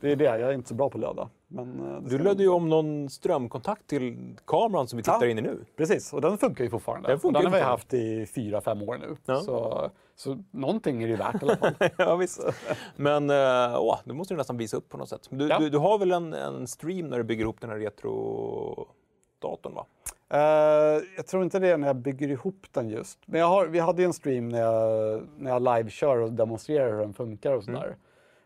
det 0.00 0.12
är 0.12 0.16
det, 0.16 0.24
jag 0.24 0.40
är 0.40 0.52
inte 0.52 0.68
så 0.68 0.74
bra 0.74 0.90
på 0.90 0.98
att 0.98 1.02
löda. 1.02 1.28
Men, 1.48 1.94
eh, 1.94 2.00
Du 2.02 2.18
lödde 2.18 2.42
ju 2.42 2.48
om 2.48 2.68
någon 2.68 3.08
strömkontakt 3.10 3.86
till 3.86 4.36
kameran 4.46 4.88
som 4.88 4.96
vi 4.96 5.02
tittar 5.02 5.18
Ja. 5.24 5.28
in 5.30 5.38
i 5.38 5.42
nu. 5.42 5.64
Precis, 5.76 6.12
och 6.12 6.20
den 6.20 6.38
funkar 6.38 6.64
ju 6.64 6.70
fortfarande. 6.70 7.08
Den 7.08 7.20
funkar 7.20 7.38
och 7.40 7.44
den 7.44 7.52
har 7.52 7.58
vi 7.58 7.64
haft 7.64 7.94
i 7.94 8.26
fyra, 8.26 8.60
fem 8.60 8.82
år 8.82 8.96
nu. 9.00 9.16
Ja. 9.26 9.40
Så, 9.40 9.90
så 10.16 10.38
någonting 10.50 11.02
är 11.02 11.06
det 11.06 11.10
ju 11.10 11.16
värt 11.16 11.42
i 11.42 11.46
alla 11.46 11.56
fall. 11.56 11.74
ja, 11.98 12.16
visst. 12.16 12.40
Men 12.96 13.30
eh, 13.30 13.80
åh, 13.80 13.98
du 14.04 14.12
måste 14.14 14.34
du 14.34 14.38
nästan 14.38 14.56
visa 14.56 14.76
upp 14.76 14.88
på 14.88 14.96
något 14.96 15.08
sätt. 15.08 15.26
Du, 15.30 15.48
Ja. 15.48 15.58
du, 15.58 15.70
du 15.70 15.78
har 15.78 15.98
väl 15.98 16.12
en, 16.12 16.32
en 16.34 16.66
stream 16.66 17.06
när 17.08 17.18
du 17.18 17.24
bygger 17.24 17.44
ihop 17.44 17.60
den 17.60 17.70
här 17.70 17.78
retro-datorn 17.78 19.74
va? 19.74 19.86
Eh, 20.32 21.02
jag 21.16 21.26
tror 21.26 21.42
inte 21.42 21.58
det 21.58 21.68
är 21.68 21.76
när 21.76 21.86
jag 21.86 21.96
bygger 21.96 22.28
ihop 22.28 22.66
den 22.70 22.88
just. 22.88 23.18
Men 23.26 23.42
har, 23.42 23.66
vi 23.66 23.78
hade 23.78 24.02
ju 24.02 24.06
en 24.06 24.12
stream 24.12 24.48
när 24.48 24.60
jag, 24.60 25.22
när 25.38 25.50
jag 25.50 25.62
livekör 25.62 26.16
och 26.16 26.32
demonstrerar 26.32 26.92
hur 26.92 26.98
den 26.98 27.14
funkar 27.14 27.52
och 27.52 27.64
sådär. 27.64 27.96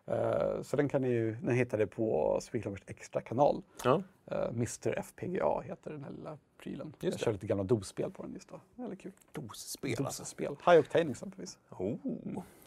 Eh, 0.07 0.63
så 0.63 0.77
den 0.77 0.89
kan 0.89 1.03
ni 1.03 1.09
ju, 1.09 1.37
den 1.43 1.55
hittar 1.55 1.79
ni 1.79 1.87
på 1.87 2.39
Speaklovers 2.43 2.83
extra 2.87 3.21
kanal. 3.21 3.63
Ja. 3.85 4.03
Uh, 4.33 4.49
Mr 4.49 4.99
FPGA 5.03 5.61
heter 5.61 5.91
den 5.91 6.05
här 6.05 6.11
lilla 6.11 6.39
prylen. 6.63 6.87
Just 6.87 7.03
jag 7.03 7.13
det. 7.13 7.19
kör 7.19 7.33
lite 7.33 7.47
gamla 7.47 7.65
DOS-spel 7.65 8.11
på 8.11 8.23
den 8.23 8.33
just 8.35 8.49
då. 8.49 8.61
Väldigt 8.75 9.01
kul. 9.01 9.13
DOS-spel 9.33 10.07
alltså. 10.07 10.25
High 10.39 10.79
Octane 10.79 11.11
exempelvis. 11.11 11.59
Oh. 11.71 11.95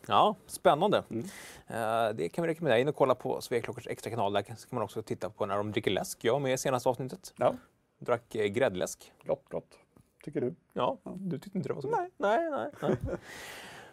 Ja, 0.08 0.36
spännande. 0.46 1.04
Mm. 1.10 1.26
Eh, 1.68 2.16
det 2.16 2.30
kan 2.30 2.42
vi 2.42 2.48
rekommendera. 2.48 2.80
In 2.80 2.88
och 2.88 2.96
kolla 2.96 3.16
på 3.16 3.42
Sveklockers 3.42 3.88
extra 3.88 4.10
kanal. 4.10 4.34
Där 4.34 4.42
kan 4.42 4.58
man 4.70 4.84
också 4.84 5.02
titta 5.02 5.30
på 5.30 5.46
när 5.46 5.58
de 5.58 5.72
dricker 5.72 5.92
läsk. 5.92 6.24
Jag 6.24 6.34
var 6.34 6.40
med 6.40 6.54
i 6.54 6.58
senaste 6.58 6.90
avsnittet. 6.90 7.34
Ja, 7.38 7.56
Drack 8.00 8.36
eh, 8.36 8.46
gräddläsk. 8.46 9.12
gott, 9.26 9.50
gott. 9.50 9.80
Tycker 10.24 10.42
du? 10.42 10.56
Ja, 10.74 10.98
du 11.04 11.40
tyckte 11.40 11.58
inte 11.58 11.70
det 11.70 11.74
var 11.74 11.82
så 11.82 11.90
Nej, 11.90 12.10
nej, 12.18 12.50
nej. 12.50 12.70
nej. 12.82 12.98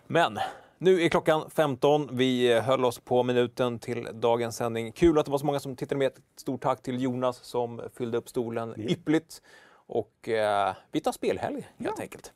Men 0.07 0.39
nu 0.79 1.03
är 1.03 1.09
klockan 1.09 1.51
15. 1.51 2.09
Vi 2.13 2.53
eh, 2.53 2.63
höll 2.63 2.85
oss 2.85 2.99
på 2.99 3.23
minuten 3.23 3.79
till 3.79 4.09
dagens 4.15 4.57
sändning. 4.57 4.93
Kul 4.93 5.19
att 5.19 5.25
det 5.25 5.31
var 5.31 5.39
så 5.39 5.47
många 5.47 5.61
som 5.61 5.77
tittade 5.77 5.99
med. 5.99 6.07
Ett 6.07 6.21
stort 6.37 6.63
tack 6.63 6.83
till 6.83 7.03
Jonas 7.03 7.37
som 7.37 7.83
fyllde 7.95 8.19
upp 8.19 8.29
stolen 8.29 8.75
ypperligt. 8.81 9.43
Och 9.73 10.29
eh, 10.29 10.75
vi 10.93 11.01
tar 11.01 11.13
spelhelg 11.13 11.69
helt 11.79 12.01
enkelt. 12.01 12.33